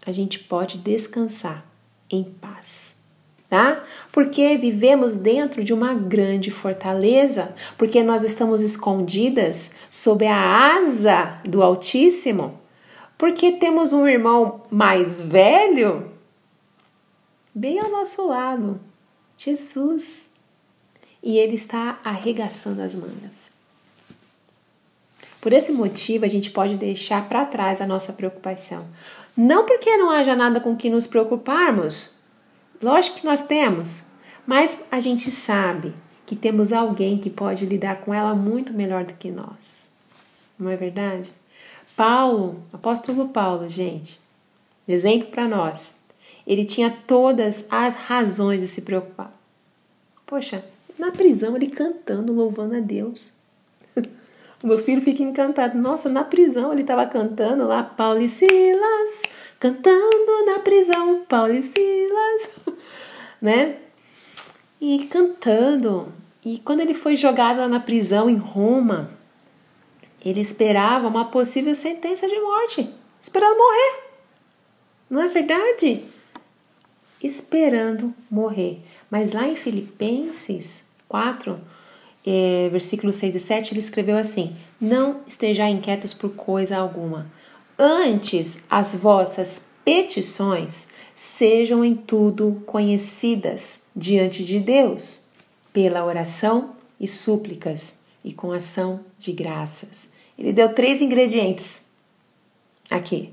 a 0.06 0.12
gente 0.12 0.38
pode 0.38 0.78
descansar 0.78 1.73
em 2.14 2.24
paz. 2.24 2.94
Tá? 3.48 3.84
Porque 4.10 4.56
vivemos 4.56 5.14
dentro 5.16 5.62
de 5.62 5.72
uma 5.72 5.94
grande 5.94 6.50
fortaleza, 6.50 7.54
porque 7.78 8.02
nós 8.02 8.24
estamos 8.24 8.62
escondidas 8.62 9.76
sob 9.90 10.26
a 10.26 10.76
asa 10.78 11.40
do 11.44 11.62
Altíssimo, 11.62 12.58
porque 13.16 13.52
temos 13.52 13.92
um 13.92 14.08
irmão 14.08 14.62
mais 14.70 15.20
velho 15.20 16.10
bem 17.54 17.78
ao 17.78 17.90
nosso 17.90 18.26
lado, 18.26 18.80
Jesus, 19.38 20.28
e 21.22 21.38
ele 21.38 21.54
está 21.54 22.00
arregaçando 22.02 22.82
as 22.82 22.94
mangas. 22.94 23.54
Por 25.40 25.52
esse 25.52 25.72
motivo, 25.72 26.24
a 26.24 26.28
gente 26.28 26.50
pode 26.50 26.76
deixar 26.76 27.28
para 27.28 27.44
trás 27.44 27.80
a 27.80 27.86
nossa 27.86 28.14
preocupação. 28.14 28.86
Não 29.36 29.66
porque 29.66 29.96
não 29.96 30.10
haja 30.10 30.36
nada 30.36 30.60
com 30.60 30.76
que 30.76 30.88
nos 30.88 31.06
preocuparmos, 31.06 32.14
lógico 32.80 33.18
que 33.18 33.26
nós 33.26 33.46
temos, 33.46 34.10
mas 34.46 34.84
a 34.90 35.00
gente 35.00 35.30
sabe 35.30 35.92
que 36.24 36.36
temos 36.36 36.72
alguém 36.72 37.18
que 37.18 37.28
pode 37.28 37.66
lidar 37.66 38.00
com 38.00 38.14
ela 38.14 38.34
muito 38.34 38.72
melhor 38.72 39.04
do 39.04 39.14
que 39.14 39.30
nós. 39.30 39.92
Não 40.58 40.70
é 40.70 40.76
verdade? 40.76 41.32
Paulo, 41.96 42.62
apóstolo 42.72 43.28
Paulo, 43.28 43.68
gente, 43.68 44.20
exemplo 44.86 45.28
para 45.28 45.48
nós. 45.48 45.96
Ele 46.46 46.64
tinha 46.64 46.90
todas 47.06 47.66
as 47.72 47.96
razões 47.96 48.60
de 48.60 48.66
se 48.66 48.82
preocupar. 48.82 49.32
Poxa, 50.26 50.64
na 50.98 51.10
prisão 51.10 51.56
ele 51.56 51.68
cantando, 51.68 52.32
louvando 52.32 52.76
a 52.76 52.80
Deus. 52.80 53.32
Meu 54.64 54.78
filho 54.78 55.02
fica 55.02 55.22
encantado. 55.22 55.76
Nossa, 55.76 56.08
na 56.08 56.24
prisão 56.24 56.72
ele 56.72 56.80
estava 56.80 57.04
cantando 57.04 57.66
lá, 57.66 57.82
Paulo 57.82 58.26
Silas, 58.26 59.22
cantando 59.60 60.46
na 60.46 60.60
prisão, 60.60 61.22
Paulo 61.28 61.62
Silas, 61.62 62.56
né? 63.42 63.76
E 64.80 65.06
cantando. 65.10 66.10
E 66.42 66.58
quando 66.60 66.80
ele 66.80 66.94
foi 66.94 67.14
jogado 67.14 67.58
lá 67.58 67.68
na 67.68 67.78
prisão 67.78 68.30
em 68.30 68.36
Roma, 68.36 69.10
ele 70.24 70.40
esperava 70.40 71.08
uma 71.08 71.26
possível 71.26 71.74
sentença 71.74 72.26
de 72.26 72.40
morte, 72.40 72.90
esperando 73.20 73.58
morrer. 73.58 74.02
Não 75.10 75.20
é 75.20 75.28
verdade? 75.28 76.02
Esperando 77.22 78.14
morrer. 78.30 78.80
Mas 79.10 79.32
lá 79.32 79.46
em 79.46 79.56
Filipenses 79.56 80.88
4, 81.06 81.60
é, 82.24 82.68
versículos 82.70 83.16
6 83.16 83.36
e 83.36 83.40
7, 83.40 83.72
ele 83.72 83.80
escreveu 83.80 84.16
assim: 84.16 84.56
Não 84.80 85.20
estejais 85.26 85.74
inquietos 85.74 86.14
por 86.14 86.30
coisa 86.30 86.76
alguma. 86.76 87.30
Antes, 87.78 88.66
as 88.70 88.94
vossas 88.94 89.70
petições 89.84 90.88
sejam 91.14 91.84
em 91.84 91.94
tudo 91.94 92.62
conhecidas 92.66 93.90
diante 93.94 94.44
de 94.44 94.58
Deus, 94.58 95.24
pela 95.72 96.04
oração 96.04 96.70
e 96.98 97.06
súplicas 97.06 98.02
e 98.24 98.32
com 98.32 98.52
ação 98.52 99.00
de 99.18 99.32
graças. 99.32 100.08
Ele 100.38 100.52
deu 100.52 100.72
três 100.72 101.02
ingredientes 101.02 101.88
aqui. 102.90 103.32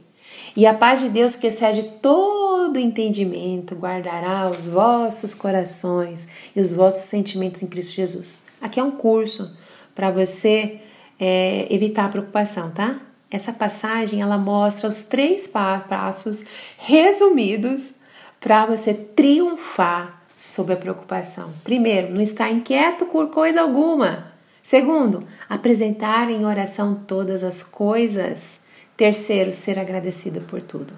E 0.55 0.65
a 0.65 0.73
paz 0.73 0.99
de 0.99 1.09
Deus 1.09 1.35
que 1.35 1.47
excede 1.47 1.83
todo 2.01 2.77
entendimento 2.77 3.75
guardará 3.75 4.49
os 4.49 4.67
vossos 4.67 5.33
corações 5.33 6.27
e 6.55 6.59
os 6.59 6.73
vossos 6.73 7.03
sentimentos 7.03 7.63
em 7.63 7.67
Cristo 7.67 7.93
Jesus. 7.93 8.50
Aqui 8.61 8.79
é 8.79 8.83
um 8.83 8.91
curso 8.91 9.57
para 9.95 10.11
você 10.11 10.79
é, 11.19 11.67
evitar 11.69 12.05
a 12.05 12.09
preocupação, 12.09 12.71
tá? 12.71 12.99
Essa 13.29 13.53
passagem 13.53 14.21
ela 14.21 14.37
mostra 14.37 14.89
os 14.89 15.03
três 15.03 15.47
passos 15.47 16.45
resumidos 16.77 17.95
para 18.39 18.65
você 18.65 18.93
triunfar 18.93 20.21
sobre 20.35 20.73
a 20.73 20.77
preocupação. 20.77 21.53
Primeiro, 21.63 22.13
não 22.13 22.21
estar 22.21 22.49
inquieto 22.49 23.05
por 23.05 23.29
coisa 23.29 23.61
alguma. 23.61 24.31
Segundo, 24.61 25.23
apresentar 25.47 26.29
em 26.29 26.45
oração 26.45 26.95
todas 26.95 27.43
as 27.43 27.63
coisas. 27.63 28.61
Terceiro, 28.97 29.53
ser 29.53 29.79
agradecido 29.79 30.41
por 30.41 30.61
tudo. 30.61 30.93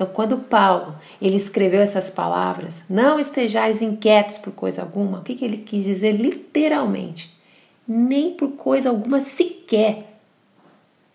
Então, 0.00 0.14
quando 0.14 0.38
Paulo 0.38 0.96
ele 1.20 1.36
escreveu 1.36 1.82
essas 1.82 2.08
palavras, 2.08 2.86
não 2.88 3.20
estejais 3.20 3.82
inquietos 3.82 4.38
por 4.38 4.50
coisa 4.54 4.80
alguma, 4.80 5.18
o 5.18 5.22
que, 5.22 5.34
que 5.34 5.44
ele 5.44 5.58
quis 5.58 5.84
dizer 5.84 6.12
literalmente? 6.12 7.30
Nem 7.86 8.32
por 8.32 8.52
coisa 8.52 8.88
alguma 8.88 9.20
sequer 9.20 10.06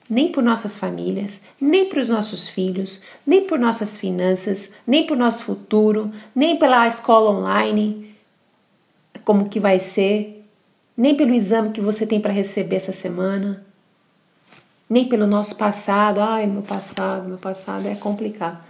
nem 0.07 0.31
por 0.31 0.43
nossas 0.43 0.77
famílias, 0.77 1.45
nem 1.59 1.89
para 1.89 1.99
os 1.99 2.09
nossos 2.09 2.47
filhos, 2.47 3.01
nem 3.25 3.47
por 3.47 3.57
nossas 3.57 3.97
finanças, 3.97 4.75
nem 4.85 5.07
por 5.07 5.17
nosso 5.17 5.43
futuro, 5.43 6.11
nem 6.35 6.59
pela 6.59 6.87
escola 6.87 7.31
online, 7.31 8.15
como 9.23 9.49
que 9.49 9.59
vai 9.59 9.79
ser, 9.79 10.45
nem 10.95 11.15
pelo 11.15 11.33
exame 11.33 11.71
que 11.71 11.81
você 11.81 12.05
tem 12.05 12.21
para 12.21 12.31
receber 12.31 12.75
essa 12.75 12.93
semana, 12.93 13.65
nem 14.87 15.09
pelo 15.09 15.25
nosso 15.25 15.55
passado. 15.55 16.19
Ai, 16.21 16.45
meu 16.45 16.61
passado, 16.61 17.27
meu 17.27 17.39
passado 17.39 17.87
é 17.87 17.95
complicado. 17.95 18.63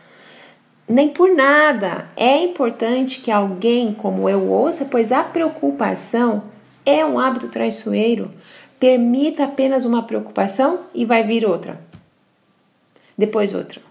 Nem 0.88 1.10
por 1.10 1.34
nada. 1.34 2.08
É 2.16 2.44
importante 2.44 3.20
que 3.20 3.32
alguém 3.32 3.94
como 3.94 4.30
eu 4.30 4.50
ouça, 4.50 4.86
pois 4.86 5.12
a 5.12 5.24
preocupação 5.24 6.44
é 6.86 7.04
um 7.04 7.20
hábito 7.20 7.50
traiçoeiro. 7.50 8.32
Permita 8.80 9.46
apenas 9.46 9.86
uma 9.86 10.04
preocupação 10.04 10.82
e 10.94 11.04
vai 11.06 11.24
vir 11.24 11.46
outra. 11.46 11.80
Depois 13.18 13.54
outra. 13.54 13.82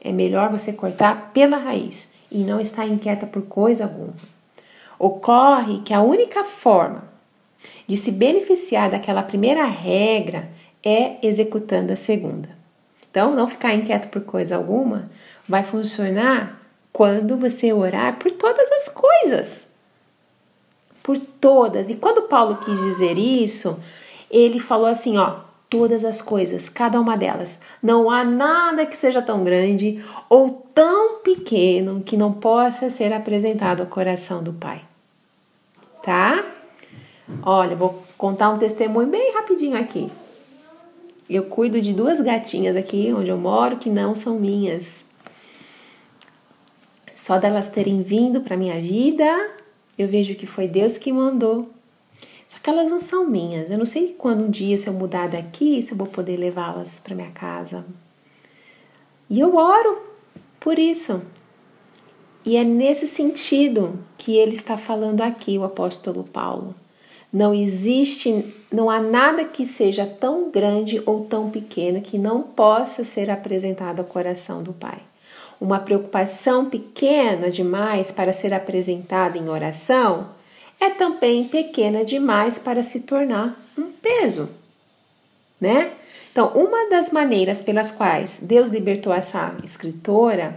É 0.00 0.12
melhor 0.12 0.50
você 0.50 0.72
cortar 0.74 1.30
pela 1.32 1.56
raiz 1.56 2.12
e 2.30 2.38
não 2.38 2.60
estar 2.60 2.86
inquieta 2.86 3.26
por 3.26 3.42
coisa 3.42 3.84
alguma. 3.84 4.12
Ocorre 4.98 5.80
que 5.82 5.94
a 5.94 6.02
única 6.02 6.44
forma 6.44 7.04
de 7.86 7.96
se 7.96 8.12
beneficiar 8.12 8.90
daquela 8.90 9.22
primeira 9.22 9.64
regra 9.64 10.50
é 10.82 11.16
executando 11.26 11.92
a 11.92 11.96
segunda. 11.96 12.50
Então, 13.10 13.34
não 13.34 13.48
ficar 13.48 13.74
inquieto 13.74 14.08
por 14.08 14.22
coisa 14.22 14.56
alguma 14.56 15.08
vai 15.48 15.64
funcionar 15.64 16.60
quando 16.92 17.36
você 17.36 17.72
orar 17.72 18.18
por 18.18 18.30
todas 18.30 18.70
as 18.72 18.88
coisas. 18.88 19.74
Por 21.02 21.18
todas. 21.18 21.90
E 21.90 21.96
quando 21.96 22.28
Paulo 22.28 22.56
quis 22.56 22.78
dizer 22.80 23.18
isso, 23.18 23.82
ele 24.30 24.58
falou 24.58 24.86
assim, 24.86 25.18
ó, 25.18 25.40
todas 25.68 26.04
as 26.04 26.22
coisas, 26.22 26.68
cada 26.68 27.00
uma 27.00 27.16
delas. 27.16 27.62
Não 27.82 28.10
há 28.10 28.24
nada 28.24 28.86
que 28.86 28.96
seja 28.96 29.20
tão 29.20 29.42
grande 29.44 30.02
ou 30.28 30.66
tão 30.72 31.20
pequeno 31.20 32.00
que 32.00 32.16
não 32.16 32.32
possa 32.32 32.90
ser 32.90 33.12
apresentado 33.12 33.80
ao 33.80 33.86
coração 33.86 34.42
do 34.42 34.52
Pai. 34.52 34.82
Tá? 36.02 36.44
Olha, 37.42 37.74
vou 37.74 38.02
contar 38.16 38.50
um 38.50 38.58
testemunho 38.58 39.08
bem 39.08 39.32
rapidinho 39.34 39.76
aqui. 39.76 40.08
Eu 41.28 41.44
cuido 41.44 41.80
de 41.80 41.92
duas 41.92 42.20
gatinhas 42.20 42.76
aqui 42.76 43.12
onde 43.12 43.30
eu 43.30 43.38
moro 43.38 43.78
que 43.78 43.88
não 43.90 44.14
são 44.14 44.38
minhas. 44.38 45.03
Só 47.14 47.38
delas 47.38 47.68
terem 47.68 48.02
vindo 48.02 48.40
para 48.40 48.56
minha 48.56 48.80
vida, 48.80 49.50
eu 49.96 50.08
vejo 50.08 50.34
que 50.34 50.46
foi 50.46 50.66
Deus 50.66 50.98
que 50.98 51.12
mandou 51.12 51.74
que 52.64 52.70
elas 52.70 52.90
não 52.90 52.98
são 52.98 53.28
minhas. 53.28 53.70
Eu 53.70 53.76
não 53.76 53.84
sei 53.84 54.14
quando 54.16 54.42
um 54.42 54.50
dia, 54.50 54.78
se 54.78 54.88
eu 54.88 54.94
mudar 54.94 55.28
daqui, 55.28 55.82
se 55.82 55.92
eu 55.92 55.98
vou 55.98 56.06
poder 56.06 56.38
levá-las 56.38 56.98
para 56.98 57.14
minha 57.14 57.30
casa. 57.30 57.84
E 59.28 59.38
eu 59.38 59.54
oro 59.54 59.98
por 60.58 60.78
isso. 60.78 61.30
E 62.42 62.56
é 62.56 62.64
nesse 62.64 63.06
sentido 63.06 63.98
que 64.16 64.34
ele 64.34 64.54
está 64.54 64.78
falando 64.78 65.20
aqui, 65.20 65.58
o 65.58 65.64
apóstolo 65.64 66.24
Paulo. 66.24 66.74
Não 67.30 67.52
existe, 67.52 68.54
não 68.72 68.88
há 68.88 68.98
nada 68.98 69.44
que 69.44 69.66
seja 69.66 70.06
tão 70.06 70.50
grande 70.50 71.02
ou 71.04 71.26
tão 71.26 71.50
pequeno 71.50 72.00
que 72.00 72.16
não 72.16 72.42
possa 72.42 73.04
ser 73.04 73.30
apresentado 73.30 74.00
ao 74.00 74.06
coração 74.06 74.62
do 74.62 74.72
Pai. 74.72 75.02
Uma 75.60 75.78
preocupação 75.78 76.66
pequena 76.66 77.50
demais 77.50 78.10
para 78.10 78.32
ser 78.32 78.52
apresentada 78.52 79.38
em 79.38 79.48
oração 79.48 80.28
é 80.80 80.90
também 80.90 81.44
pequena 81.44 82.04
demais 82.04 82.58
para 82.58 82.82
se 82.82 83.00
tornar 83.00 83.58
um 83.78 83.90
peso, 83.92 84.50
né? 85.60 85.92
Então, 86.30 86.48
uma 86.48 86.90
das 86.90 87.12
maneiras 87.12 87.62
pelas 87.62 87.92
quais 87.92 88.40
Deus 88.42 88.68
libertou 88.68 89.14
essa 89.14 89.54
escritora, 89.62 90.56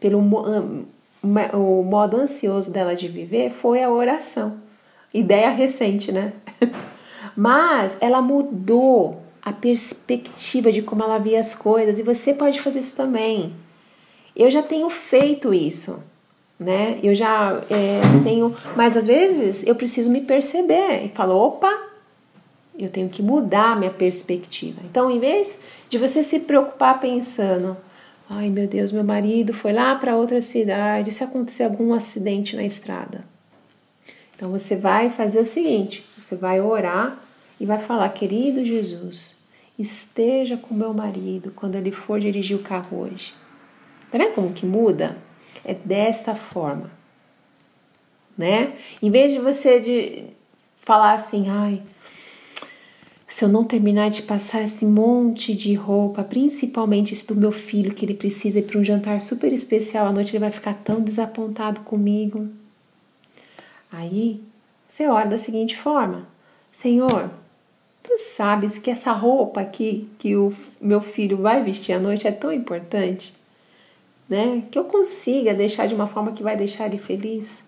pelo 0.00 0.18
o 0.18 1.82
modo 1.82 2.16
ansioso 2.16 2.72
dela 2.72 2.94
de 2.94 3.08
viver, 3.08 3.50
foi 3.50 3.82
a 3.82 3.90
oração. 3.90 4.56
Ideia 5.12 5.50
recente, 5.50 6.10
né? 6.10 6.32
Mas 7.36 7.96
ela 8.00 8.22
mudou 8.22 9.22
a 9.42 9.52
perspectiva 9.52 10.72
de 10.72 10.82
como 10.82 11.02
ela 11.02 11.18
via 11.18 11.40
as 11.40 11.54
coisas 11.54 11.98
e 11.98 12.02
você 12.02 12.34
pode 12.34 12.60
fazer 12.60 12.80
isso 12.80 12.96
também. 12.96 13.54
Eu 14.38 14.50
já 14.50 14.62
tenho 14.62 14.88
feito 14.88 15.52
isso 15.52 16.02
né? 16.58 16.98
Eu 17.02 17.14
já 17.14 17.62
é, 17.70 18.00
tenho, 18.24 18.54
mas 18.74 18.96
às 18.96 19.06
vezes 19.06 19.66
eu 19.66 19.74
preciso 19.74 20.10
me 20.10 20.20
perceber 20.20 21.04
e 21.04 21.08
falo, 21.10 21.36
opa, 21.36 21.72
eu 22.76 22.88
tenho 22.88 23.08
que 23.08 23.22
mudar 23.22 23.78
minha 23.78 23.90
perspectiva. 23.90 24.80
Então, 24.84 25.10
em 25.10 25.20
vez 25.20 25.64
de 25.88 25.98
você 25.98 26.22
se 26.22 26.40
preocupar 26.40 27.00
pensando, 27.00 27.76
ai 28.28 28.48
meu 28.48 28.66
Deus, 28.66 28.90
meu 28.90 29.04
marido 29.04 29.54
foi 29.54 29.72
lá 29.72 29.94
para 29.94 30.16
outra 30.16 30.40
cidade, 30.40 31.12
se 31.12 31.22
acontecer 31.22 31.64
algum 31.64 31.92
acidente 31.92 32.56
na 32.56 32.64
estrada. 32.64 33.24
Então 34.34 34.50
você 34.50 34.76
vai 34.76 35.10
fazer 35.10 35.40
o 35.40 35.44
seguinte, 35.44 36.04
você 36.18 36.36
vai 36.36 36.60
orar 36.60 37.20
e 37.60 37.66
vai 37.66 37.78
falar, 37.78 38.08
querido 38.10 38.64
Jesus, 38.64 39.36
esteja 39.76 40.56
com 40.56 40.74
meu 40.74 40.94
marido 40.94 41.52
quando 41.54 41.74
ele 41.74 41.90
for 41.90 42.20
dirigir 42.20 42.56
o 42.56 42.62
carro 42.62 43.00
hoje. 43.00 43.32
Tá 44.10 44.18
vendo 44.18 44.34
como 44.34 44.52
que 44.52 44.64
muda? 44.64 45.16
É 45.64 45.74
desta 45.74 46.34
forma, 46.34 46.90
né? 48.36 48.72
Em 49.02 49.10
vez 49.10 49.32
de 49.32 49.38
você 49.38 49.80
de 49.80 50.24
falar 50.78 51.12
assim, 51.12 51.50
ai, 51.50 51.82
se 53.26 53.44
eu 53.44 53.48
não 53.48 53.64
terminar 53.64 54.08
de 54.08 54.22
passar 54.22 54.62
esse 54.62 54.86
monte 54.86 55.54
de 55.54 55.74
roupa, 55.74 56.24
principalmente 56.24 57.12
esse 57.12 57.26
do 57.26 57.36
meu 57.36 57.52
filho, 57.52 57.94
que 57.94 58.06
ele 58.06 58.14
precisa 58.14 58.60
ir 58.60 58.62
para 58.62 58.78
um 58.78 58.84
jantar 58.84 59.20
super 59.20 59.52
especial 59.52 60.06
à 60.06 60.12
noite, 60.12 60.30
ele 60.30 60.38
vai 60.38 60.50
ficar 60.50 60.72
tão 60.72 61.02
desapontado 61.02 61.80
comigo. 61.82 62.48
Aí 63.92 64.40
você 64.86 65.06
ora 65.06 65.28
da 65.28 65.36
seguinte 65.36 65.76
forma: 65.76 66.26
Senhor, 66.72 67.30
tu 68.02 68.18
sabes 68.18 68.78
que 68.78 68.90
essa 68.90 69.12
roupa 69.12 69.60
aqui 69.60 70.08
que 70.18 70.34
o 70.34 70.54
meu 70.80 71.02
filho 71.02 71.36
vai 71.36 71.62
vestir 71.62 71.92
à 71.92 72.00
noite 72.00 72.26
é 72.26 72.32
tão 72.32 72.50
importante 72.50 73.37
né? 74.28 74.62
Que 74.70 74.78
eu 74.78 74.84
consiga 74.84 75.54
deixar 75.54 75.86
de 75.86 75.94
uma 75.94 76.06
forma 76.06 76.32
que 76.32 76.42
vai 76.42 76.56
deixar 76.56 76.86
ele 76.86 76.98
feliz. 76.98 77.62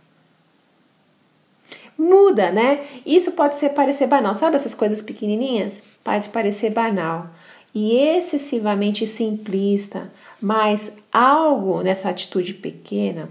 Muda, 1.97 2.51
né? 2.51 2.85
Isso 3.05 3.33
pode 3.33 3.57
ser 3.57 3.71
parecer 3.71 4.07
banal, 4.07 4.35
sabe 4.35 4.57
essas 4.57 4.75
coisas 4.75 5.03
pequenininhas? 5.03 5.83
Pode 6.03 6.29
parecer 6.29 6.71
banal 6.71 7.29
e 7.75 7.95
excessivamente 7.95 9.07
simplista, 9.07 10.13
mas 10.41 10.97
algo 11.13 11.83
nessa 11.83 12.09
atitude 12.09 12.55
pequena, 12.55 13.29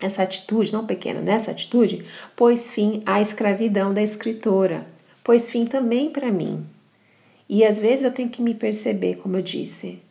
essa 0.00 0.22
atitude, 0.22 0.72
não 0.72 0.84
pequena, 0.86 1.20
nessa 1.20 1.52
atitude, 1.52 2.04
pôs 2.36 2.70
fim 2.70 3.02
à 3.06 3.20
escravidão 3.20 3.94
da 3.94 4.02
escritora, 4.02 4.86
pôs 5.24 5.48
fim 5.50 5.64
também 5.64 6.10
para 6.10 6.30
mim. 6.30 6.66
E 7.48 7.64
às 7.64 7.78
vezes 7.78 8.04
eu 8.04 8.12
tenho 8.12 8.28
que 8.28 8.42
me 8.42 8.54
perceber, 8.54 9.16
como 9.16 9.36
eu 9.36 9.42
disse, 9.42 10.02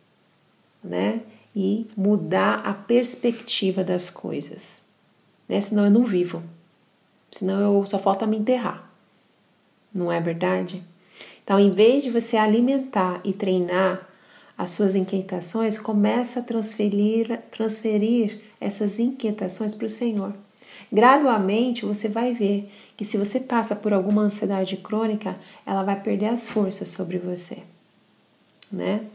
né? 0.83 1.21
E 1.55 1.87
mudar 1.95 2.61
a 2.65 2.73
perspectiva 2.73 3.83
das 3.83 4.09
coisas. 4.09 4.87
Né? 5.47 5.59
Senão 5.59 5.85
eu 5.85 5.91
não 5.91 6.05
vivo. 6.05 6.41
Senão 7.31 7.59
eu 7.59 7.85
só 7.85 7.99
falta 7.99 8.25
me 8.25 8.37
enterrar. 8.37 8.89
não 9.93 10.11
é 10.11 10.19
verdade? 10.19 10.83
Então, 11.43 11.59
em 11.59 11.71
vez 11.71 12.03
de 12.03 12.09
você 12.09 12.37
alimentar 12.37 13.19
e 13.23 13.33
treinar 13.33 14.07
as 14.57 14.71
suas 14.71 14.95
inquietações, 14.95 15.77
começa 15.77 16.39
a 16.39 16.43
transferir, 16.43 17.41
transferir 17.51 18.39
essas 18.59 18.99
inquietações 18.99 19.73
para 19.73 19.87
o 19.87 19.89
Senhor. 19.89 20.33
Gradualmente 20.91 21.85
você 21.85 22.07
vai 22.07 22.33
ver 22.33 22.71
que 22.95 23.03
se 23.03 23.17
você 23.17 23.39
passa 23.39 23.75
por 23.75 23.91
alguma 23.91 24.21
ansiedade 24.21 24.77
crônica, 24.77 25.35
ela 25.65 25.83
vai 25.83 25.99
perder 25.99 26.27
as 26.27 26.47
forças 26.47 26.89
sobre 26.89 27.17
você, 27.17 27.63
né? 28.71 29.05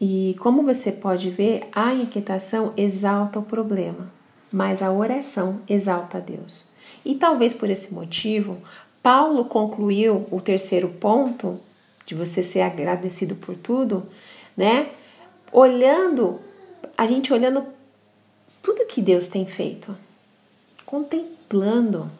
E 0.00 0.34
como 0.40 0.62
você 0.62 0.90
pode 0.90 1.28
ver, 1.28 1.68
a 1.72 1.92
inquietação 1.92 2.72
exalta 2.74 3.38
o 3.38 3.42
problema, 3.42 4.10
mas 4.50 4.80
a 4.80 4.90
oração 4.90 5.60
exalta 5.68 6.16
a 6.16 6.20
Deus. 6.20 6.70
E 7.04 7.14
talvez 7.14 7.52
por 7.52 7.68
esse 7.68 7.92
motivo, 7.92 8.56
Paulo 9.02 9.44
concluiu 9.44 10.26
o 10.30 10.40
terceiro 10.40 10.88
ponto 10.88 11.60
de 12.06 12.14
você 12.14 12.42
ser 12.42 12.62
agradecido 12.62 13.34
por 13.34 13.56
tudo, 13.56 14.06
né? 14.56 14.90
Olhando, 15.52 16.40
a 16.96 17.06
gente 17.06 17.32
olhando 17.32 17.64
tudo 18.62 18.86
que 18.86 19.02
Deus 19.02 19.26
tem 19.26 19.44
feito, 19.44 19.94
contemplando, 20.86 22.10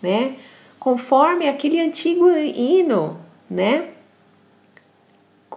né? 0.00 0.36
Conforme 0.78 1.46
aquele 1.46 1.78
antigo 1.78 2.28
hino, 2.30 3.18
né? 3.50 3.90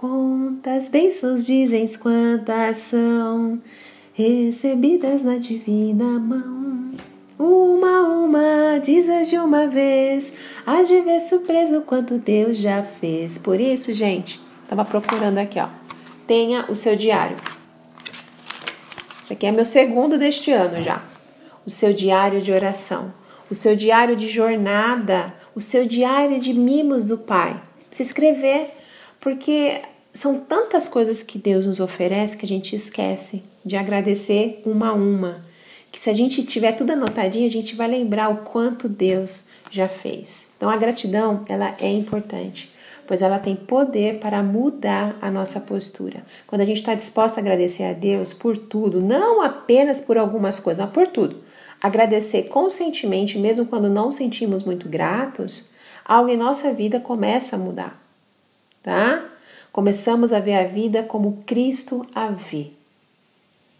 Quantas 0.01 0.89
bênçãos 0.89 1.45
dizem 1.45 1.85
quantas 2.01 2.77
são 2.77 3.61
recebidas 4.15 5.21
na 5.21 5.37
divina 5.37 6.17
mão. 6.17 6.89
Uma, 7.37 8.01
uma, 8.01 8.79
dizes 8.79 9.29
de 9.29 9.37
uma 9.37 9.67
vez, 9.67 10.35
há 10.65 10.81
de 10.81 10.99
ver 11.01 11.19
surpreso 11.19 11.81
quanto 11.81 12.17
Deus 12.17 12.57
já 12.57 12.81
fez. 12.81 13.37
Por 13.37 13.59
isso, 13.59 13.93
gente, 13.93 14.41
tava 14.67 14.83
procurando 14.83 15.37
aqui, 15.37 15.59
ó. 15.59 15.69
Tenha 16.25 16.65
o 16.67 16.75
seu 16.75 16.95
diário. 16.95 17.37
Esse 19.23 19.33
aqui 19.33 19.45
é 19.45 19.51
meu 19.51 19.65
segundo 19.65 20.17
deste 20.17 20.51
ano 20.51 20.81
já. 20.81 21.03
O 21.63 21.69
seu 21.69 21.93
diário 21.93 22.41
de 22.41 22.51
oração, 22.51 23.13
o 23.51 23.53
seu 23.53 23.75
diário 23.75 24.15
de 24.15 24.27
jornada, 24.27 25.31
o 25.53 25.61
seu 25.61 25.85
diário 25.85 26.39
de 26.39 26.55
mimos 26.55 27.05
do 27.05 27.19
Pai. 27.19 27.61
Se 27.91 28.01
escrever, 28.01 28.71
porque 29.19 29.79
são 30.13 30.39
tantas 30.39 30.87
coisas 30.87 31.23
que 31.23 31.37
Deus 31.37 31.65
nos 31.65 31.79
oferece 31.79 32.37
que 32.37 32.45
a 32.45 32.49
gente 32.49 32.75
esquece 32.75 33.43
de 33.63 33.77
agradecer 33.77 34.61
uma 34.65 34.89
a 34.89 34.93
uma. 34.93 35.45
Que 35.91 35.99
se 35.99 36.09
a 36.09 36.13
gente 36.13 36.43
tiver 36.43 36.71
tudo 36.73 36.91
anotadinho, 36.91 37.45
a 37.45 37.51
gente 37.51 37.75
vai 37.75 37.87
lembrar 37.87 38.29
o 38.29 38.37
quanto 38.37 38.87
Deus 38.87 39.47
já 39.69 39.87
fez. 39.87 40.53
Então 40.55 40.69
a 40.69 40.77
gratidão, 40.77 41.43
ela 41.47 41.75
é 41.79 41.91
importante 41.91 42.71
pois 43.11 43.21
ela 43.21 43.39
tem 43.39 43.57
poder 43.57 44.19
para 44.19 44.41
mudar 44.41 45.17
a 45.21 45.29
nossa 45.29 45.59
postura. 45.59 46.23
Quando 46.47 46.61
a 46.61 46.65
gente 46.65 46.77
está 46.77 46.95
disposta 46.95 47.41
a 47.41 47.41
agradecer 47.41 47.83
a 47.83 47.91
Deus 47.91 48.33
por 48.33 48.57
tudo, 48.57 49.01
não 49.01 49.41
apenas 49.41 49.99
por 49.99 50.17
algumas 50.17 50.59
coisas, 50.59 50.85
mas 50.85 50.93
por 50.93 51.07
tudo, 51.07 51.43
agradecer 51.81 52.43
conscientemente, 52.43 53.37
mesmo 53.37 53.65
quando 53.65 53.89
não 53.89 54.13
sentimos 54.13 54.63
muito 54.63 54.87
gratos, 54.87 55.67
algo 56.05 56.29
em 56.29 56.37
nossa 56.37 56.73
vida 56.73 57.01
começa 57.01 57.57
a 57.57 57.59
mudar, 57.59 58.01
tá? 58.81 59.25
Começamos 59.71 60.33
a 60.33 60.39
ver 60.39 60.55
a 60.55 60.67
vida 60.67 61.01
como 61.01 61.43
Cristo 61.45 62.05
a 62.13 62.27
vê, 62.27 62.71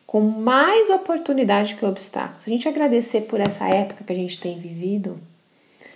com 0.08 0.22
mais 0.22 0.90
oportunidade 0.90 1.76
que 1.76 1.86
obstáculos. 1.86 2.44
Se 2.44 2.50
a 2.50 2.54
gente 2.54 2.68
agradecer 2.68 3.22
por 3.22 3.42
essa 3.42 3.68
época 3.68 4.06
que 4.06 4.14
a 4.14 4.16
gente 4.16 4.40
tem 4.40 4.58
vivido, 4.58 5.20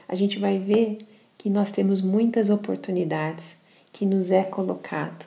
a 0.07 0.15
gente 0.15 0.37
vai 0.37 0.59
ver 0.59 0.97
que 1.37 1.49
nós 1.49 1.71
temos 1.71 2.01
muitas 2.01 2.49
oportunidades 2.49 3.63
que 3.93 4.05
nos 4.05 4.31
é 4.31 4.43
colocado. 4.43 5.25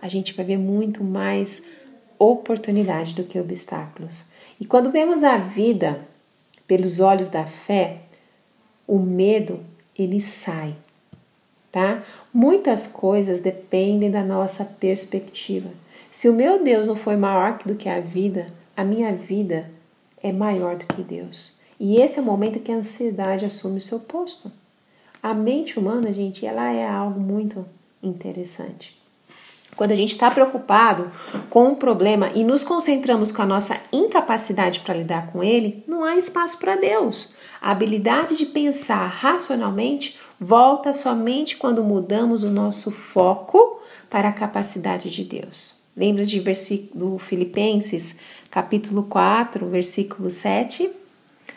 A 0.00 0.06
gente 0.06 0.32
vai 0.32 0.44
ver 0.44 0.58
muito 0.58 1.02
mais 1.02 1.62
oportunidade 2.16 3.14
do 3.14 3.24
que 3.24 3.40
obstáculos. 3.40 4.26
E 4.60 4.64
quando 4.64 4.92
vemos 4.92 5.24
a 5.24 5.38
vida 5.38 6.06
pelos 6.68 7.00
olhos 7.00 7.28
da 7.28 7.46
fé, 7.46 8.02
o 8.86 8.98
medo 8.98 9.58
ele 9.98 10.20
sai, 10.20 10.76
tá? 11.74 12.04
Muitas 12.32 12.86
coisas 12.86 13.40
dependem 13.40 14.08
da 14.08 14.22
nossa 14.22 14.64
perspectiva. 14.64 15.70
Se 16.12 16.28
o 16.28 16.32
meu 16.32 16.62
Deus 16.62 16.86
não 16.86 16.94
foi 16.94 17.16
maior 17.16 17.58
do 17.66 17.74
que 17.74 17.88
a 17.88 17.98
vida, 17.98 18.46
a 18.76 18.84
minha 18.84 19.12
vida 19.12 19.68
é 20.22 20.32
maior 20.32 20.76
do 20.76 20.86
que 20.86 21.02
Deus. 21.02 21.58
E 21.80 22.00
esse 22.00 22.20
é 22.20 22.22
o 22.22 22.24
momento 22.24 22.60
que 22.60 22.70
a 22.70 22.76
ansiedade 22.76 23.44
assume 23.44 23.78
o 23.78 23.80
seu 23.80 23.98
posto. 23.98 24.52
A 25.20 25.34
mente 25.34 25.76
humana, 25.76 26.12
gente, 26.12 26.46
ela 26.46 26.70
é 26.70 26.86
algo 26.86 27.18
muito 27.18 27.66
interessante. 28.00 28.93
Quando 29.76 29.92
a 29.92 29.96
gente 29.96 30.12
está 30.12 30.30
preocupado 30.30 31.10
com 31.50 31.68
um 31.68 31.74
problema 31.74 32.30
e 32.34 32.44
nos 32.44 32.62
concentramos 32.62 33.32
com 33.32 33.42
a 33.42 33.46
nossa 33.46 33.80
incapacidade 33.92 34.80
para 34.80 34.94
lidar 34.94 35.26
com 35.32 35.42
ele, 35.42 35.82
não 35.86 36.04
há 36.04 36.16
espaço 36.16 36.58
para 36.58 36.76
Deus. 36.76 37.34
A 37.60 37.72
habilidade 37.72 38.36
de 38.36 38.46
pensar 38.46 39.06
racionalmente 39.06 40.18
volta 40.38 40.92
somente 40.92 41.56
quando 41.56 41.82
mudamos 41.82 42.42
o 42.42 42.50
nosso 42.50 42.90
foco 42.90 43.80
para 44.08 44.28
a 44.28 44.32
capacidade 44.32 45.10
de 45.10 45.24
Deus. 45.24 45.82
Lembra 45.96 46.24
de 46.24 46.40
versículo 46.40 47.18
Filipenses, 47.18 48.16
capítulo 48.50 49.04
4, 49.04 49.66
versículo 49.66 50.30
7? 50.30 50.90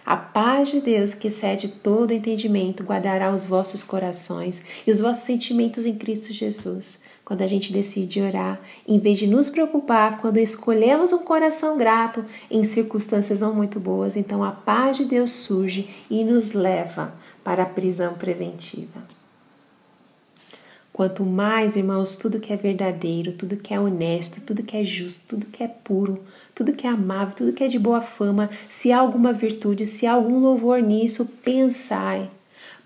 A 0.06 0.16
paz 0.16 0.70
de 0.70 0.80
Deus, 0.80 1.14
que 1.14 1.28
excede 1.28 1.68
todo 1.68 2.14
entendimento, 2.14 2.84
guardará 2.84 3.34
os 3.34 3.44
vossos 3.44 3.84
corações 3.84 4.64
e 4.86 4.92
os 4.92 5.02
vossos 5.02 5.26
sentimentos 5.26 5.86
em 5.86 5.98
Cristo 5.98 6.32
Jesus. 6.32 7.02
Quando 7.28 7.42
a 7.42 7.48
gente 7.48 7.74
decide 7.74 8.22
orar, 8.22 8.58
em 8.88 9.00
vez 9.00 9.18
de 9.18 9.28
nos 9.28 9.50
preocupar 9.50 10.22
quando 10.22 10.38
escolhemos 10.38 11.12
um 11.12 11.26
coração 11.26 11.78
grato 11.78 12.24
em 12.50 12.64
circunstâncias 12.64 13.42
não 13.42 13.54
muito 13.54 13.82
boas, 13.82 14.16
então 14.16 14.46
a 14.46 14.52
paz 14.52 14.96
de 14.96 15.04
Deus 15.04 15.34
surge 15.34 15.90
e 16.10 16.24
nos 16.24 16.54
leva 16.54 17.14
para 17.44 17.64
a 17.64 17.66
prisão 17.66 18.14
preventiva. 18.14 19.04
Quanto 20.94 21.26
mais, 21.26 21.76
irmãos, 21.76 22.16
tudo 22.16 22.40
que 22.40 22.54
é 22.54 22.56
verdadeiro, 22.56 23.34
tudo 23.34 23.58
que 23.58 23.74
é 23.74 23.80
honesto, 23.80 24.40
tudo 24.40 24.64
que 24.64 24.78
é 24.78 24.86
justo, 24.86 25.28
tudo 25.28 25.48
que 25.48 25.62
é 25.62 25.68
puro, 25.68 26.24
tudo 26.56 26.72
que 26.72 26.88
é 26.88 26.90
amável, 26.90 27.36
tudo 27.36 27.52
que 27.52 27.66
é 27.66 27.68
de 27.68 27.78
boa 27.78 28.02
fama, 28.02 28.50
se 28.70 28.90
há 28.94 29.00
alguma 29.00 29.34
virtude, 29.34 29.86
se 29.86 30.08
há 30.08 30.14
algum 30.14 30.40
louvor 30.40 30.82
nisso, 30.82 31.26
pensai. 31.44 32.30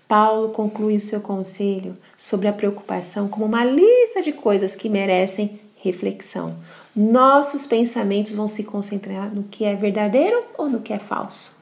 Paulo 0.08 0.48
conclui 0.48 0.96
o 0.96 1.00
seu 1.00 1.20
conselho 1.20 1.96
sobre 2.22 2.46
a 2.46 2.52
preocupação 2.52 3.26
como 3.26 3.44
uma 3.44 3.64
lista 3.64 4.22
de 4.22 4.32
coisas 4.32 4.76
que 4.76 4.88
merecem 4.88 5.58
reflexão. 5.74 6.54
Nossos 6.94 7.66
pensamentos 7.66 8.36
vão 8.36 8.46
se 8.46 8.62
concentrar 8.62 9.34
no 9.34 9.42
que 9.42 9.64
é 9.64 9.74
verdadeiro 9.74 10.40
ou 10.56 10.68
no 10.68 10.78
que 10.78 10.92
é 10.92 11.00
falso, 11.00 11.60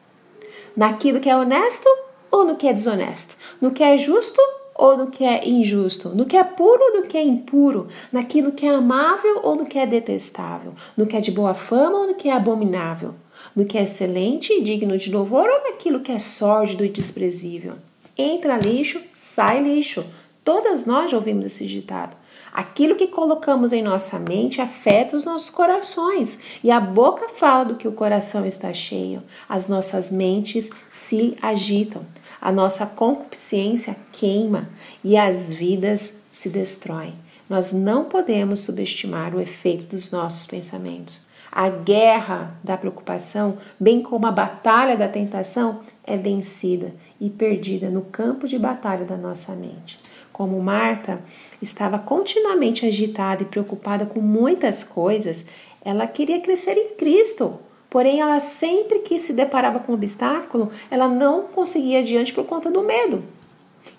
naquilo 0.76 1.18
que 1.18 1.30
é 1.30 1.34
honesto 1.34 1.88
ou 2.30 2.44
no 2.44 2.56
que 2.56 2.66
é 2.66 2.74
desonesto, 2.74 3.36
no 3.58 3.70
que 3.70 3.82
é 3.82 3.96
justo 3.96 4.38
ou 4.74 4.98
no 4.98 5.06
que 5.06 5.24
é 5.24 5.48
injusto, 5.48 6.10
no 6.10 6.26
que 6.26 6.36
é 6.36 6.44
puro 6.44 6.78
ou 6.78 7.00
no 7.00 7.06
que 7.06 7.16
é 7.16 7.24
impuro, 7.24 7.88
naquilo 8.12 8.52
que 8.52 8.66
é 8.66 8.74
amável 8.74 9.40
ou 9.42 9.56
no 9.56 9.64
que 9.64 9.78
é 9.78 9.86
detestável, 9.86 10.74
no 10.94 11.06
que 11.06 11.16
é 11.16 11.22
de 11.22 11.30
boa 11.30 11.54
fama 11.54 12.00
ou 12.00 12.06
no 12.08 12.14
que 12.14 12.28
é 12.28 12.32
abominável, 12.34 13.14
no 13.56 13.64
que 13.64 13.78
é 13.78 13.84
excelente 13.84 14.52
e 14.52 14.62
digno 14.62 14.98
de 14.98 15.10
louvor 15.10 15.48
ou 15.48 15.70
naquilo 15.70 16.00
que 16.00 16.12
é 16.12 16.18
sórdido 16.18 16.84
e 16.84 16.90
desprezível. 16.90 17.76
Entra 18.22 18.58
lixo, 18.58 19.00
sai 19.14 19.62
lixo. 19.62 20.04
Todas 20.44 20.86
nós 20.86 21.10
já 21.10 21.16
ouvimos 21.16 21.46
esse 21.46 21.66
ditado. 21.66 22.16
Aquilo 22.52 22.96
que 22.96 23.06
colocamos 23.06 23.72
em 23.72 23.82
nossa 23.82 24.18
mente 24.18 24.60
afeta 24.60 25.16
os 25.16 25.24
nossos 25.24 25.50
corações, 25.50 26.58
e 26.64 26.70
a 26.70 26.80
boca 26.80 27.28
fala 27.28 27.64
do 27.64 27.76
que 27.76 27.86
o 27.86 27.92
coração 27.92 28.44
está 28.46 28.72
cheio. 28.72 29.22
As 29.48 29.68
nossas 29.68 30.10
mentes 30.10 30.70
se 30.90 31.36
agitam 31.40 32.04
a 32.40 32.50
nossa 32.50 32.86
concupiscência 32.86 33.94
queima 34.12 34.68
e 35.04 35.16
as 35.16 35.52
vidas 35.52 36.26
se 36.32 36.48
destroem. 36.48 37.14
Nós 37.48 37.72
não 37.72 38.04
podemos 38.04 38.60
subestimar 38.60 39.34
o 39.34 39.40
efeito 39.40 39.86
dos 39.86 40.10
nossos 40.10 40.46
pensamentos. 40.46 41.28
A 41.52 41.68
guerra 41.68 42.54
da 42.62 42.76
preocupação, 42.76 43.58
bem 43.78 44.00
como 44.00 44.24
a 44.24 44.30
batalha 44.30 44.96
da 44.96 45.08
tentação, 45.08 45.80
é 46.04 46.16
vencida 46.16 46.94
e 47.20 47.28
perdida 47.28 47.90
no 47.90 48.02
campo 48.02 48.46
de 48.46 48.56
batalha 48.56 49.04
da 49.04 49.16
nossa 49.16 49.52
mente. 49.56 49.98
Como 50.40 50.58
Marta 50.58 51.20
estava 51.60 51.98
continuamente 51.98 52.86
agitada 52.86 53.42
e 53.42 53.44
preocupada 53.44 54.06
com 54.06 54.22
muitas 54.22 54.82
coisas, 54.82 55.46
ela 55.84 56.06
queria 56.06 56.40
crescer 56.40 56.78
em 56.78 56.94
Cristo, 56.94 57.58
Porém, 57.90 58.20
ela 58.20 58.40
sempre 58.40 59.00
que 59.00 59.18
se 59.18 59.34
deparava 59.34 59.80
com 59.80 59.92
um 59.92 59.96
obstáculo, 59.96 60.70
ela 60.90 61.08
não 61.08 61.42
conseguia 61.42 61.98
adiante 61.98 62.32
por 62.32 62.46
conta 62.46 62.70
do 62.70 62.82
medo. 62.82 63.22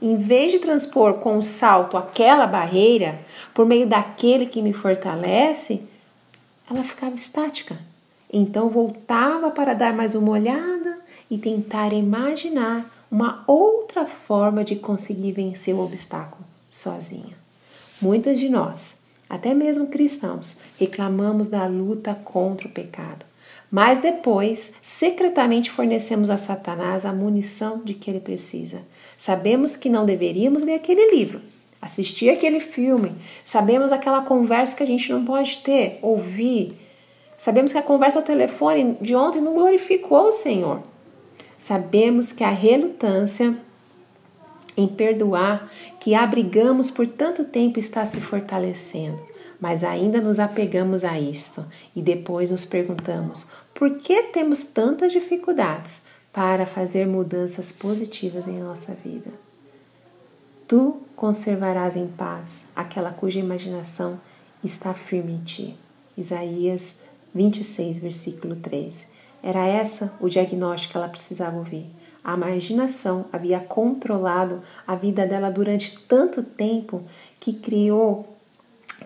Em 0.02 0.16
vez 0.18 0.52
de 0.52 0.58
transpor 0.58 1.16
com 1.16 1.38
o 1.38 1.44
salto 1.44 1.96
aquela 1.96 2.48
barreira, 2.48 3.20
por 3.54 3.64
meio 3.64 3.86
daquele 3.86 4.48
que 4.48 4.64
me 4.64 4.74
fortalece, 4.74 5.88
ela 6.68 6.84
ficava 6.84 7.14
estática. 7.16 7.78
Então 8.34 8.68
voltava 8.68 9.52
para 9.52 9.76
dar 9.76 9.94
mais 9.94 10.16
uma 10.16 10.32
olhada 10.32 10.98
e 11.30 11.38
tentar 11.38 11.94
imaginar 11.94 13.01
uma 13.12 13.44
outra 13.46 14.06
forma 14.06 14.64
de 14.64 14.78
conseguir 14.78 15.34
vencer 15.34 15.76
o 15.76 15.84
obstáculo 15.84 16.46
sozinha. 16.70 17.36
Muitas 18.02 18.40
de 18.40 18.48
nós, 18.48 19.04
até 19.30 19.54
mesmo 19.54 19.88
cristãos, 19.88 20.58
reclamamos 20.80 21.50
da 21.50 21.68
luta 21.68 22.16
contra 22.16 22.68
o 22.68 22.72
pecado, 22.72 23.26
mas 23.70 24.00
depois 24.00 24.80
secretamente 24.82 25.70
fornecemos 25.70 26.30
a 26.30 26.38
Satanás 26.38 27.06
a 27.06 27.12
munição 27.12 27.80
de 27.84 27.94
que 27.94 28.10
ele 28.10 28.22
precisa. 28.22 28.82
Sabemos 29.18 29.76
que 29.76 29.90
não 29.90 30.06
deveríamos 30.06 30.64
ler 30.64 30.76
aquele 30.76 31.12
livro, 31.12 31.42
assistir 31.82 32.30
aquele 32.30 32.62
filme, 32.62 33.12
sabemos 33.44 33.92
aquela 33.92 34.22
conversa 34.22 34.76
que 34.76 34.84
a 34.84 34.88
gente 34.88 35.12
não 35.12 35.26
pode 35.26 35.60
ter, 35.60 36.00
ouvir. 36.02 36.78
Sabemos 37.38 37.72
que 37.72 37.78
a 37.78 37.84
conversa 37.84 38.20
ao 38.20 38.26
telefone 38.26 38.98
de 39.02 39.16
ontem 39.16 39.42
não 39.42 39.54
glorificou 39.54 40.30
o 40.30 40.32
Senhor. 40.32 40.91
Sabemos 41.62 42.32
que 42.32 42.44
a 42.44 42.50
relutância 42.50 43.56
em 44.76 44.88
perdoar 44.88 45.72
que 46.00 46.16
abrigamos 46.16 46.90
por 46.90 47.06
tanto 47.06 47.44
tempo 47.44 47.78
está 47.78 48.04
se 48.04 48.20
fortalecendo, 48.20 49.20
mas 49.60 49.84
ainda 49.84 50.20
nos 50.20 50.40
apegamos 50.40 51.04
a 51.04 51.20
isto 51.20 51.64
e 51.96 52.02
depois 52.02 52.50
nos 52.50 52.66
perguntamos 52.66 53.46
por 53.76 54.00
que 54.00 54.24
temos 54.34 54.64
tantas 54.64 55.12
dificuldades 55.12 56.02
para 56.34 56.66
fazer 56.66 57.06
mudanças 57.06 57.72
positivas 57.72 58.48
em 58.48 58.58
nossa 58.58 58.96
vida. 58.96 59.30
Tu 60.68 61.00
conservarás 61.16 61.96
em 61.96 62.08
paz 62.08 62.70
aquela 62.76 63.12
cuja 63.12 63.40
imaginação 63.40 64.20
está 64.64 64.96
firme 64.96 65.34
em 65.34 65.44
ti. 65.44 65.78
Isaías 66.18 67.02
26, 67.36 68.00
versículo 68.00 68.56
13. 68.56 69.21
Era 69.44 69.66
essa 69.66 70.14
o 70.20 70.30
diagnóstico 70.30 70.92
que 70.92 70.98
ela 70.98 71.10
precisava 71.10 71.58
ouvir. 71.58 71.86
A 72.24 72.36
imaginação 72.36 73.26
havia 73.32 73.60
controlado 73.60 74.62
a 74.86 74.96
vida 74.96 75.26
dela 75.26 75.50
durante 75.50 75.98
tanto 76.02 76.44
tempo 76.44 77.04
que 77.40 77.54
criou 77.54 78.28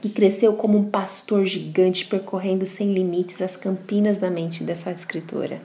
que 0.02 0.10
cresceu 0.10 0.54
como 0.54 0.78
um 0.78 0.90
pastor 0.90 1.46
gigante 1.46 2.06
percorrendo 2.06 2.66
sem 2.66 2.94
limites 2.94 3.42
as 3.42 3.56
campinas 3.56 4.18
da 4.18 4.30
mente 4.30 4.64
dessa 4.64 4.92
escritora. 4.92 5.62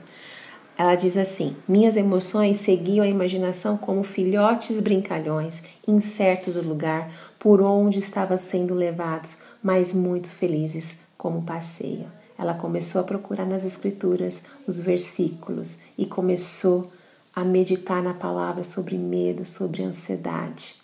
Ela 0.77 0.95
diz 0.95 1.17
assim: 1.17 1.55
Minhas 1.67 1.97
emoções 1.97 2.57
seguiam 2.57 3.03
a 3.03 3.09
imaginação 3.09 3.77
como 3.77 4.03
filhotes 4.03 4.79
brincalhões, 4.79 5.63
incertos 5.87 6.55
do 6.55 6.67
lugar 6.67 7.11
por 7.37 7.61
onde 7.61 7.99
estavam 7.99 8.37
sendo 8.37 8.73
levados, 8.73 9.43
mas 9.61 9.93
muito 9.93 10.31
felizes 10.31 10.97
como 11.17 11.43
passeio. 11.43 12.20
Ela 12.41 12.55
começou 12.55 12.99
a 12.99 13.03
procurar 13.03 13.45
nas 13.45 13.63
escrituras 13.63 14.45
os 14.65 14.79
versículos 14.79 15.83
e 15.95 16.07
começou 16.07 16.91
a 17.35 17.45
meditar 17.45 18.01
na 18.01 18.15
palavra 18.15 18.63
sobre 18.63 18.97
medo, 18.97 19.45
sobre 19.45 19.83
ansiedade, 19.83 20.75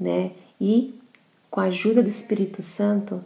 né? 0.00 0.30
E 0.58 0.98
com 1.50 1.60
a 1.60 1.64
ajuda 1.64 2.02
do 2.02 2.08
Espírito 2.08 2.62
Santo, 2.62 3.22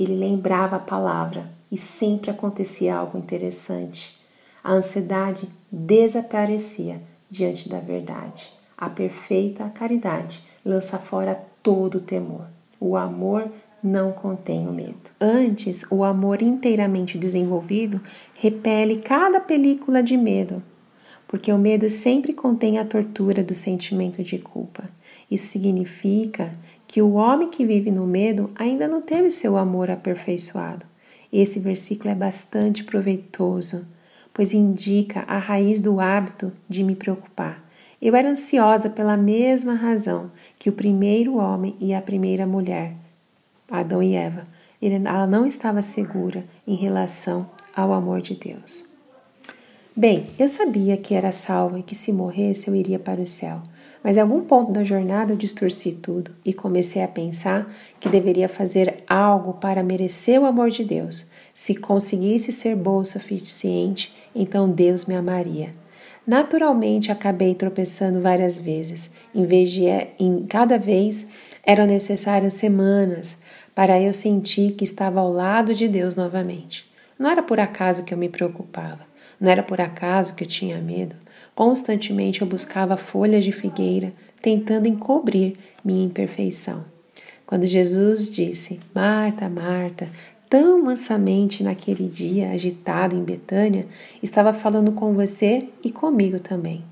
ele 0.00 0.16
lembrava 0.16 0.76
a 0.76 0.80
palavra 0.80 1.48
e 1.70 1.78
sempre 1.78 2.28
acontecia 2.28 2.96
algo 2.96 3.16
interessante. 3.16 4.20
A 4.64 4.72
ansiedade 4.72 5.48
desaparecia 5.70 7.00
diante 7.30 7.68
da 7.68 7.78
verdade. 7.78 8.52
A 8.76 8.90
perfeita 8.90 9.68
caridade 9.68 10.42
lança 10.64 10.98
fora 10.98 11.40
todo 11.62 11.98
o 11.98 12.00
temor. 12.00 12.46
O 12.80 12.96
amor 12.96 13.48
não 13.82 14.12
contém 14.12 14.68
o 14.68 14.72
medo. 14.72 15.10
Antes, 15.20 15.84
o 15.90 16.04
amor 16.04 16.40
inteiramente 16.40 17.18
desenvolvido 17.18 18.00
repele 18.34 18.98
cada 18.98 19.40
película 19.40 20.02
de 20.02 20.16
medo, 20.16 20.62
porque 21.26 21.52
o 21.52 21.58
medo 21.58 21.90
sempre 21.90 22.32
contém 22.32 22.78
a 22.78 22.84
tortura 22.84 23.42
do 23.42 23.54
sentimento 23.54 24.22
de 24.22 24.38
culpa. 24.38 24.84
Isso 25.30 25.46
significa 25.46 26.54
que 26.86 27.00
o 27.00 27.14
homem 27.14 27.48
que 27.48 27.64
vive 27.64 27.90
no 27.90 28.06
medo 28.06 28.50
ainda 28.54 28.86
não 28.86 29.00
teve 29.00 29.30
seu 29.30 29.56
amor 29.56 29.90
aperfeiçoado. 29.90 30.84
Esse 31.32 31.58
versículo 31.58 32.10
é 32.10 32.14
bastante 32.14 32.84
proveitoso, 32.84 33.86
pois 34.34 34.52
indica 34.52 35.24
a 35.26 35.38
raiz 35.38 35.80
do 35.80 35.98
hábito 35.98 36.52
de 36.68 36.84
me 36.84 36.94
preocupar. 36.94 37.66
Eu 38.00 38.14
era 38.14 38.28
ansiosa 38.28 38.90
pela 38.90 39.16
mesma 39.16 39.74
razão 39.74 40.30
que 40.58 40.68
o 40.68 40.72
primeiro 40.72 41.36
homem 41.36 41.76
e 41.80 41.94
a 41.94 42.02
primeira 42.02 42.46
mulher, 42.46 42.94
Adão 43.78 44.02
e 44.02 44.14
Eva. 44.14 44.44
Ela 44.80 45.26
não 45.26 45.46
estava 45.46 45.80
segura 45.80 46.44
em 46.66 46.74
relação 46.74 47.48
ao 47.74 47.92
amor 47.92 48.20
de 48.20 48.34
Deus. 48.34 48.84
Bem, 49.94 50.26
eu 50.38 50.48
sabia 50.48 50.96
que 50.96 51.14
era 51.14 51.32
salva 51.32 51.78
e 51.78 51.82
que 51.82 51.94
se 51.94 52.12
morresse 52.12 52.68
eu 52.68 52.74
iria 52.74 52.98
para 52.98 53.20
o 53.20 53.26
céu. 53.26 53.62
Mas 54.02 54.16
em 54.16 54.20
algum 54.20 54.40
ponto 54.40 54.72
da 54.72 54.82
jornada 54.82 55.32
eu 55.32 55.36
distorci 55.36 55.92
tudo 55.92 56.32
e 56.44 56.52
comecei 56.52 57.02
a 57.02 57.08
pensar 57.08 57.72
que 58.00 58.08
deveria 58.08 58.48
fazer 58.48 59.04
algo 59.06 59.54
para 59.54 59.82
merecer 59.82 60.40
o 60.40 60.46
amor 60.46 60.70
de 60.70 60.82
Deus. 60.82 61.30
Se 61.54 61.74
conseguisse 61.74 62.50
ser 62.52 62.74
boa 62.74 63.02
o 63.02 63.04
suficiente, 63.04 64.14
então 64.34 64.68
Deus 64.68 65.06
me 65.06 65.14
amaria. 65.14 65.70
Naturalmente 66.26 67.12
acabei 67.12 67.54
tropeçando 67.54 68.20
várias 68.20 68.58
vezes. 68.58 69.10
Em 69.34 69.44
vez 69.44 69.70
de 69.70 69.84
em 70.18 70.46
cada 70.46 70.78
vez 70.78 71.28
eram 71.64 71.86
necessárias 71.86 72.54
semanas 72.54 73.36
para 73.74 74.00
eu 74.00 74.12
sentir 74.12 74.72
que 74.72 74.84
estava 74.84 75.20
ao 75.20 75.32
lado 75.32 75.74
de 75.74 75.88
Deus 75.88 76.16
novamente. 76.16 76.90
Não 77.18 77.30
era 77.30 77.42
por 77.42 77.60
acaso 77.60 78.04
que 78.04 78.12
eu 78.12 78.18
me 78.18 78.28
preocupava. 78.28 79.00
Não 79.40 79.50
era 79.50 79.62
por 79.62 79.80
acaso 79.80 80.34
que 80.34 80.44
eu 80.44 80.48
tinha 80.48 80.78
medo. 80.78 81.16
Constantemente 81.54 82.42
eu 82.42 82.46
buscava 82.46 82.96
folhas 82.96 83.44
de 83.44 83.52
figueira, 83.52 84.12
tentando 84.40 84.88
encobrir 84.88 85.54
minha 85.84 86.04
imperfeição. 86.04 86.84
Quando 87.46 87.66
Jesus 87.66 88.30
disse: 88.30 88.80
Marta, 88.94 89.48
Marta, 89.48 90.08
tão 90.48 90.82
mansamente 90.82 91.62
naquele 91.62 92.08
dia 92.08 92.50
agitado 92.50 93.16
em 93.16 93.22
Betânia, 93.22 93.86
estava 94.22 94.52
falando 94.52 94.92
com 94.92 95.14
você 95.14 95.68
e 95.82 95.90
comigo 95.90 96.38
também. 96.38 96.91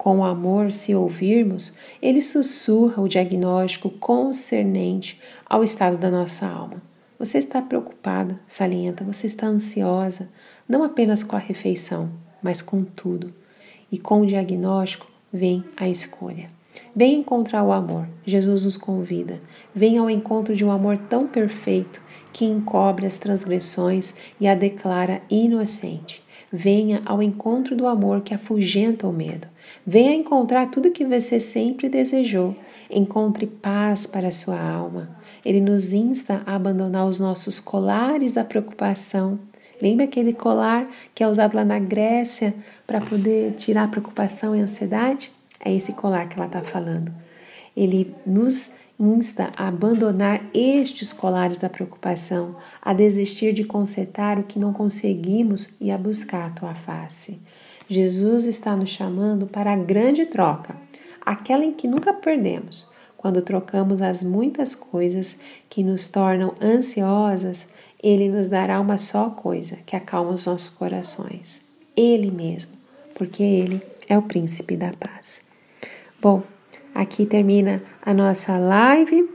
Com 0.00 0.24
amor, 0.24 0.72
se 0.72 0.94
ouvirmos, 0.94 1.76
ele 2.00 2.22
sussurra 2.22 3.02
o 3.02 3.06
diagnóstico 3.06 3.90
concernente 3.90 5.20
ao 5.44 5.62
estado 5.62 5.98
da 5.98 6.10
nossa 6.10 6.46
alma. 6.46 6.82
Você 7.18 7.36
está 7.36 7.60
preocupada, 7.60 8.40
salienta, 8.48 9.04
você 9.04 9.26
está 9.26 9.46
ansiosa, 9.46 10.30
não 10.66 10.82
apenas 10.82 11.22
com 11.22 11.36
a 11.36 11.38
refeição, 11.38 12.10
mas 12.42 12.62
com 12.62 12.82
tudo. 12.82 13.30
E 13.92 13.98
com 13.98 14.22
o 14.22 14.26
diagnóstico 14.26 15.06
vem 15.30 15.62
a 15.76 15.86
escolha. 15.86 16.48
Vem 16.96 17.16
encontrar 17.16 17.62
o 17.62 17.70
amor. 17.70 18.08
Jesus 18.24 18.64
nos 18.64 18.78
convida. 18.78 19.38
Vem 19.74 19.98
ao 19.98 20.08
encontro 20.08 20.56
de 20.56 20.64
um 20.64 20.70
amor 20.70 20.96
tão 20.96 21.26
perfeito 21.26 22.00
que 22.32 22.46
encobre 22.46 23.04
as 23.04 23.18
transgressões 23.18 24.16
e 24.40 24.48
a 24.48 24.54
declara 24.54 25.20
inocente. 25.28 26.24
Venha 26.50 27.02
ao 27.04 27.22
encontro 27.22 27.76
do 27.76 27.86
amor 27.86 28.22
que 28.22 28.32
afugenta 28.32 29.06
o 29.06 29.12
medo. 29.12 29.49
Venha 29.86 30.14
encontrar 30.14 30.70
tudo 30.70 30.90
que 30.90 31.04
você 31.04 31.40
sempre 31.40 31.88
desejou. 31.88 32.56
Encontre 32.90 33.46
paz 33.46 34.06
para 34.06 34.28
a 34.28 34.32
sua 34.32 34.60
alma. 34.60 35.10
Ele 35.44 35.60
nos 35.60 35.92
insta 35.92 36.42
a 36.46 36.54
abandonar 36.54 37.06
os 37.06 37.18
nossos 37.18 37.60
colares 37.60 38.32
da 38.32 38.44
preocupação 38.44 39.38
Lembra 39.80 40.04
aquele 40.04 40.32
colar 40.32 40.88
que 41.14 41.24
é 41.24 41.28
usado 41.28 41.56
lá 41.56 41.64
na 41.64 41.78
Grécia 41.78 42.54
para 42.86 43.00
poder 43.00 43.54
tirar 43.54 43.84
a 43.84 43.88
preocupação 43.88 44.54
e 44.54 44.60
a 44.60 44.64
ansiedade? 44.64 45.32
É 45.58 45.72
esse 45.72 45.92
colar 45.92 46.28
que 46.28 46.36
ela 46.36 46.46
está 46.46 46.60
falando. 46.60 47.10
Ele 47.74 48.14
nos 48.26 48.74
insta 48.98 49.50
a 49.56 49.68
abandonar 49.68 50.42
estes 50.52 51.12
colares 51.12 51.56
da 51.56 51.70
preocupação, 51.70 52.56
a 52.82 52.92
desistir 52.92 53.54
de 53.54 53.64
consertar 53.64 54.38
o 54.38 54.42
que 54.42 54.58
não 54.58 54.72
conseguimos 54.72 55.76
e 55.80 55.90
a 55.90 55.96
buscar 55.96 56.48
a 56.48 56.50
tua 56.50 56.74
face. 56.74 57.40
Jesus 57.90 58.46
está 58.46 58.76
nos 58.76 58.90
chamando 58.90 59.46
para 59.46 59.72
a 59.72 59.76
grande 59.76 60.24
troca, 60.24 60.76
aquela 61.20 61.64
em 61.64 61.72
que 61.72 61.88
nunca 61.88 62.12
perdemos, 62.12 62.88
quando 63.16 63.42
trocamos 63.42 64.00
as 64.00 64.22
muitas 64.22 64.74
coisas 64.74 65.38
que 65.68 65.82
nos 65.82 66.06
tornam 66.06 66.54
ansiosas 66.62 67.68
ele 68.02 68.30
nos 68.30 68.48
dará 68.48 68.80
uma 68.80 68.96
só 68.96 69.28
coisa 69.30 69.76
que 69.84 69.94
acalma 69.94 70.30
os 70.30 70.46
nossos 70.46 70.70
corações: 70.70 71.66
Ele 71.96 72.30
mesmo, 72.30 72.72
porque 73.14 73.42
Ele 73.42 73.82
é 74.08 74.16
o 74.16 74.22
príncipe 74.22 74.76
da 74.76 74.90
paz. 74.98 75.42
Bom, 76.20 76.42
aqui 76.94 77.26
termina 77.26 77.82
a 78.00 78.14
nossa 78.14 78.56
live. 78.56 79.28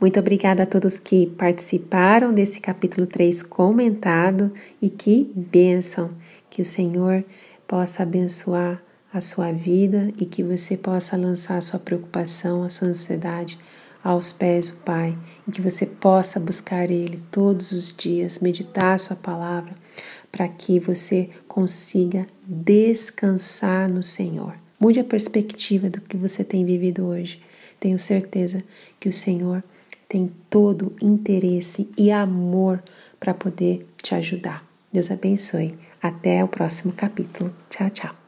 Muito 0.00 0.18
obrigada 0.18 0.64
a 0.64 0.66
todos 0.66 0.98
que 0.98 1.26
participaram 1.26 2.32
desse 2.32 2.60
capítulo 2.60 3.06
3 3.06 3.42
comentado 3.42 4.52
e 4.80 4.90
que 4.90 5.30
bênção 5.34 6.10
que 6.52 6.60
o 6.60 6.66
Senhor 6.66 7.24
possa 7.66 8.02
abençoar 8.02 8.82
a 9.10 9.22
sua 9.22 9.50
vida 9.52 10.12
e 10.18 10.26
que 10.26 10.42
você 10.42 10.76
possa 10.76 11.16
lançar 11.16 11.56
a 11.56 11.62
sua 11.62 11.80
preocupação, 11.80 12.62
a 12.62 12.68
sua 12.68 12.88
ansiedade 12.88 13.58
aos 14.04 14.32
pés 14.32 14.68
do 14.68 14.76
Pai 14.76 15.16
e 15.48 15.50
que 15.50 15.62
você 15.62 15.86
possa 15.86 16.38
buscar 16.38 16.90
Ele 16.90 17.22
todos 17.30 17.72
os 17.72 17.94
dias, 17.96 18.38
meditar 18.38 18.94
a 18.94 18.98
Sua 18.98 19.16
palavra, 19.16 19.74
para 20.30 20.46
que 20.46 20.78
você 20.78 21.30
consiga 21.48 22.26
descansar 22.46 23.90
no 23.90 24.02
Senhor. 24.02 24.54
Mude 24.78 25.00
a 25.00 25.04
perspectiva 25.04 25.88
do 25.88 26.02
que 26.02 26.18
você 26.18 26.44
tem 26.44 26.66
vivido 26.66 27.06
hoje. 27.06 27.40
Tenho 27.80 27.98
certeza 27.98 28.62
que 29.00 29.08
o 29.08 29.12
Senhor 29.12 29.64
tem 30.06 30.30
todo 30.50 30.94
interesse 31.00 31.90
e 31.96 32.10
amor 32.10 32.82
para 33.18 33.32
poder 33.32 33.86
te 34.02 34.14
ajudar. 34.14 34.66
Deus 34.92 35.10
abençoe. 35.10 35.91
Até 36.02 36.42
o 36.42 36.48
próximo 36.48 36.92
capítulo. 36.92 37.54
Tchau, 37.70 37.88
tchau. 37.90 38.21